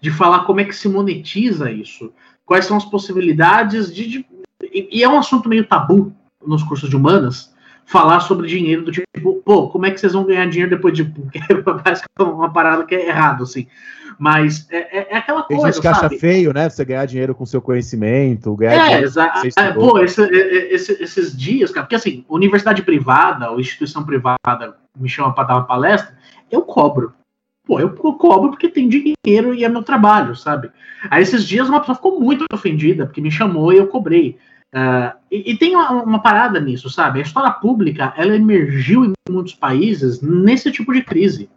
[0.00, 2.12] De falar como é que se monetiza isso.
[2.44, 4.06] Quais são as possibilidades de.
[4.06, 4.26] de
[4.62, 6.12] e, é um assunto meio tabu
[6.44, 10.24] nos cursos de humanas, falar sobre dinheiro do tipo, pô, como é que vocês vão
[10.24, 11.04] ganhar dinheiro depois de.
[11.04, 13.68] Parece que é uma parada que é errado, assim.
[14.18, 16.18] Mas é, é, é aquela coisa, gente acha sabe?
[16.18, 16.68] feio, né?
[16.68, 19.06] Você ganhar dinheiro com seu conhecimento, ganhar É, dinheiro
[19.56, 24.38] É, pô, esse- é, esse- esses dias, cara, porque assim, universidade privada ou instituição privada
[24.98, 26.16] me chama para dar uma palestra,
[26.50, 27.12] eu cobro.
[27.66, 30.70] Pô, eu co- cobro porque tem dinheiro e é meu trabalho, sabe?
[31.10, 34.38] Aí esses dias uma pessoa ficou muito ofendida porque me chamou e eu cobrei.
[34.72, 37.18] Ah, e, e tem uma, uma parada nisso, sabe?
[37.18, 41.50] A história pública, ela emergiu em muitos países nesse tipo de crise.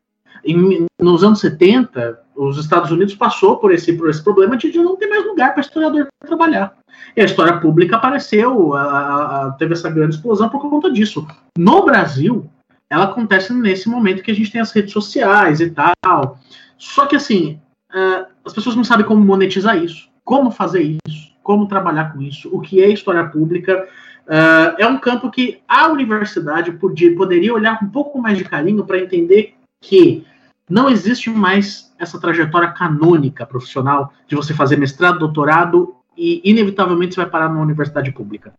[0.43, 4.95] Em- nos anos 70, os Estados Unidos passou por esse, por esse problema de, não
[4.95, 6.73] ter mais lugar para historiador trabalhar.
[7.15, 11.27] E a história pública apareceu, a- a- teve essa grande explosão por conta disso.
[11.57, 12.49] No Brasil,
[12.89, 16.39] ela acontece nesse momento que a gente tem as redes sociais e tal.
[16.77, 17.59] Só que assim,
[17.91, 22.49] ah, as pessoas não sabem como monetizar isso, como fazer isso, como trabalhar com isso,
[22.53, 23.85] o que é história pública.
[24.29, 28.85] Ah, é um campo que a universidade podia, poderia olhar um pouco mais de carinho
[28.85, 30.25] para entender que
[30.69, 37.21] não existe mais essa trajetória canônica profissional de você fazer mestrado, doutorado e inevitavelmente você
[37.21, 38.53] vai parar numa universidade pública.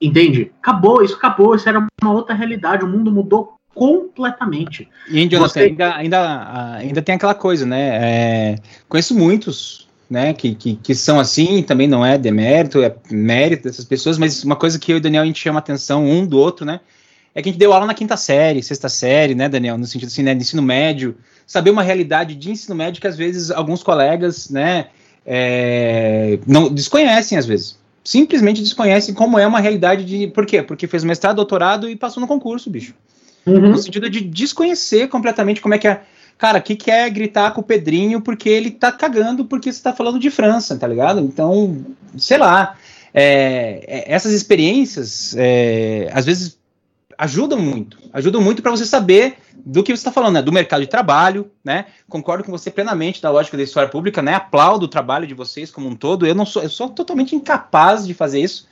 [0.00, 0.52] Entende?
[0.60, 4.88] Acabou, isso acabou, isso era uma outra realidade, o mundo mudou completamente.
[5.08, 7.98] E, Jonathan, Você- ainda, ainda, ainda tem aquela coisa, né?
[8.02, 8.56] é,
[8.88, 13.84] conheço muitos, né, que, que, que são assim, também não é demérito, é mérito dessas
[13.84, 16.38] pessoas, mas uma coisa que eu e o Daniel a gente chama atenção um do
[16.38, 16.80] outro, né?
[17.34, 19.76] É que a gente deu aula na quinta série, sexta série, né, Daniel?
[19.76, 21.16] No sentido assim, né, de ensino médio,
[21.46, 24.86] saber uma realidade de ensino médio que às vezes alguns colegas, né,
[25.26, 27.78] é, não desconhecem às vezes.
[28.04, 30.26] Simplesmente desconhecem como é uma realidade de.
[30.28, 30.62] Por quê?
[30.62, 32.94] Porque fez mestrado, doutorado e passou no concurso, bicho
[33.46, 36.02] no sentido de desconhecer completamente como é que é.
[36.36, 39.80] Cara, o que, que é gritar com o Pedrinho porque ele tá cagando porque você
[39.80, 41.20] tá falando de França, tá ligado?
[41.20, 41.84] Então,
[42.16, 42.76] sei lá.
[43.12, 46.58] é, é, essas experiências, é, às vezes,
[47.18, 47.98] ajudam muito.
[48.12, 50.42] Ajudam muito para você saber do que você está falando, né?
[50.42, 51.86] Do mercado de trabalho, né?
[52.08, 54.34] Concordo com você plenamente da lógica da história pública, né?
[54.34, 56.26] Aplaudo o trabalho de vocês como um todo.
[56.26, 58.66] Eu não sou, eu sou totalmente incapaz de fazer isso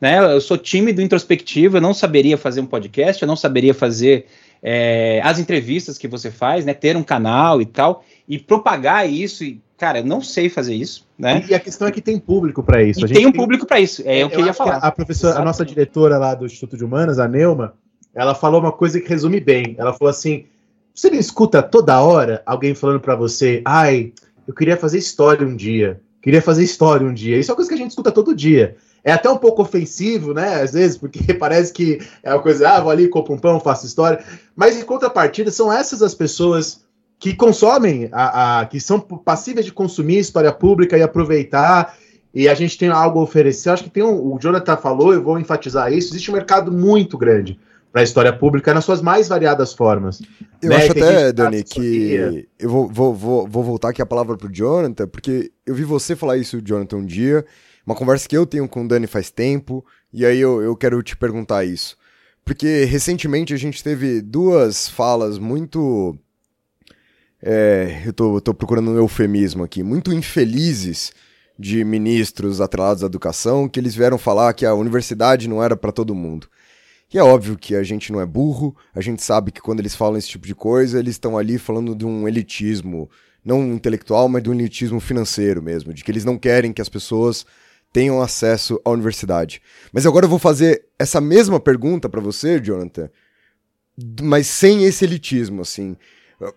[0.00, 0.18] né?
[0.18, 4.26] Eu sou tímido, introspectivo, eu não saberia fazer um podcast, eu não saberia fazer
[4.62, 6.74] é, as entrevistas que você faz, né?
[6.74, 9.44] Ter um canal e tal, e propagar isso.
[9.44, 11.44] E, cara, eu não sei fazer isso, né?
[11.48, 13.00] E a questão é que tem público para isso.
[13.00, 14.02] E A gente tem um público para isso.
[14.04, 14.76] É, o que eu ia acho que falar.
[14.76, 15.74] A, professora, a nossa Exatamente.
[15.74, 17.74] diretora lá do Instituto de Humanas, a Neuma,
[18.18, 19.76] ela falou uma coisa que resume bem.
[19.78, 20.44] Ela falou assim:
[20.92, 24.12] você não escuta toda hora alguém falando para você, ai,
[24.46, 27.38] eu queria fazer história um dia, queria fazer história um dia.
[27.38, 28.76] Isso é uma coisa que a gente escuta todo dia.
[29.04, 30.60] É até um pouco ofensivo, né?
[30.60, 33.86] Às vezes, porque parece que é uma coisa, ah, vou ali, compro um pão, faço
[33.86, 34.24] história.
[34.56, 36.84] Mas em contrapartida, são essas as pessoas
[37.20, 41.96] que consomem, a, a- que são passíveis de consumir história pública e aproveitar
[42.34, 43.70] e a gente tem algo a oferecer.
[43.70, 46.12] Acho que tem um, o Jonathan falou, eu vou enfatizar isso.
[46.12, 47.58] Existe um mercado muito grande
[47.90, 50.20] para a história pública nas suas mais variadas formas.
[50.62, 54.06] Eu né, acho que até, Dani, que eu vou, vou, vou, vou voltar aqui a
[54.06, 57.44] palavra pro Jonathan, porque eu vi você falar isso, Jonathan, um dia,
[57.86, 61.02] uma conversa que eu tenho com o Dani faz tempo, e aí eu, eu quero
[61.02, 61.96] te perguntar isso.
[62.44, 66.16] Porque recentemente a gente teve duas falas muito.
[67.42, 71.12] É, eu tô, tô procurando um eufemismo aqui, muito infelizes
[71.58, 75.92] de ministros atrelados à educação, que eles vieram falar que a universidade não era para
[75.92, 76.48] todo mundo.
[77.12, 79.94] E é óbvio que a gente não é burro, a gente sabe que quando eles
[79.94, 83.08] falam esse tipo de coisa, eles estão ali falando de um elitismo,
[83.42, 86.88] não intelectual, mas de um elitismo financeiro mesmo, de que eles não querem que as
[86.88, 87.46] pessoas
[87.92, 89.62] tenham acesso à universidade.
[89.90, 93.08] Mas agora eu vou fazer essa mesma pergunta para você, Jonathan,
[94.20, 95.96] mas sem esse elitismo, assim.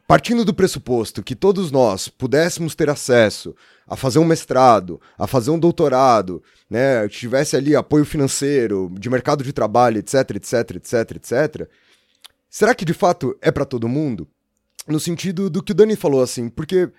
[0.06, 3.56] Partindo do pressuposto que todos nós pudéssemos ter acesso
[3.92, 9.44] a fazer um mestrado, a fazer um doutorado, né, tivesse ali apoio financeiro, de mercado
[9.44, 11.70] de trabalho, etc, etc, etc, etc.
[12.50, 14.26] Será que de fato é para todo mundo?
[14.88, 16.90] No sentido do que o Dani falou assim, porque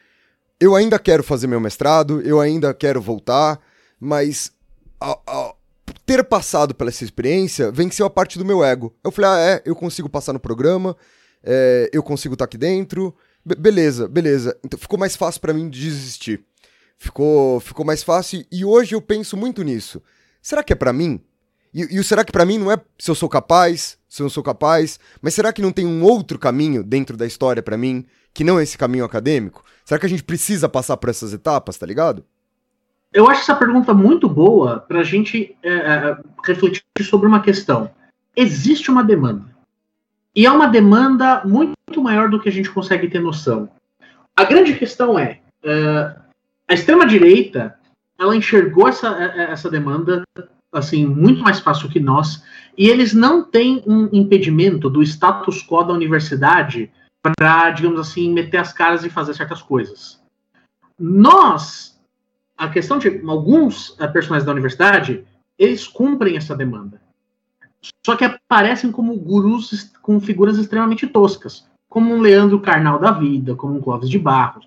[0.60, 3.58] eu ainda quero fazer meu mestrado, eu ainda quero voltar,
[3.98, 4.52] mas
[5.00, 5.58] ao- ao
[6.04, 8.94] ter passado pela essa experiência venceu a parte do meu ego.
[9.02, 10.94] Eu falei, ah, é, eu consigo passar no programa,
[11.42, 14.54] é, eu consigo estar aqui dentro, be- beleza, beleza.
[14.62, 16.44] Então ficou mais fácil para mim desistir.
[17.02, 20.00] Ficou, ficou mais fácil e hoje eu penso muito nisso.
[20.40, 21.20] Será que é para mim?
[21.74, 24.40] E, será que para mim não é se eu sou capaz, se eu não sou
[24.40, 28.44] capaz, mas será que não tem um outro caminho dentro da história para mim que
[28.44, 29.64] não é esse caminho acadêmico?
[29.84, 32.24] Será que a gente precisa passar por essas etapas, tá ligado?
[33.12, 37.90] Eu acho essa pergunta muito boa para a gente é, é, refletir sobre uma questão.
[38.36, 39.46] Existe uma demanda.
[40.36, 43.68] E é uma demanda muito maior do que a gente consegue ter noção.
[44.36, 46.21] A grande questão é: é,
[46.72, 47.78] a extrema-direita
[48.18, 50.22] ela enxergou essa, é, essa demanda
[50.72, 52.42] assim muito mais fácil que nós,
[52.78, 56.90] e eles não têm um impedimento do status quo da universidade
[57.22, 60.20] para, digamos assim, meter as caras e fazer certas coisas.
[60.98, 62.00] nós,
[62.56, 65.24] a questão de alguns eh, personagens da universidade,
[65.58, 67.02] eles cumprem essa demanda.
[68.06, 73.54] Só que aparecem como gurus com figuras extremamente toscas, como um Leandro Carnal da vida,
[73.56, 74.66] como um Clóvis de Barros,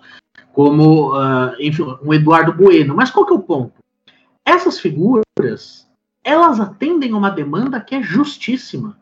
[0.56, 2.96] como ah, enfim, um Eduardo Bueno.
[2.96, 3.74] Mas qual que é o ponto?
[4.46, 5.86] Essas figuras,
[6.24, 8.98] elas atendem uma demanda que é justíssima.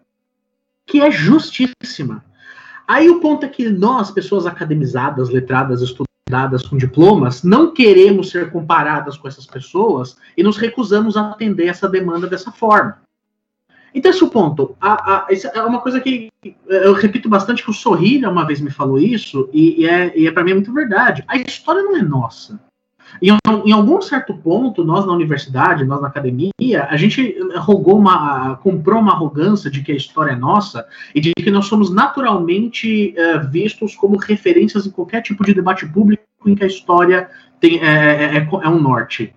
[0.86, 2.26] Que é justíssima.
[2.88, 8.52] Aí o ponto é que nós, pessoas academizadas, letradas, estudadas com diplomas, não queremos ser
[8.52, 13.03] comparadas com essas pessoas e nos recusamos a atender essa demanda dessa forma.
[13.94, 14.76] Então, esse é o ponto.
[14.82, 16.32] A- a- é uma coisa que
[16.68, 20.32] eu repito bastante que o Sorrilha uma vez me falou isso, e, e é, é
[20.32, 21.24] para mim muito verdade.
[21.28, 22.60] A história não é nossa.
[23.22, 23.30] Em,
[23.66, 26.52] em algum certo ponto, nós na universidade, nós na academia,
[26.90, 31.32] a gente rogou uma, comprou uma arrogância de que a história é nossa e de
[31.34, 36.56] que nós somos naturalmente eh, vistos como referências em qualquer tipo de debate público em
[36.56, 37.30] que a história
[37.60, 39.32] tem, é, é, é- é um norte.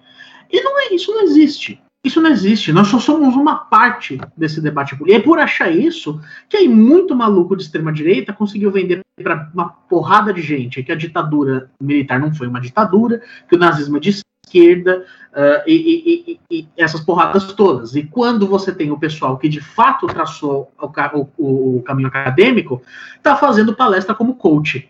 [0.51, 1.79] E não é isso, não existe.
[2.07, 2.73] Isso não existe.
[2.73, 5.11] Nós só somos uma parte desse debate político.
[5.19, 9.51] E é por achar isso que aí muito maluco de extrema direita conseguiu vender para
[9.53, 13.97] uma porrada de gente que a ditadura militar não foi uma ditadura, que o nazismo
[13.97, 15.05] é de esquerda
[15.35, 17.97] ah, e, e- e- e essas porradas todas.
[17.97, 22.83] E quando você tem o pessoal que de fato traçou o- o- o caminho acadêmico,
[23.17, 24.89] está fazendo palestra como coach.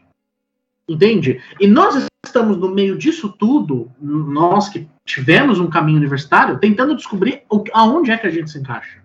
[0.86, 1.40] Entende?
[1.58, 7.42] E nós estamos no meio disso tudo, nós que tivemos um caminho universitário, tentando descobrir
[7.48, 8.98] o- aonde é que a gente se encaixa.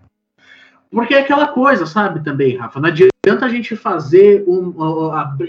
[0.90, 4.74] Porque é aquela coisa, sabe, também, Rafa, não adianta a gente fazer um,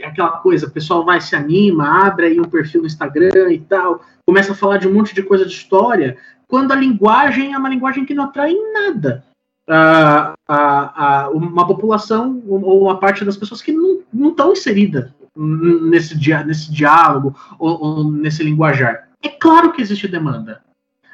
[0.06, 4.02] aquela coisa, o pessoal vai, se anima, abre aí um perfil no Instagram e tal,
[4.26, 6.18] começa a falar de um monte de coisa de história,
[6.48, 9.26] quando a linguagem é uma linguagem que não atrai nada
[9.68, 16.18] ah, a- a- uma população ou uma parte das pessoas que não estão inseridas nesse,
[16.18, 19.08] dia, nesse diálogo ou, ou nesse linguajar.
[19.24, 20.62] É claro que existe demanda.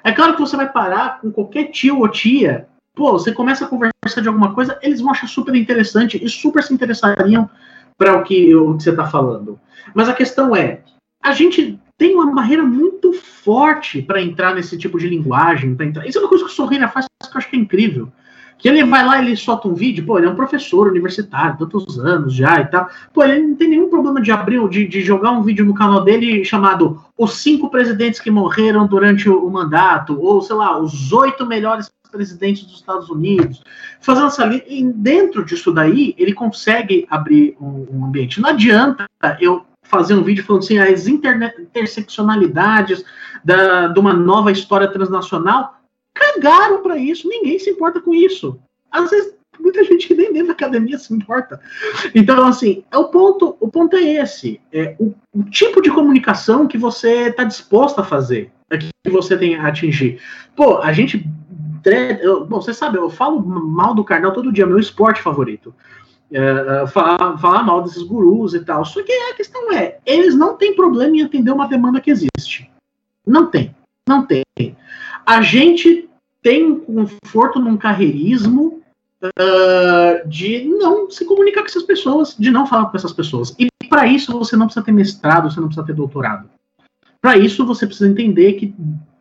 [0.03, 2.67] É claro que você vai parar com qualquer tio ou tia.
[2.95, 6.63] Pô, você começa a conversar de alguma coisa, eles vão achar super interessante e super
[6.63, 7.49] se interessariam
[7.97, 9.59] para o que, o que você está falando.
[9.93, 10.81] Mas a questão é,
[11.23, 15.77] a gente tem uma barreira muito forte para entrar nesse tipo de linguagem.
[15.79, 16.07] Entrar...
[16.07, 18.11] Isso é uma coisa que o Sorrilha faz que eu acho que é incrível.
[18.59, 21.97] Que ele vai lá, ele solta um vídeo, pô, ele é um professor universitário, tantos
[21.97, 22.89] anos já e tal.
[23.13, 26.03] Pô, ele não tem nenhum problema de abrir, de, de jogar um vídeo no canal
[26.03, 31.13] dele chamado Os Cinco Presidentes que Morreram Durante o, o Mandato, ou sei lá, os
[31.13, 33.63] oito melhores presidentes dos Estados Unidos.
[34.01, 38.41] Fazendo essa E dentro disso daí, ele consegue abrir um, um ambiente.
[38.41, 39.07] Não adianta
[39.39, 43.05] eu fazer um vídeo falando assim, as interne- interseccionalidades
[43.43, 45.78] da, de uma nova história transnacional
[46.19, 48.59] cagaram para isso, ninguém se importa com isso.
[48.91, 51.59] Às vezes, muita gente que nem dentro da academia se importa.
[52.13, 54.59] Então, assim, é o ponto, o ponto é esse.
[54.71, 59.37] É o, o tipo de comunicação que você está disposto a fazer, é que você
[59.37, 60.19] tem a atingir.
[60.55, 61.25] Pô, a gente.
[62.21, 65.73] eu- bom, você sabe, eu falo mal do Karnal todo dia, meu esporte favorito.
[66.31, 68.85] É, é, falar, falar mal desses gurus e tal.
[68.85, 72.69] Só que a questão é, eles não têm problema em atender uma demanda que existe.
[73.25, 73.75] Não tem.
[74.07, 74.43] Não tem.
[75.25, 76.08] A gente
[76.41, 78.81] tem um conforto num carreirismo
[79.37, 83.55] ah, de não se comunicar com essas pessoas, de não falar com essas pessoas.
[83.59, 86.49] E para isso você não precisa ter mestrado, você não precisa ter doutorado.
[87.21, 88.73] Para isso você precisa entender que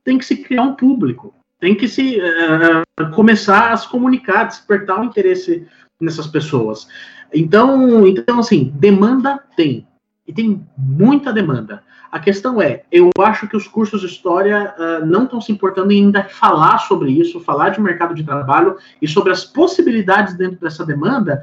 [0.05, 5.01] tem que se criar um público, tem que se ah, começar a se comunicar, despertar
[5.01, 5.67] o interesse
[6.01, 6.87] nessas pessoas.
[7.35, 9.87] Então, então assim, demanda tem
[10.29, 11.83] e tem muita demanda.
[12.13, 15.91] A questão é, eu acho que os cursos de história ah, não estão se importando
[15.91, 20.61] em ainda falar sobre isso, falar de mercado de trabalho e sobre as possibilidades dentro
[20.61, 21.43] dessa demanda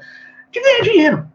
[0.52, 1.26] de ganhar dinheiro.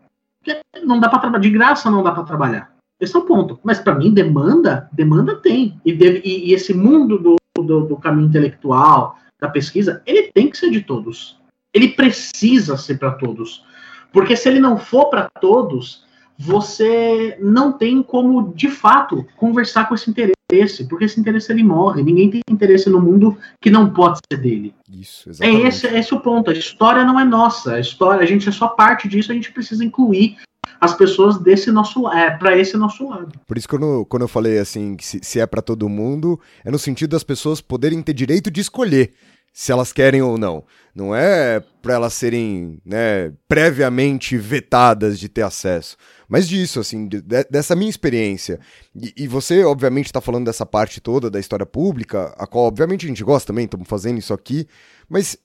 [0.43, 2.73] Porque não dá para trabalhar de graça, não dá para trabalhar.
[3.01, 3.59] Esse é o ponto.
[3.65, 5.81] Mas para mim, demanda, demanda tem.
[5.85, 10.51] E, deve- e- e esse mundo do, do- do caminho intelectual, da pesquisa, ele tem
[10.51, 11.39] que ser de todos.
[11.75, 13.65] Ele precisa ser para todos.
[14.13, 16.05] Porque se ele não for para todos,
[16.43, 22.03] você não tem como, de fato, conversar com esse interesse, porque esse interesse ele morre.
[22.03, 24.75] Ninguém tem interesse no mundo que não pode ser dele.
[24.91, 25.67] Isso, É exatamente.
[25.67, 26.51] esse, é esse o ponto.
[26.51, 27.75] A história não é nossa.
[27.75, 29.31] A história, a gente é só parte disso.
[29.31, 30.39] A gente precisa incluir
[30.81, 33.39] as pessoas desse nosso, é, para esse nosso lado.
[33.47, 36.41] Por isso que quando, quando eu falei assim, que se, se é pra todo mundo,
[36.65, 39.13] é no sentido das pessoas poderem ter direito de escolher
[39.53, 40.65] se elas querem ou não.
[40.95, 45.97] Não é pra elas serem né, previamente vetadas de ter acesso.
[46.29, 48.59] Mas disso, assim, de- de- dessa minha experiência.
[48.95, 53.07] E, e você, obviamente, tá falando dessa parte toda da história pública, a qual, obviamente,
[53.07, 54.67] a gente gosta também, estamos fazendo isso aqui.
[55.09, 55.37] Mas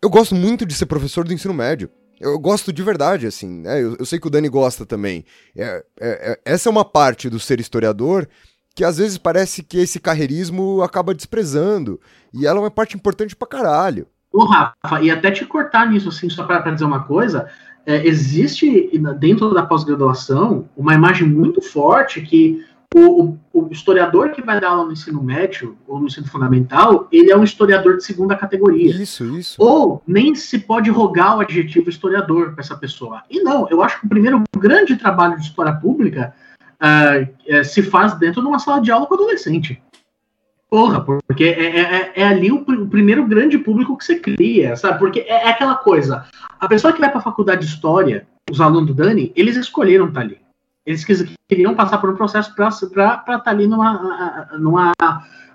[0.00, 1.90] eu gosto muito de ser professor do ensino médio.
[2.20, 3.82] Eu gosto de verdade, assim, né?
[3.82, 5.24] Eu, eu sei que o Dani gosta também.
[5.56, 8.28] É- é- é- essa é uma parte do ser historiador
[8.80, 12.00] que às vezes parece que esse carreirismo acaba desprezando.
[12.32, 14.06] E ela é uma parte importante pra caralho.
[14.32, 17.46] Ô, Rafa, e até te cortar nisso, assim, só para dizer uma coisa,
[17.84, 24.40] é, existe dentro da pós-graduação uma imagem muito forte que o, o, o, historiador que
[24.40, 28.04] vai dar aula no ensino médio ou no ensino fundamental, ele é um historiador de
[28.04, 28.90] segunda categoria.
[28.96, 29.62] Isso, isso.
[29.62, 33.24] Ou nem se pode rogar o adjetivo historiador para essa pessoa.
[33.28, 36.34] E não, eu acho que o primeiro grande trabalho de história pública
[36.80, 39.82] uh, se faz dentro de uma sala de aula com adolescente.
[40.68, 44.76] Porra, porque é, é, é, é ali o, o, primeiro grande público que você cria,
[44.76, 45.00] sabe?
[45.00, 46.24] Porque é, é aquela coisa.
[46.60, 50.06] A pessoa que vai para a faculdade de história, os alunos do Dani, eles escolheram
[50.06, 50.38] estar tá ali.
[50.86, 51.04] Eles
[51.48, 54.92] queriam passar por um processo para estar tá ali numa, numa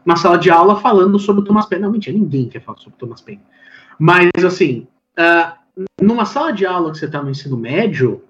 [0.06, 1.84] uma sala de aula falando sobre o Thomas Paine.
[1.84, 3.42] Não, mentira, ninguém quer falar sobre o Thomas Paine.
[3.98, 4.88] Mas, assim,
[5.18, 8.24] uh, numa sala de aula que você está no ensino médio,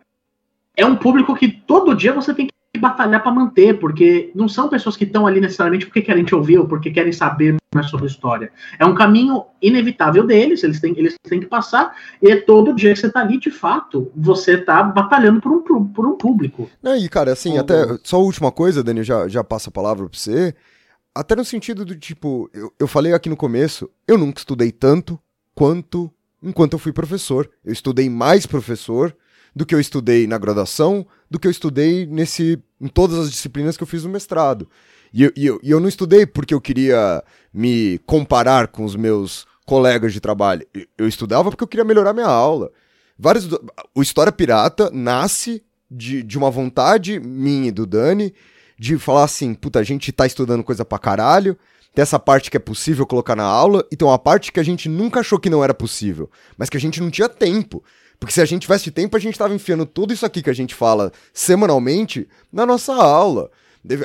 [0.77, 4.68] é um público que todo dia você tem que batalhar para manter, porque não são
[4.68, 8.06] pessoas que estão ali necessariamente porque querem te ouvir ou porque querem saber mais sobre
[8.06, 8.52] a história.
[8.80, 12.93] É um caminho inevitável deles, eles têm, eles têm que passar, e é todo dia
[12.93, 16.69] que você está ali, de fato, você está batalhando por um, por um público.
[16.81, 20.07] Não, e cara, assim, até, só a última coisa, Dani, já, já passo a palavra
[20.07, 20.56] para você,
[21.14, 25.19] até no sentido do tipo, eu, eu falei aqui no começo, eu nunca estudei tanto
[25.53, 26.11] quanto
[26.45, 27.49] enquanto eu fui professor.
[27.64, 29.15] Eu estudei mais professor
[29.56, 33.77] do que eu estudei na graduação, do que eu estudei nesse, em todas as disciplinas
[33.77, 34.68] que eu fiz no mestrado.
[35.14, 37.23] E eu, e eu, e eu não estudei porque eu queria
[37.53, 40.68] me comparar com os meus colegas de trabalho.
[40.98, 42.69] Eu estudava porque eu queria melhorar minha aula.
[43.18, 43.48] Vários,
[43.95, 48.34] o História Pirata nasce de, de uma vontade minha e do Dani
[48.77, 51.57] de falar assim, puta, a gente tá estudando coisa pra caralho,
[51.95, 54.63] tem essa parte que é possível colocar na aula, e tem uma parte que a
[54.63, 57.81] gente nunca achou que não era possível, mas que a gente não tinha tempo.
[58.19, 60.55] Porque se a gente tivesse tempo, a gente tava enfiando tudo isso aqui que a
[60.55, 63.49] gente fala semanalmente na nossa aula.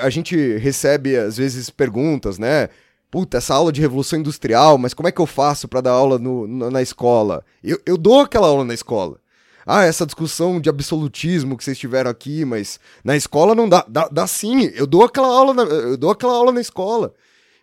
[0.03, 2.69] A gente recebe, às vezes, perguntas, né?
[3.11, 6.17] Puta, essa aula de Revolução Industrial, mas como é que eu faço para dar aula
[6.19, 7.45] no, na escola?
[7.63, 9.19] Eu, eu dou aquela aula na escola.
[9.67, 13.85] Ah, essa discussão de absolutismo que vocês tiveram aqui, mas na escola não dá.
[13.89, 17.13] Dá, dá sim, eu dou aquela aula na, eu dou aquela aula na escola.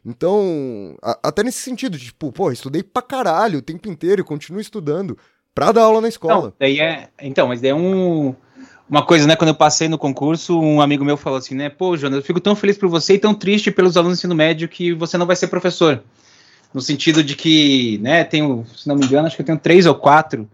[0.07, 4.61] Então, a, até nesse sentido, tipo, pô, estudei pra caralho o tempo inteiro e continuo
[4.61, 5.17] estudando
[5.53, 6.43] pra dar aula na escola.
[6.43, 8.33] Não, daí é, então, mas daí é um,
[8.89, 9.35] uma coisa, né?
[9.35, 11.69] Quando eu passei no concurso, um amigo meu falou assim, né?
[11.69, 14.35] Pô, Jonas, eu fico tão feliz por você e tão triste pelos alunos do ensino
[14.35, 16.01] médio que você não vai ser professor.
[16.73, 19.85] No sentido de que, né, tenho, se não me engano, acho que eu tenho três
[19.85, 20.49] ou quatro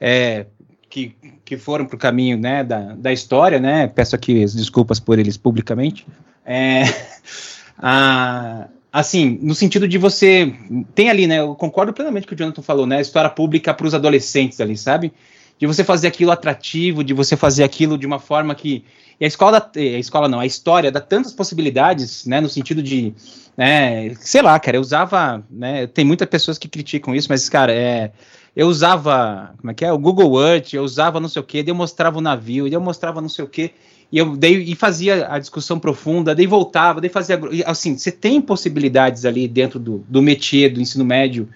[0.00, 0.46] é,
[0.90, 1.14] que,
[1.44, 3.86] que foram para o caminho né, da, da história, né?
[3.86, 6.04] Peço aqui as desculpas por eles publicamente.
[6.44, 6.82] É,
[7.78, 10.54] a, assim, no sentido de você
[10.94, 11.40] tem ali, né?
[11.40, 12.98] Eu concordo plenamente com o que o Jonathan falou, né?
[12.98, 15.12] A história pública para os adolescentes ali, sabe?
[15.58, 18.84] De você fazer aquilo atrativo, de você fazer aquilo de uma forma que
[19.20, 22.40] e a escola, a escola não, a história dá tantas possibilidades, né?
[22.40, 23.12] No sentido de,
[23.56, 24.14] né?
[24.20, 25.88] Sei lá, cara, eu usava, né?
[25.88, 28.12] Tem muitas pessoas que criticam isso, mas cara, é
[28.58, 29.92] eu usava, como é que é?
[29.92, 33.20] O Google Earth, eu usava não sei o que, eu mostrava o navio, eu mostrava
[33.20, 33.72] não sei o que,
[34.10, 37.38] e eu dei, e fazia a discussão profunda, daí voltava, daí fazia.
[37.66, 41.48] Assim, você tem possibilidades ali dentro do, do métier do ensino médio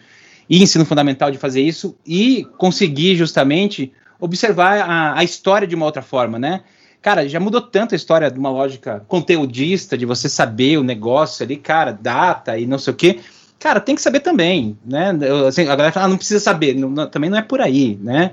[0.49, 5.87] e ensino fundamental de fazer isso e conseguir justamente observar a, a história de uma
[5.87, 6.63] outra forma, né?
[7.01, 11.43] Cara, já mudou tanto a história de uma lógica conteudista, de você saber o negócio
[11.43, 13.21] ali, cara, data e não sei o quê.
[13.59, 15.11] Cara, tem que saber também, né?
[15.49, 17.99] Assim, a galera fala, ah, não precisa saber, não, não, também não é por aí,
[18.01, 18.33] né?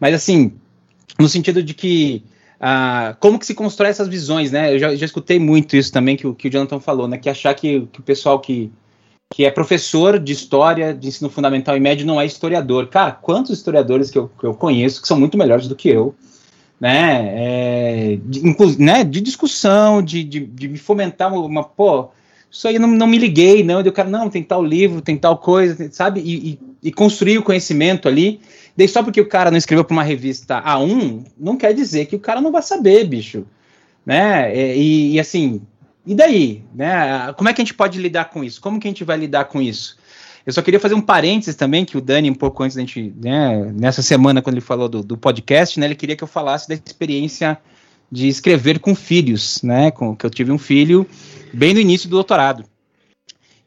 [0.00, 0.52] Mas assim,
[1.18, 2.22] no sentido de que
[2.68, 4.74] ah, como que se constrói essas visões, né?
[4.74, 7.16] Eu já, já escutei muito isso também que, que o Jonathan falou, né?
[7.16, 8.72] Que achar que, que o pessoal que,
[9.32, 12.88] que é professor de história, de ensino fundamental e médio, não é historiador.
[12.88, 16.12] Cara, quantos historiadores que eu, que eu conheço que são muito melhores do que eu,
[16.80, 17.34] né?
[17.36, 18.42] É, de,
[18.80, 19.04] né?
[19.04, 22.08] de discussão, de, de, de fomentar uma, uma, pô,
[22.50, 23.80] isso aí não, não me liguei, não.
[23.80, 26.18] Eu quero, não, tem tal livro, tem tal coisa, sabe?
[26.18, 28.40] E, e, e construir o conhecimento ali.
[28.76, 32.16] Daí só porque o cara não escreveu para uma revista A1, não quer dizer que
[32.16, 33.46] o cara não vai saber, bicho.
[34.04, 34.54] Né?
[34.76, 35.62] E, e, assim,
[36.06, 36.62] e daí?
[36.74, 37.32] Né?
[37.36, 38.60] Como é que a gente pode lidar com isso?
[38.60, 39.96] Como que a gente vai lidar com isso?
[40.44, 43.12] Eu só queria fazer um parênteses também, que o Dani, um pouco antes da gente,
[43.20, 46.68] né, nessa semana, quando ele falou do, do podcast, né, ele queria que eu falasse
[46.68, 47.58] da experiência
[48.12, 51.04] de escrever com filhos, né, com, que eu tive um filho
[51.52, 52.64] bem no início do doutorado.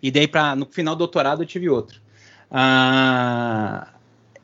[0.01, 1.99] E daí, pra, no final do doutorado, eu tive outro.
[2.49, 3.89] Ah,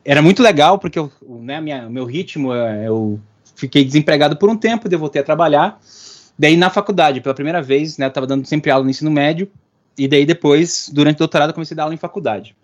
[0.06, 3.20] era muito legal, porque eu, né, meu ritmo, é, eu
[3.56, 5.80] fiquei desempregado por um tempo, daí voltei a trabalhar.
[6.38, 9.50] Daí na faculdade, pela primeira vez, né, eu estava dando sempre aula no ensino médio,
[9.98, 12.54] e daí depois, durante o doutorado, comecei a dar aula em faculdade.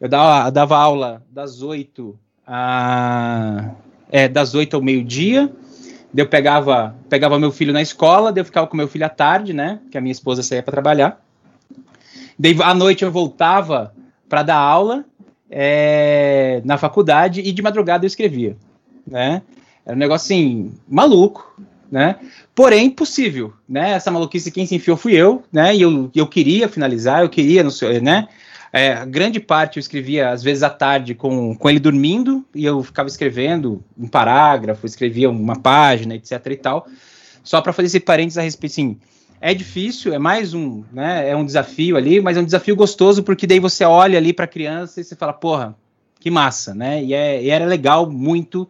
[0.00, 3.72] Eu dava, dava aula das 8 a,
[4.10, 5.52] é, das 8 ao meio-dia,
[6.16, 9.52] eu pegava, pegava meu filho na escola, daí eu ficava com meu filho à tarde,
[9.52, 9.80] né?
[9.90, 11.20] Que a minha esposa saía para trabalhar.
[12.38, 13.92] Daí à noite eu voltava
[14.26, 15.04] para dar aula
[15.50, 18.56] é, na faculdade e de madrugada eu escrevia,
[19.06, 19.42] né?
[19.84, 21.54] Era um negócio assim, maluco,
[21.90, 22.16] né?
[22.54, 23.92] Porém, possível, né?
[23.92, 25.74] Essa maluquice quem se enfiou fui eu, né?
[25.74, 28.26] E eu, eu queria finalizar, eu queria, não sei, né?
[28.72, 32.82] É, grande parte eu escrevia, às vezes à tarde, com, com ele dormindo, e eu
[32.82, 36.86] ficava escrevendo um parágrafo, escrevia uma página, etc e tal,
[37.42, 38.98] só para fazer esse parênteses a respeito, assim,
[39.46, 43.22] é difícil, é mais um, né, é um desafio ali, mas é um desafio gostoso,
[43.22, 45.76] porque daí você olha ali para a criança e você fala, porra,
[46.18, 48.68] que massa, né, e, é, e era legal muito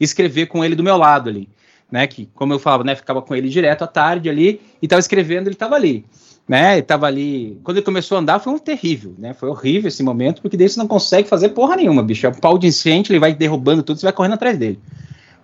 [0.00, 1.48] escrever com ele do meu lado ali,
[1.88, 4.98] né, que, como eu falava, né, ficava com ele direto à tarde ali, e estava
[4.98, 6.04] escrevendo, ele estava ali,
[6.48, 10.02] né, estava ali, quando ele começou a andar foi um terrível, né, foi horrível esse
[10.02, 13.12] momento, porque daí você não consegue fazer porra nenhuma, bicho, é um pau de incêndio,
[13.12, 14.80] ele vai derrubando tudo, você vai correndo atrás dele,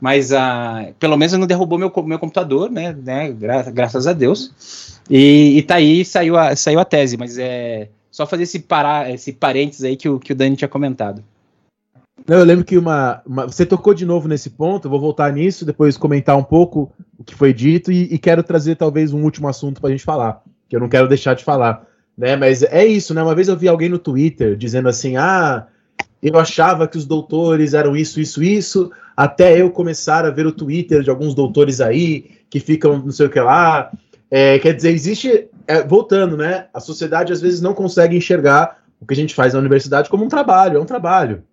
[0.03, 4.99] mas uh, pelo menos não derrubou meu, meu computador, né, né gra graças a Deus,
[5.09, 9.09] e, e tá aí, saiu a, saiu a tese, mas é só fazer esse, pará,
[9.09, 11.23] esse parênteses aí que o, que o Dani tinha comentado.
[12.27, 15.33] Não, eu lembro que uma, uma, Você tocou de novo nesse ponto, eu vou voltar
[15.33, 19.23] nisso, depois comentar um pouco o que foi dito e, e quero trazer talvez um
[19.23, 21.87] último assunto para a gente falar, que eu não quero deixar de falar.
[22.19, 22.35] Né?
[22.35, 23.23] Mas é isso, né?
[23.23, 25.69] Uma vez eu vi alguém no Twitter dizendo assim: ah,
[26.21, 30.53] eu achava que os doutores eram isso, isso, isso, até eu começar a ver o
[30.53, 33.91] Twitter de alguns doutores aí que ficam não sei o que lá.
[34.31, 35.49] É, quer dizer, existe.
[35.67, 36.67] É, voltando, né?
[36.75, 40.25] A sociedade às vezes não consegue enxergar o que a gente faz na universidade como
[40.25, 41.45] um trabalho, é um trabalho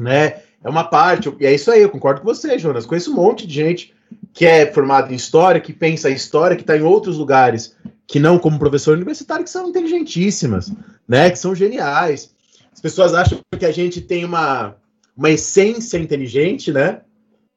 [0.00, 0.40] né?
[0.62, 2.86] É uma parte, e é isso aí, eu concordo com você, Jonas.
[2.86, 3.94] Conheço um monte de gente
[4.32, 7.74] que é formada em história, que pensa em história, que está em outros lugares,
[8.06, 10.72] que não como professor universitário, que são inteligentíssimas,
[11.08, 11.30] né?
[11.30, 12.30] Que são geniais.
[12.72, 14.76] As pessoas acham que a gente tem uma,
[15.16, 17.00] uma essência inteligente, né?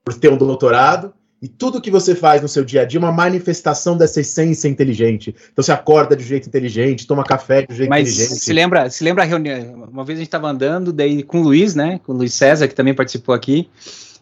[0.03, 3.03] Por ter um doutorado, e tudo que você faz no seu dia a dia é
[3.03, 5.34] uma manifestação dessa essência inteligente.
[5.52, 8.40] Então você acorda de jeito inteligente, toma café de jeito Mas inteligente.
[8.40, 9.88] se lembra, se lembra a reunião?
[9.90, 11.99] Uma vez a gente estava andando, daí com o Luiz, né?
[12.06, 13.69] Com o Luiz César, que também participou aqui.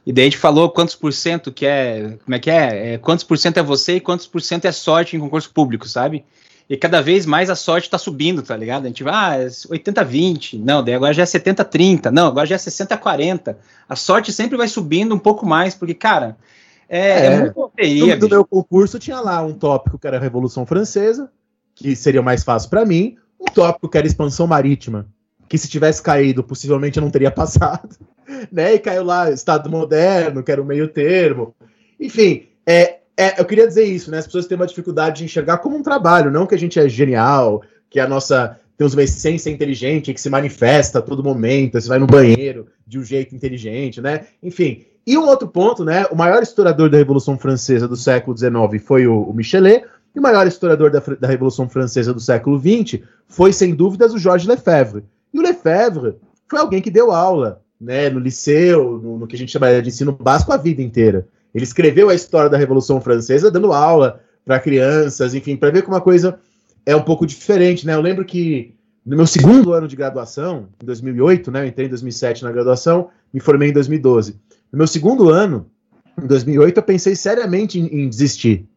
[0.06, 2.18] E daí a gente falou quantos por cento que é.
[2.24, 2.94] Como é que é?
[2.94, 5.88] é quantos por cento é você e quantos por cento é sorte em concurso público,
[5.88, 6.24] sabe?
[6.70, 8.86] E cada vez mais a sorte está subindo, tá ligado?
[8.86, 12.58] A gente vai, ah, 80-20, não, daí agora já é 70-30, não, agora já é
[12.58, 13.56] 60-40.
[13.88, 16.36] A sorte sempre vai subindo um pouco mais, porque, cara,
[16.90, 20.18] é, é, é muito loteria, no, no meu concurso tinha lá um tópico que era
[20.18, 21.32] a Revolução Francesa,
[21.74, 25.08] que seria mais fácil para mim, um tópico que era expansão marítima,
[25.48, 27.96] que se tivesse caído, possivelmente eu não teria passado,
[28.52, 28.74] né?
[28.74, 31.56] E caiu lá Estado Moderno, que era o meio termo.
[31.98, 34.20] Enfim, é, é, eu queria dizer isso, né?
[34.20, 36.88] As pessoas têm uma dificuldade de enxergar como um trabalho, não que a gente é
[36.88, 41.88] genial, que a nossa temos uma essência inteligente que se manifesta a todo momento, você
[41.88, 44.28] vai no banheiro de um jeito inteligente, né?
[44.42, 46.06] Enfim, e um outro ponto, né?
[46.12, 49.84] O maior historiador da Revolução Francesa do século XIX foi o, o Michelet,
[50.14, 54.20] e o maior historiador da, da, Revolução Francesa do século XX foi, sem dúvidas, o
[54.20, 55.04] Georges Lefebvre.
[55.34, 56.16] E o Lefebvre
[56.48, 59.90] foi alguém que deu aula né, no liceu, no, no que a gente chama de
[59.90, 61.28] ensino básico a vida inteira.
[61.58, 65.98] Ele escreveu a história da Revolução Francesa dando aula para crianças, enfim, para ver como
[65.98, 66.38] a coisa
[66.86, 67.96] é um pouco diferente, né?
[67.96, 71.64] Eu lembro que no meu segundo ano de graduação, em 2008, né?
[71.64, 74.40] Eu entrei em 2007 na graduação, me formei em 2012.
[74.72, 75.66] No meu segundo ano,
[76.22, 78.68] em 2008, eu pensei seriamente em, em desistir.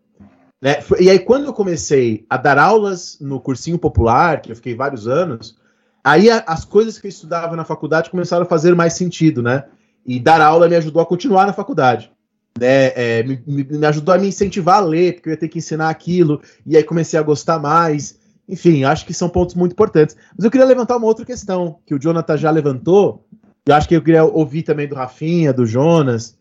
[0.59, 0.83] Né?
[0.99, 5.07] E aí, quando eu comecei a dar aulas no cursinho popular, que eu fiquei vários
[5.07, 5.59] anos,
[6.03, 9.65] aí a, as coisas que eu estudava na faculdade começaram a fazer mais sentido, né?
[10.07, 12.11] E dar aula me ajudou a continuar na faculdade.
[12.59, 12.93] Né?
[12.95, 15.89] É, me, me, ajudou a me incentivar a ler, porque eu ia ter que ensinar
[15.89, 18.19] aquilo, e aí comecei a gostar mais.
[18.49, 20.17] Enfim, acho que são pontos muito importantes.
[20.37, 23.25] Mas eu queria levantar uma outra questão, que o Jonathan já levantou,
[23.67, 26.37] eu acho que eu queria ouvir também do Rafinha, do Jonas,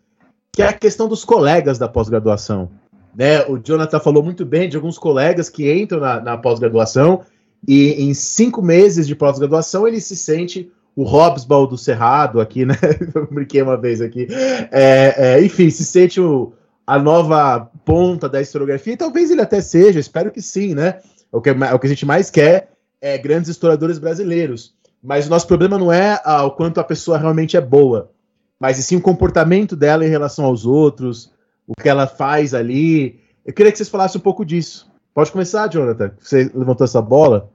[0.52, 2.70] que é a questão dos colegas da pós-graduação.
[3.16, 3.46] Né?
[3.48, 7.22] O Jonathan falou muito bem de alguns colegas que entram na, na pós-graduação
[7.68, 12.76] e em cinco meses de pós-graduação ele se sente o Hobsbawm do Cerrado aqui, né?
[13.16, 14.28] Eu brinquei uma vez aqui.
[14.72, 16.54] É, é, enfim, se sente o,
[16.86, 21.00] a nova ponta da historiografia, e talvez ele até seja, espero que sim, né?
[21.32, 22.72] O que, o que a gente mais quer
[23.02, 24.74] é grandes historiadores brasileiros.
[25.02, 28.12] Mas o nosso problema não é ah, o quanto a pessoa realmente é boa,
[28.60, 31.32] mas sim o comportamento dela em relação aos outros,
[31.66, 33.22] o que ela faz ali.
[33.46, 34.92] Eu queria que vocês falassem um pouco disso.
[35.14, 36.12] Pode começar, Jonathan.
[36.20, 37.50] Você levantou essa bola.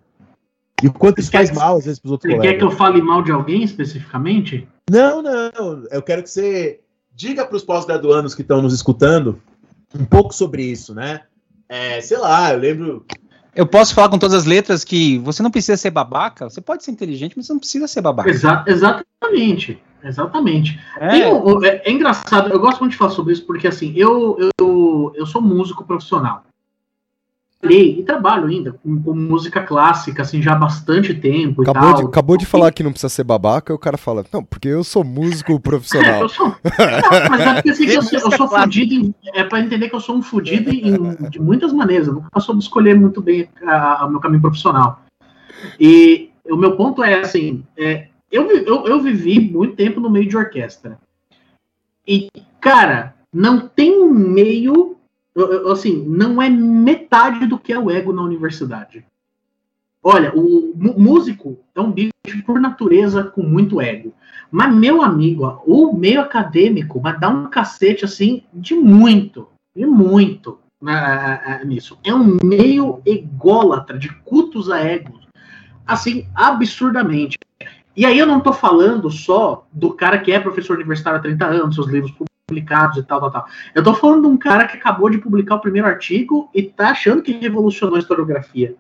[0.83, 2.53] E o quanto isso faz mal, às vezes, para os outros Você colegas.
[2.53, 4.69] quer que eu fale mal de alguém especificamente?
[4.91, 5.85] Não, não.
[5.91, 6.81] Eu quero que você
[7.15, 9.41] diga para os pós-graduandos que estão nos escutando
[9.99, 11.23] um pouco sobre isso, né?
[11.69, 13.07] É, sei lá, eu lembro
[13.55, 16.83] eu posso falar com todas as letras que você não precisa ser babaca, você pode
[16.83, 18.29] ser inteligente, mas você não precisa ser babaca.
[18.29, 19.81] Exa exatamente.
[20.03, 20.79] Exatamente.
[21.01, 21.33] É.
[21.33, 25.13] Um, é, é, engraçado, eu gosto muito de falar sobre isso, porque assim, eu, eu
[25.15, 26.45] eu sou músico profissional.
[27.71, 32.01] E trabalho ainda com, com, música clássica, assim, já há bastante tempo acabou e tal.
[32.01, 34.69] De, acabou de falar que não precisa ser babaca, e o cara fala, não, porque
[34.69, 36.21] eu sou músico profissional.
[36.21, 39.89] eu sou, não, mas é porque assim, eu, eu, sou fudido, em, é pra entender
[39.89, 43.49] que eu sou um fudido em, de muitas maneiras, eu nunca soube escolher muito bem
[44.03, 45.03] o meu caminho profissional.
[45.79, 50.29] E o meu ponto é, assim, é, eu, eu, eu vivi muito tempo no meio
[50.29, 50.99] de orquestra.
[52.07, 52.29] E,
[52.61, 54.94] cara, não tem um meio
[55.71, 59.05] assim, não é metade do que é o ego na universidade.
[60.03, 62.13] Olha, o músico é um bicho
[62.45, 64.13] por natureza com muito ego.
[64.51, 70.59] Mas, meu amigo, o meio acadêmico vai dar um cacete assim de muito, de muito
[70.83, 71.99] uh, nisso.
[72.05, 75.27] É um meio ególatra, de cultos a egos,
[75.87, 77.39] assim, absurdamente.
[77.97, 81.47] E aí eu não estou falando só do cara que é professor universitário há 30
[81.47, 82.13] anos, seus livros
[82.47, 83.47] publicados e tal, tal, tal.
[83.75, 86.91] Eu tô falando de um cara que acabou de publicar o primeiro artigo e tá
[86.91, 88.77] achando que revolucionou a historiografia.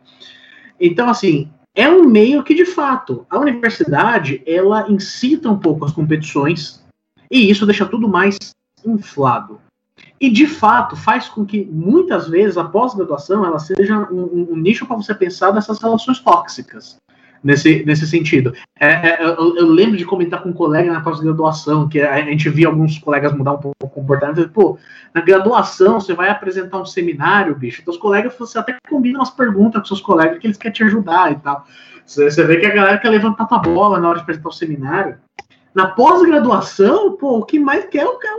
[0.79, 5.93] Então, assim, é um meio que, de fato, a universidade, ela incita um pouco as
[5.93, 6.85] competições
[7.31, 8.37] e isso deixa tudo mais
[8.85, 9.61] inflado.
[10.21, 14.87] E, de fato, faz com que, muitas vezes, a pós-graduação ela seja um, um, nicho
[14.87, 16.97] para você pensar dessas relações tóxicas
[17.45, 18.55] nesse, nesse sentido.
[18.81, 22.49] É, é, eu, eu, lembro de comentar com um colega na pós-graduação, que a gente
[22.49, 24.49] via alguns colegas mudar um pouco o comportamento.
[24.49, 24.79] Pô,
[25.15, 29.83] na graduação você vai apresentar um seminário, bicho, teus colegas, você até combina umas perguntas
[29.83, 31.67] com seus colegas que eles querem te ajudar e tal.
[32.07, 34.53] Você, você vê que a galera quer levantar tua bola na hora de apresentar o
[34.53, 35.19] seminário.
[35.75, 38.39] Na pós-graduação, pô, o que mais quer é o cara,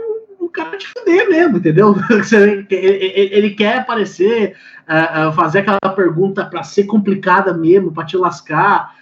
[0.56, 1.94] cara te fuder mesmo, entendeu?
[2.70, 4.56] ele quer aparecer,
[4.88, 8.94] uh, uh, fazer aquela pergunta para ser complicada mesmo, para te lascar.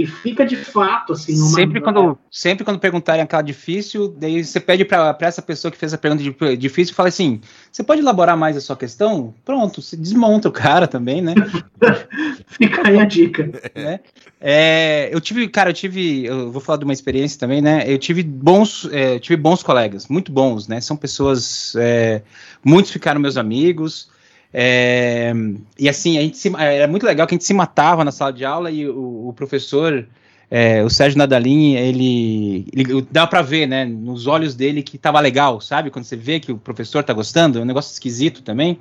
[0.00, 1.36] E fica de fato assim.
[1.36, 5.92] Sempre, quando, sempre quando perguntarem aquela difícil, daí você pede para essa pessoa que fez
[5.92, 7.38] a pergunta difícil, fala assim:
[7.70, 9.34] você pode elaborar mais a sua questão?
[9.44, 11.34] Pronto, você desmonta o cara também, né?
[12.48, 13.50] fica aí a dica.
[13.72, 14.00] É,
[14.40, 17.84] é, eu tive, cara, eu tive, eu vou falar de uma experiência também, né?
[17.86, 20.80] Eu tive bons, é, tive bons colegas, muito bons, né?
[20.80, 22.22] São pessoas, é,
[22.64, 24.08] muitos ficaram meus amigos.
[24.52, 25.32] É,
[25.78, 28.32] e assim, a gente se, era muito legal que a gente se matava na sala
[28.32, 30.06] de aula e o, o professor,
[30.50, 35.20] é, o Sérgio Nadalin, ele, ele dá para ver, né, nos olhos dele que tava
[35.20, 35.90] legal, sabe?
[35.90, 38.78] Quando você vê que o professor tá gostando, é um negócio esquisito também.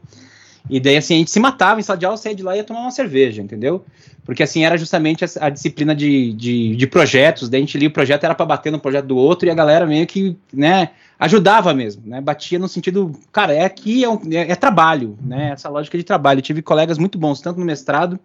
[0.70, 2.60] E daí, assim, a gente se matava em sala de aula, saía de lá e
[2.60, 3.84] ia tomar uma cerveja, entendeu?
[4.26, 7.88] Porque, assim, era justamente a, a disciplina de, de, de, projetos, daí a gente lia
[7.88, 10.92] o projeto, era para bater no projeto do outro, e a galera meio que, né,
[11.20, 12.22] ajudava mesmo, né?
[12.22, 15.52] Batia no sentido, cara, é aqui é, um, é, é, trabalho, né?
[15.52, 16.40] Essa lógica de trabalho.
[16.40, 18.20] Eu tive colegas muito bons, tanto no mestrado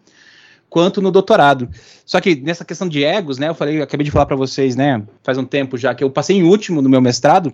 [0.69, 1.69] quanto no doutorado.
[2.05, 3.49] Só que nessa questão de egos, né?
[3.49, 5.03] Eu falei, eu acabei de falar para vocês, né?
[5.23, 7.53] Faz um tempo já que eu passei em último no meu mestrado,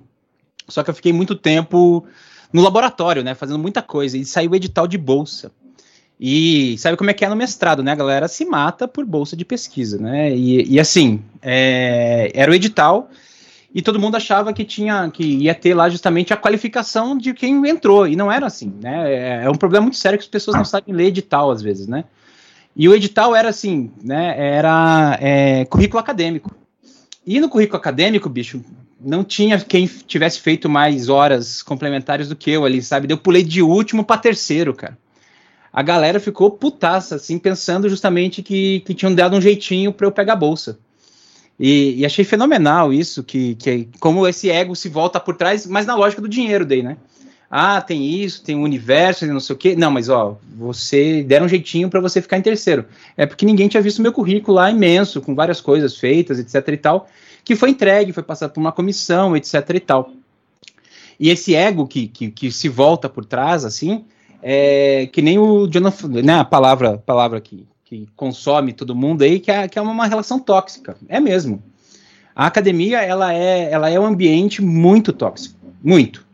[0.68, 2.04] só que eu fiquei muito tempo
[2.52, 3.34] no laboratório, né?
[3.34, 5.52] Fazendo muita coisa e saiu o edital de bolsa.
[6.18, 7.92] E sabe como é que é no mestrado, né?
[7.92, 10.36] A galera se mata por bolsa de pesquisa, né?
[10.36, 13.08] E, e assim, é, era o edital
[13.74, 17.66] e todo mundo achava que tinha que ia ter lá justamente a qualificação de quem
[17.68, 19.12] entrou e não era assim, né?
[19.12, 21.86] É, é um problema muito sério que as pessoas não sabem ler edital às vezes,
[21.86, 22.04] né?
[22.76, 24.34] E o edital era assim, né?
[24.36, 26.54] Era é, currículo acadêmico.
[27.26, 28.62] E no currículo acadêmico, bicho,
[29.00, 33.12] não tinha quem tivesse feito mais horas complementares do que eu ali, sabe?
[33.12, 34.96] Eu pulei de último para terceiro, cara.
[35.72, 40.12] A galera ficou putaça, assim, pensando justamente que, que tinham dado um jeitinho para eu
[40.12, 40.78] pegar a bolsa.
[41.58, 45.86] E, e, achei fenomenal isso, que, que como esse ego se volta por trás, mas
[45.86, 46.96] na lógica do dinheiro daí, né?
[47.50, 49.74] Ah, tem isso, tem o universo, não sei o quê.
[49.76, 52.86] Não, mas ó, você deram um jeitinho para você ficar em terceiro.
[53.16, 56.76] É porque ninguém tinha visto meu currículo lá imenso, com várias coisas feitas, etc e
[56.76, 57.08] tal,
[57.50, 60.12] que foi entregue, foi passado por uma comissão, etc e tal.
[61.18, 64.04] E esse ego que, que, que se volta por trás, assim,
[64.40, 69.40] é que nem o Jonathan, né, a palavra, palavra que, que consome todo mundo aí,
[69.40, 70.96] que é, que é uma relação tóxica.
[71.08, 71.60] É mesmo.
[72.36, 75.58] A academia, ela é, ela é um ambiente muito tóxico.
[75.82, 76.24] Muito.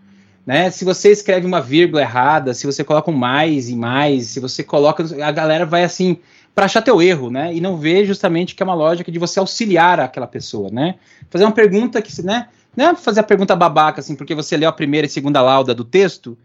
[0.44, 0.70] Né?
[0.70, 4.62] Se você escreve uma vírgula errada, se você coloca um mais e mais, se você
[4.62, 5.02] coloca.
[5.24, 6.18] A galera vai assim
[6.56, 7.54] para achar teu erro, né?
[7.54, 10.94] E não vê justamente que é uma lógica de você auxiliar aquela pessoa, né?
[11.30, 12.48] Fazer uma pergunta que, né?
[12.74, 15.74] Não é fazer a pergunta babaca, assim, porque você leu a primeira e segunda lauda
[15.74, 16.36] do texto,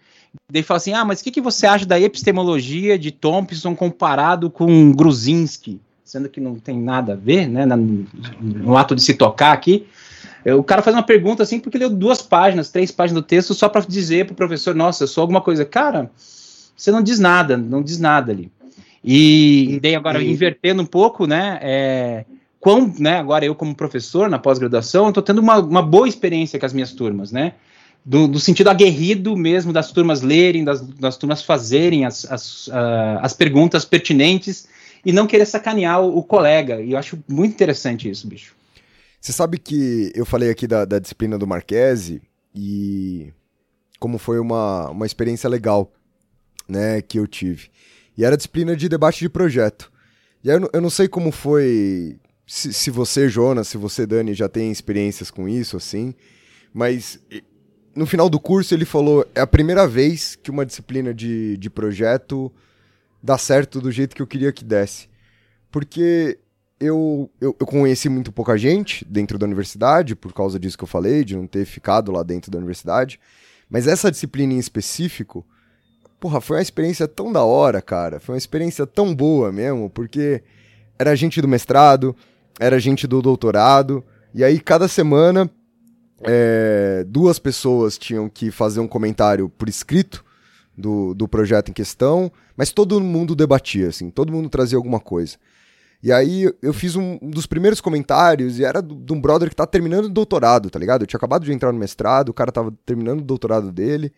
[0.49, 4.49] Daí fala assim: ah, mas o que, que você acha da epistemologia de Thompson comparado
[4.49, 5.79] com Gruzinski?
[6.03, 7.65] Sendo que não tem nada a ver, né?
[7.65, 9.87] No, ato de se tocar aqui.
[10.45, 13.69] O cara faz uma pergunta assim porque leu duas páginas, três páginas do texto só
[13.69, 15.65] para dizer para o professor: nossa, eu sou alguma coisa.
[15.65, 16.09] Cara,
[16.75, 18.49] você não diz nada, não diz nada ali.
[19.03, 21.59] E, e daí agora, invertendo um pouco, né?
[21.61, 22.25] É,
[22.59, 26.65] quão, né, agora eu como professor na pós-graduação, estou tendo uma, uma boa experiência com
[26.65, 27.53] as minhas turmas, né?
[28.03, 33.19] do, do sentido aguerrido mesmo das turmas lerem, das, das turmas fazerem as, as, uh,
[33.21, 34.67] as perguntas pertinentes
[35.05, 36.81] e não querer sacanear o, o, colega.
[36.81, 38.55] E eu acho muito interessante isso, bicho.
[39.19, 42.21] Você sabe que eu falei aqui da, da disciplina do Marquese
[42.55, 43.31] e
[43.99, 45.91] como foi uma, uma experiência legal
[46.67, 47.69] né, que eu tive.
[48.21, 49.91] E era disciplina de debate de projeto.
[50.43, 54.35] E aí eu, eu não sei como foi, se, se você, Jonas, se você, Dani,
[54.35, 56.13] já tem experiências com isso, assim,
[56.71, 57.19] mas
[57.95, 61.67] no final do curso ele falou: é a primeira vez que uma disciplina de, de
[61.67, 62.51] projeto
[63.23, 65.09] dá certo do jeito que eu queria que desse.
[65.71, 66.37] Porque
[66.79, 70.87] eu, eu, eu, conheci muito pouca gente dentro da universidade, por causa disso que eu
[70.87, 73.19] falei, de não ter ficado lá dentro da universidade.
[73.67, 75.43] Mas essa disciplina em específico,
[76.21, 78.19] porra, foi uma experiência tão da hora, cara.
[78.19, 80.43] Foi uma experiência tão boa mesmo, porque
[80.97, 82.15] era gente do mestrado,
[82.59, 85.49] era gente do doutorado, e aí cada semana
[86.21, 90.23] é, duas pessoas tinham que fazer um comentário por escrito
[90.77, 95.37] do, do projeto em questão, mas todo mundo debatia, assim, todo mundo trazia alguma coisa.
[96.03, 99.65] E aí eu fiz um, dos primeiros comentários e era de um brother que tá
[99.65, 101.01] terminando o doutorado, tá ligado?
[101.01, 104.13] Eu tinha acabado de entrar no mestrado, o cara tava terminando o doutorado dele.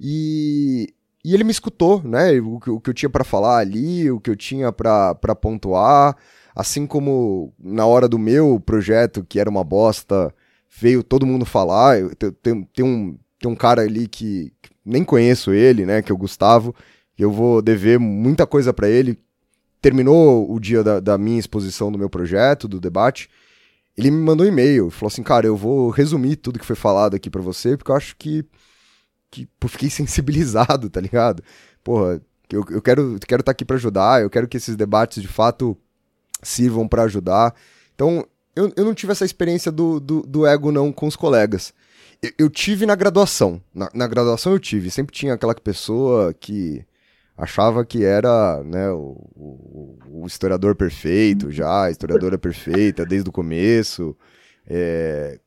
[0.00, 0.94] E,
[1.26, 2.38] e ele me escutou, né?
[2.38, 6.16] O, o que eu tinha para falar ali, o que eu tinha para pontuar.
[6.54, 10.32] Assim como na hora do meu projeto, que era uma bosta,
[10.78, 11.96] veio todo mundo falar.
[12.14, 16.00] Tem, tem, tem um, tem um cara ali que, que nem conheço ele, né?
[16.00, 16.72] Que é o Gustavo.
[17.18, 19.18] Eu vou dever muita coisa para ele.
[19.82, 23.28] Terminou o dia da, da, minha exposição do meu projeto, do debate.
[23.98, 27.16] Ele me mandou um e-mail, falou assim, cara, eu vou resumir tudo que foi falado
[27.16, 28.44] aqui para você, porque eu acho que,
[29.30, 31.42] que pô, fiquei sensibilizado, tá ligado?
[31.82, 32.20] Porra,
[32.50, 35.28] eu, eu quero estar quero tá aqui para ajudar, eu quero que esses debates de
[35.28, 35.76] fato
[36.42, 37.54] sirvam para ajudar.
[37.94, 41.74] Então, eu, eu não tive essa experiência do, do, do ego não com os colegas.
[42.22, 43.60] Eu, eu tive na graduação.
[43.74, 44.90] Na, na, graduação eu tive.
[44.90, 46.84] Sempre tinha aquela pessoa que
[47.36, 53.32] achava que era né, o, o, o historiador perfeito já, a historiadora perfeita desde o
[53.32, 54.16] começo.
[54.68, 55.38] É,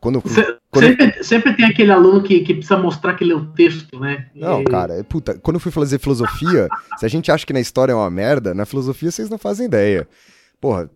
[0.00, 0.22] quando,
[0.70, 4.28] quando sempre, sempre, tem aquele aluno que, que precisa mostrar que leu o texto, né?
[4.34, 7.60] Não, cara, é, puta, quando eu fui fazer filosofia, se a gente acha que na
[7.60, 10.06] história é uma merda, na filosofia vocês não fazem ideia.
[10.60, 10.88] Porra,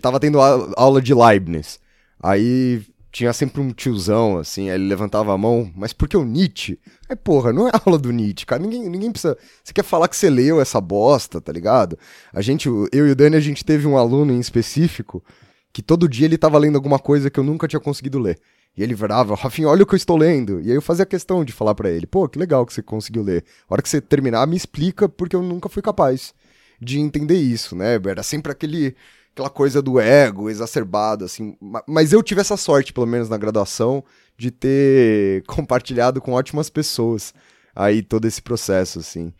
[0.00, 1.78] tava tendo aula de Leibniz.
[2.20, 2.82] Aí
[3.12, 6.78] tinha sempre um tiozão, assim, aí ele levantava a mão, mas por que o Nietzsche?
[7.08, 9.38] Aí, porra, não é aula do Nietzsche, cara, ninguém, ninguém precisa...
[9.62, 11.96] Você quer falar que você leu essa bosta, tá ligado?
[12.32, 15.22] A gente, eu e o Dani, a gente teve um aluno em específico
[15.72, 18.38] que todo dia ele tava lendo alguma coisa que eu nunca tinha conseguido ler.
[18.76, 20.60] E ele virava, Rafinha, olha o que eu estou lendo.
[20.60, 23.22] E aí eu fazia questão de falar para ele, pô, que legal que você conseguiu
[23.22, 23.44] ler.
[23.68, 26.32] A hora que você terminar, me explica, porque eu nunca fui capaz
[26.80, 27.94] de entender isso, né?
[28.06, 28.94] Era sempre aquele
[29.32, 31.56] aquela coisa do ego exacerbado, assim.
[31.86, 34.02] Mas eu tive essa sorte, pelo menos na graduação,
[34.36, 37.32] de ter compartilhado com ótimas pessoas
[37.74, 39.32] aí todo esse processo, assim.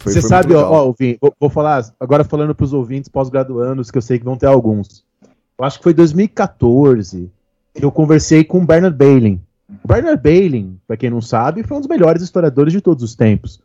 [0.00, 4.02] Você sabe, ó, ó vou, vou, falar agora falando para os ouvintes pós-graduandos, que eu
[4.02, 5.04] sei que vão ter alguns.
[5.58, 7.30] Eu acho que foi 2014
[7.74, 9.40] que eu conversei com o Bernard Bailey.
[9.84, 13.14] O Bernard Bailey, para quem não sabe, foi um dos melhores historiadores de todos os
[13.14, 13.60] tempos.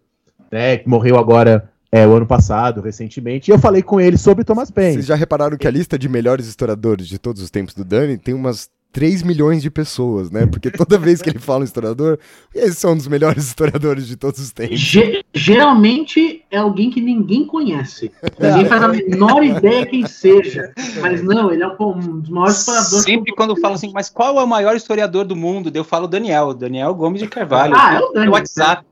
[0.52, 4.44] Né, que morreu agora é, o ano passado, recentemente, e eu falei com ele sobre
[4.44, 4.94] Thomas Paine.
[4.94, 8.18] Vocês já repararam que a lista de melhores historiadores de todos os tempos do Dani
[8.18, 10.46] tem umas 3 milhões de pessoas, né?
[10.46, 12.20] Porque toda vez que ele fala um historiador,
[12.54, 14.80] esses são um dos melhores historiadores de todos os tempos.
[14.80, 18.12] Ge geralmente é alguém que ninguém conhece.
[18.40, 20.72] Ninguém faz a menor ideia quem seja.
[21.02, 23.04] Mas não, ele é um dos maiores historiadores.
[23.04, 25.72] Sempre quando falo assim, mas qual é o maior historiador do mundo?
[25.74, 27.74] Eu falo Daniel, Daniel Gomes de Carvalho.
[27.76, 28.32] Ah, é o Daniel.
[28.34, 28.86] WhatsApp.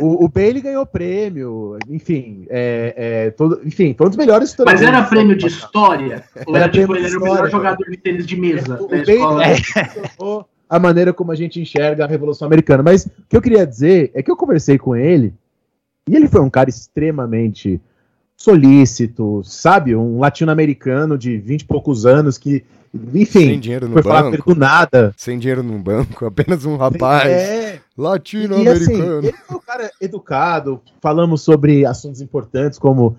[0.00, 4.82] O, o Bailey ganhou prêmio, enfim, é, é, todo, enfim, foi um dos melhores Mas
[4.82, 6.24] era prêmio de história?
[6.46, 8.80] Ou era, tipo, ele era o melhor jogador de tênis de mesa?
[8.80, 10.44] O, o Bailey é.
[10.70, 12.80] a maneira como a gente enxerga a Revolução Americana.
[12.80, 15.34] Mas o que eu queria dizer é que eu conversei com ele,
[16.08, 17.80] e ele foi um cara extremamente
[18.36, 19.94] solícito, sabe?
[19.96, 24.54] Um latino-americano de vinte e poucos anos que, enfim, sem dinheiro no foi banco, falar
[24.54, 25.14] do nada.
[25.16, 29.18] Sem dinheiro no banco, apenas um rapaz é, latino-americano.
[29.18, 33.16] Assim, ele foi um cara educado, falamos sobre assuntos importantes como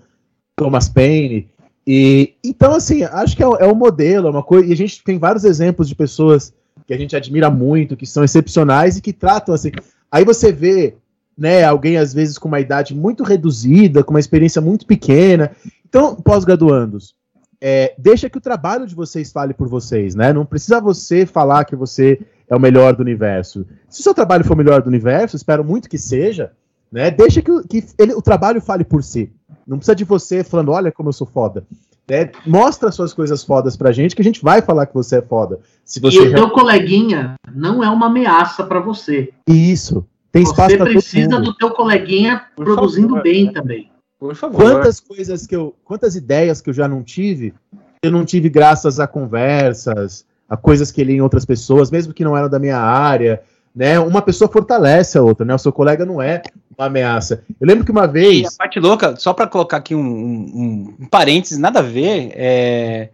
[0.56, 1.48] Thomas Paine.
[1.86, 4.68] E então, assim, acho que é, é um modelo, é uma coisa.
[4.68, 6.52] E a gente tem vários exemplos de pessoas
[6.86, 9.72] que a gente admira muito, que são excepcionais e que tratam assim.
[10.10, 10.96] Aí você vê
[11.36, 15.50] né, alguém às vezes com uma idade muito reduzida, com uma experiência muito pequena.
[15.88, 17.14] Então, pós-graduandos,
[17.64, 20.32] é, deixa que o trabalho de vocês fale por vocês, né?
[20.32, 23.64] Não precisa você falar que você é o melhor do universo.
[23.88, 26.50] Se o seu trabalho for o melhor do universo, espero muito que seja,
[26.90, 27.08] né?
[27.10, 29.32] Deixa que, que ele, o trabalho fale por si.
[29.64, 31.64] Não precisa de você falando, olha como eu sou foda.
[32.10, 32.30] né?
[32.44, 35.60] Mostra suas coisas fodas pra gente, que a gente vai falar que você é foda.
[35.84, 39.30] Se você e o real- teu coleguinha não é uma ameaça pra você.
[39.48, 40.04] Isso.
[40.32, 41.44] Tem espaço Você precisa mundo.
[41.52, 43.22] do teu coleguinha Por produzindo favor.
[43.22, 43.91] bem também.
[44.22, 44.62] Por favor.
[44.62, 45.74] Quantas coisas que eu.
[45.84, 47.52] Quantas ideias que eu já não tive,
[48.00, 52.22] eu não tive graças a conversas, a coisas que li em outras pessoas, mesmo que
[52.22, 53.42] não eram da minha área.
[53.74, 53.98] Né?
[53.98, 55.52] Uma pessoa fortalece a outra, né?
[55.52, 56.40] O seu colega não é
[56.78, 57.42] uma ameaça.
[57.60, 58.56] Eu lembro que uma E a vez.
[58.56, 63.08] parte louca, só pra colocar aqui um, um, um parênteses, nada a ver, é,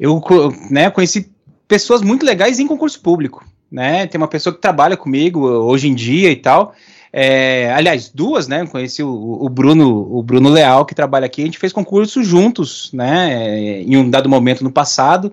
[0.00, 0.22] eu
[0.70, 1.30] né, conheci
[1.68, 4.06] pessoas muito legais em concurso público, né?
[4.06, 6.74] Tem uma pessoa que trabalha comigo hoje em dia e tal.
[7.12, 8.66] É, aliás, duas, né?
[8.66, 11.42] Conheci o, o Bruno, o Bruno Leal que trabalha aqui.
[11.42, 13.82] A gente fez concurso juntos, né?
[13.82, 15.32] Em um dado momento no passado.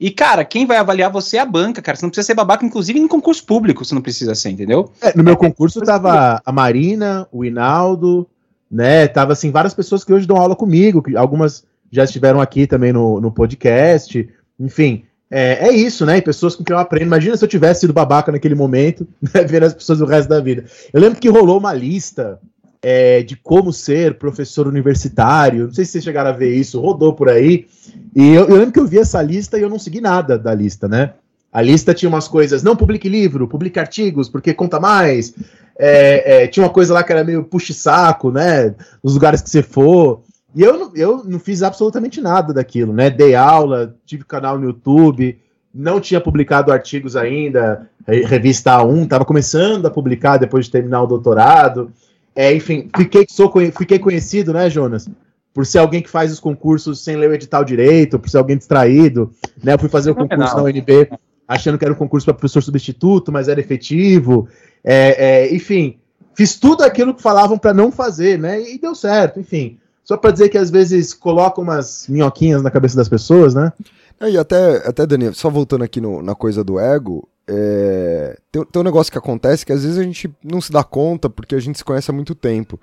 [0.00, 1.96] E cara, quem vai avaliar você é a banca, cara.
[1.96, 4.90] Você não precisa ser babaca, inclusive em concurso público, você não precisa ser, entendeu?
[5.02, 8.26] É, no meu concurso tava a Marina, o Hinaldo,
[8.70, 9.06] né?
[9.06, 12.94] Tava assim, várias pessoas que hoje dão aula comigo, que algumas já estiveram aqui também
[12.94, 14.26] no, no podcast.
[14.58, 16.18] Enfim, é, é isso, né?
[16.18, 17.06] E pessoas com quem eu aprendo.
[17.06, 19.44] Imagina se eu tivesse sido babaca naquele momento, né?
[19.44, 20.64] Vendo as pessoas o resto da vida.
[20.92, 22.40] Eu lembro que rolou uma lista
[22.82, 25.66] é, de como ser professor universitário.
[25.66, 27.66] Não sei se vocês chegaram a ver isso, rodou por aí.
[28.14, 30.52] E eu, eu lembro que eu vi essa lista e eu não segui nada da
[30.52, 31.12] lista, né?
[31.52, 35.34] A lista tinha umas coisas, não publique livro, publique artigos, porque conta mais.
[35.78, 38.74] É, é, tinha uma coisa lá que era meio puxe-saco, né?
[39.02, 40.22] Nos lugares que você for.
[40.54, 43.08] E eu, não- eu não fiz absolutamente nada daquilo, né?
[43.10, 45.38] Dei aula, tive canal no YouTube,
[45.72, 51.02] não tinha publicado artigos ainda, re- revista A1, estava começando a publicar depois de terminar
[51.02, 51.92] o doutorado.
[52.34, 55.08] É, enfim, fiquei, sou, fiquei conhecido, né, Jonas?
[55.54, 58.56] Por ser alguém que faz os concursos sem ler o edital direito, por ser alguém
[58.56, 59.30] distraído,
[59.62, 59.74] né?
[59.74, 61.10] Eu fui fazer o concurso na UNB
[61.46, 64.48] achando que era um concurso para professor substituto, mas era efetivo.
[64.84, 65.98] É, é, enfim,
[66.34, 68.60] fiz tudo aquilo que falavam para não fazer, né?
[68.62, 69.76] E deu certo, enfim.
[70.10, 73.72] Só para dizer que às vezes coloca umas minhoquinhas na cabeça das pessoas, né?
[74.18, 78.64] É, E até, até Dani, só voltando aqui no- na coisa do ego, é, tem,
[78.64, 81.54] tem um negócio que acontece que às vezes a gente não se dá conta porque
[81.54, 82.76] a gente se conhece há muito tempo.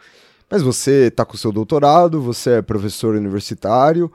[0.49, 4.09] Mas você tá com o seu doutorado, você é professor universitário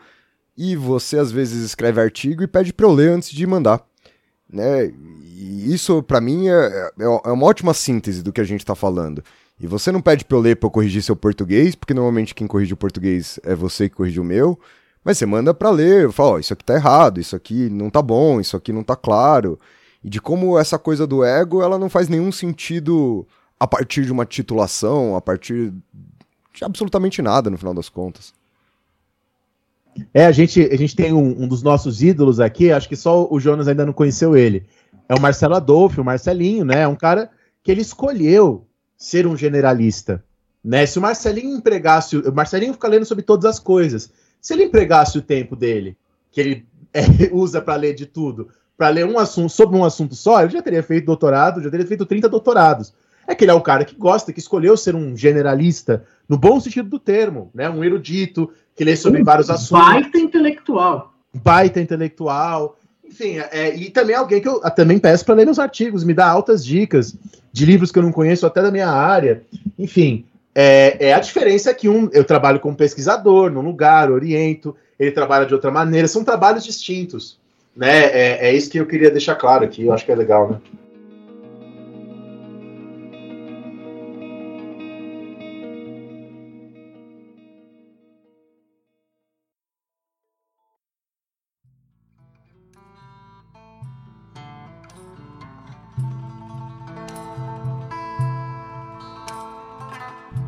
[0.56, 3.82] e você às vezes escreve artigo e pede para eu ler antes de mandar.
[4.50, 4.86] Né?
[5.34, 8.74] E isso para mim é, é, é uma ótima síntese do que a gente tá
[8.74, 9.22] falando.
[9.62, 12.48] E você não pede para eu ler para eu corrigir seu português, porque normalmente quem
[12.48, 14.58] corrige o português é você que corrige o meu.
[15.04, 18.02] Mas você manda pra ler, eu falo, isso aqui tá errado, isso aqui não tá
[18.02, 19.56] bom, isso aqui não tá claro.
[20.02, 23.24] E de como essa coisa do ego, ela não faz nenhum sentido
[23.58, 25.72] a partir de uma titulação, a partir
[26.52, 28.34] de absolutamente nada, no final das contas.
[30.12, 33.28] É, a gente, a gente tem um, um dos nossos ídolos aqui, acho que só
[33.30, 34.66] o Jonas ainda não conheceu ele.
[35.08, 36.80] É o Marcelo Adolfo, o Marcelinho, né?
[36.80, 37.30] É um cara
[37.62, 38.66] que ele escolheu
[39.02, 40.22] ser um generalista.
[40.64, 40.86] Né?
[40.86, 42.16] Se o Marcelinho empregasse.
[42.16, 44.12] O Marcelinho fica lendo sobre todas as coisas.
[44.40, 45.96] Se ele empregasse o tempo dele,
[46.30, 47.02] que ele é,
[47.32, 50.62] usa para ler de tudo, para ler um assunto sobre um assunto só, ele já
[50.62, 52.94] teria feito doutorado, já teria feito 30 doutorados.
[53.26, 56.60] É que ele é um cara que gosta, que escolheu ser um generalista, no bom
[56.60, 57.68] sentido do termo, né?
[57.68, 61.14] Um erudito, que lê sobre vários assuntos Baita intelectual.
[61.34, 62.78] baita intelectual,
[63.12, 66.14] enfim, é, e também alguém que eu ah, também peço para ler meus artigos, me
[66.14, 67.14] dá altas dicas
[67.52, 69.42] de livros que eu não conheço até da minha área,
[69.78, 70.24] enfim,
[70.54, 75.10] é, é a diferença é que um eu trabalho como pesquisador num lugar, oriento, ele
[75.10, 77.38] trabalha de outra maneira, são trabalhos distintos,
[77.76, 78.06] né?
[78.06, 80.58] É, é isso que eu queria deixar claro aqui, eu acho que é legal, né?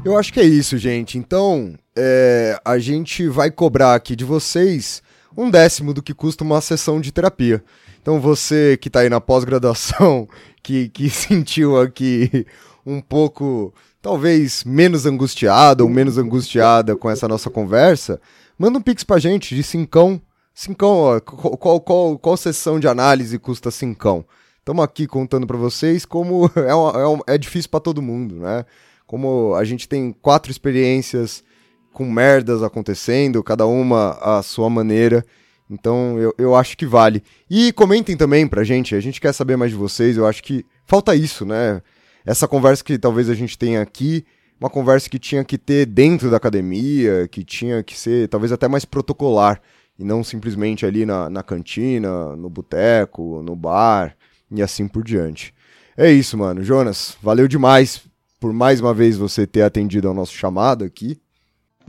[0.04, 1.16] Eu acho que é isso, gente.
[1.16, 5.02] Então, é, a gente vai cobrar aqui de vocês
[5.36, 7.64] um décimo do que custa uma sessão de terapia.
[8.02, 10.28] Então, você que está aí na pós-graduação,
[10.62, 12.46] que, que sentiu aqui
[12.84, 13.72] um pouco,
[14.02, 18.20] talvez, menos angustiado ou menos angustiada com essa nossa conversa,
[18.58, 20.20] manda um pix pra gente de cincão.
[20.54, 24.24] Cincão, ó, qual, qual, qual, qual sessão de análise custa cincão?
[24.58, 28.66] Estamos aqui contando para vocês como é, uma- é, é difícil para todo mundo, né?
[29.14, 31.44] Como a gente tem quatro experiências
[31.92, 35.24] com merdas acontecendo, cada uma à sua maneira.
[35.70, 37.22] Então eu, eu acho que vale.
[37.48, 40.16] E comentem também pra gente, a gente quer saber mais de vocês.
[40.16, 41.80] Eu acho que falta isso, né?
[42.26, 44.24] Essa conversa que talvez a gente tenha aqui,
[44.58, 48.66] uma conversa que tinha que ter dentro da academia, que tinha que ser talvez até
[48.66, 49.62] mais protocolar,
[49.96, 54.16] e não simplesmente ali na, na cantina, no boteco, no bar
[54.50, 55.54] e assim por diante.
[55.96, 56.64] É isso, mano.
[56.64, 58.12] Jonas, valeu demais
[58.44, 61.18] por mais uma vez você ter atendido ao nosso chamado aqui.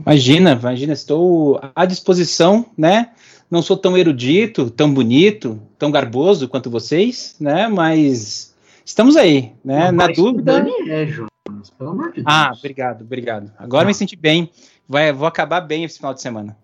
[0.00, 3.10] Imagina, imagina, estou à disposição, né?
[3.50, 7.68] Não sou tão erudito, tão bonito, tão garboso quanto vocês, né?
[7.68, 8.54] Mas
[8.86, 9.92] estamos aí, né?
[9.92, 10.54] Não, Na dúvida.
[10.54, 12.26] o Dani é, Jonas, pelo amor de Deus.
[12.26, 13.52] Ah, obrigado, obrigado.
[13.58, 14.50] Agora me senti bem.
[14.88, 16.56] Vai, vou acabar bem esse final de semana.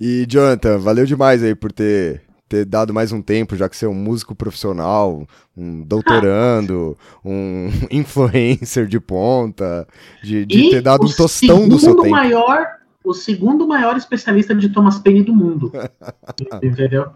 [0.00, 3.86] E, Jonathan, valeu demais aí por ter, ter dado mais um tempo, já que você
[3.86, 5.26] é um músico profissional,
[5.56, 9.86] um doutorando, um influencer de ponta,
[10.22, 12.14] de, de ter dado o um tostão do seu segundo tempo.
[12.14, 12.66] Maior,
[13.04, 15.72] o segundo maior especialista de Thomas Paine do mundo.
[16.62, 17.08] entendeu?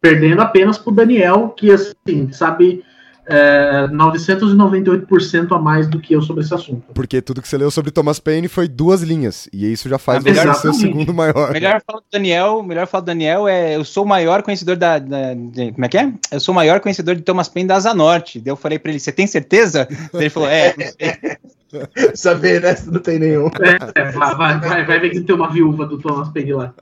[0.00, 2.82] Perdendo apenas pro Daniel, que assim, sabe
[3.30, 6.82] é, 998% a mais do que eu sobre esse assunto.
[6.94, 10.18] Porque tudo que você leu sobre Thomas Paine foi duas linhas, e isso já faz
[10.18, 11.52] Ah, você ser o segundo maior.
[11.52, 14.98] Melhor falar do Daniel, melhor falar do Daniel é eu sou o maior conhecedor da,
[14.98, 16.12] da- de- como é que é?
[16.32, 18.40] Eu sou o maior conhecedor de Thomas Paine da Asa Norte.
[18.40, 19.86] Daí eu falei pra ele, você tem certeza?
[20.12, 21.36] Daí ele falou, é, não sei.
[22.14, 22.74] Saber, né?
[22.86, 23.46] Não tem nenhum.
[23.46, 26.74] É, é, vai, vai, vai, ver que tem uma viúva do Thomas Paine lá.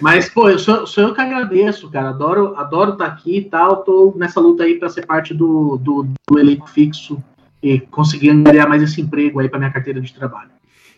[0.00, 2.10] Mas, pô, eu sou, sou eu que agradeço, cara.
[2.10, 3.84] Adoro adoro estar aqui e tal.
[3.84, 7.22] Tô nessa luta aí pra ser parte do, do, do elenco fixo
[7.62, 10.50] e conseguir angariar mais esse emprego aí pra minha carteira de trabalho.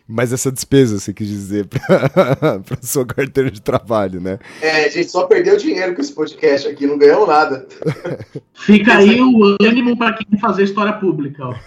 [0.06, 4.39] Mas essa despesa, você quis dizer, pra sua carteira de trabalho, né?
[4.60, 7.66] É, a gente só perdeu dinheiro com esse podcast aqui, não ganhamos nada.
[8.52, 11.55] Fica aí o ânimo pra quem fazer história pública, ó.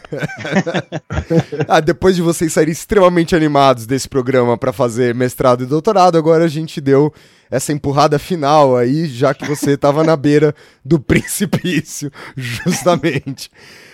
[1.67, 6.45] Ah, depois de vocês saírem extremamente animados desse programa pra fazer mestrado e doutorado, agora
[6.45, 7.11] a gente deu
[7.49, 10.53] essa empurrada final aí, já que você tava na beira
[10.83, 13.49] do precipício, justamente.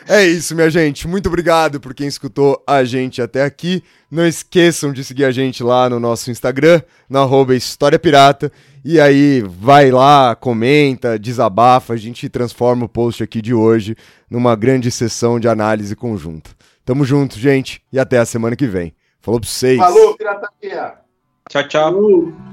[0.08, 1.08] É isso, minha gente.
[1.08, 3.84] Muito obrigado por quem escutou a gente até aqui.
[4.12, 8.52] Não esqueçam de seguir a gente lá no nosso Instagram, no arroba História Pirata.
[8.84, 11.94] E aí, vai lá, comenta, desabafa.
[11.94, 13.96] A gente transforma o post aqui de hoje
[14.30, 16.52] numa grande sessão de análise conjunta.
[16.84, 17.82] Tamo junto, gente.
[17.92, 18.94] E até a semana que vem.
[19.22, 19.80] Falou pra vocês.
[19.80, 20.96] Falou, pirataria!
[21.50, 21.94] Tchau, tchau.
[21.94, 22.53] Uh.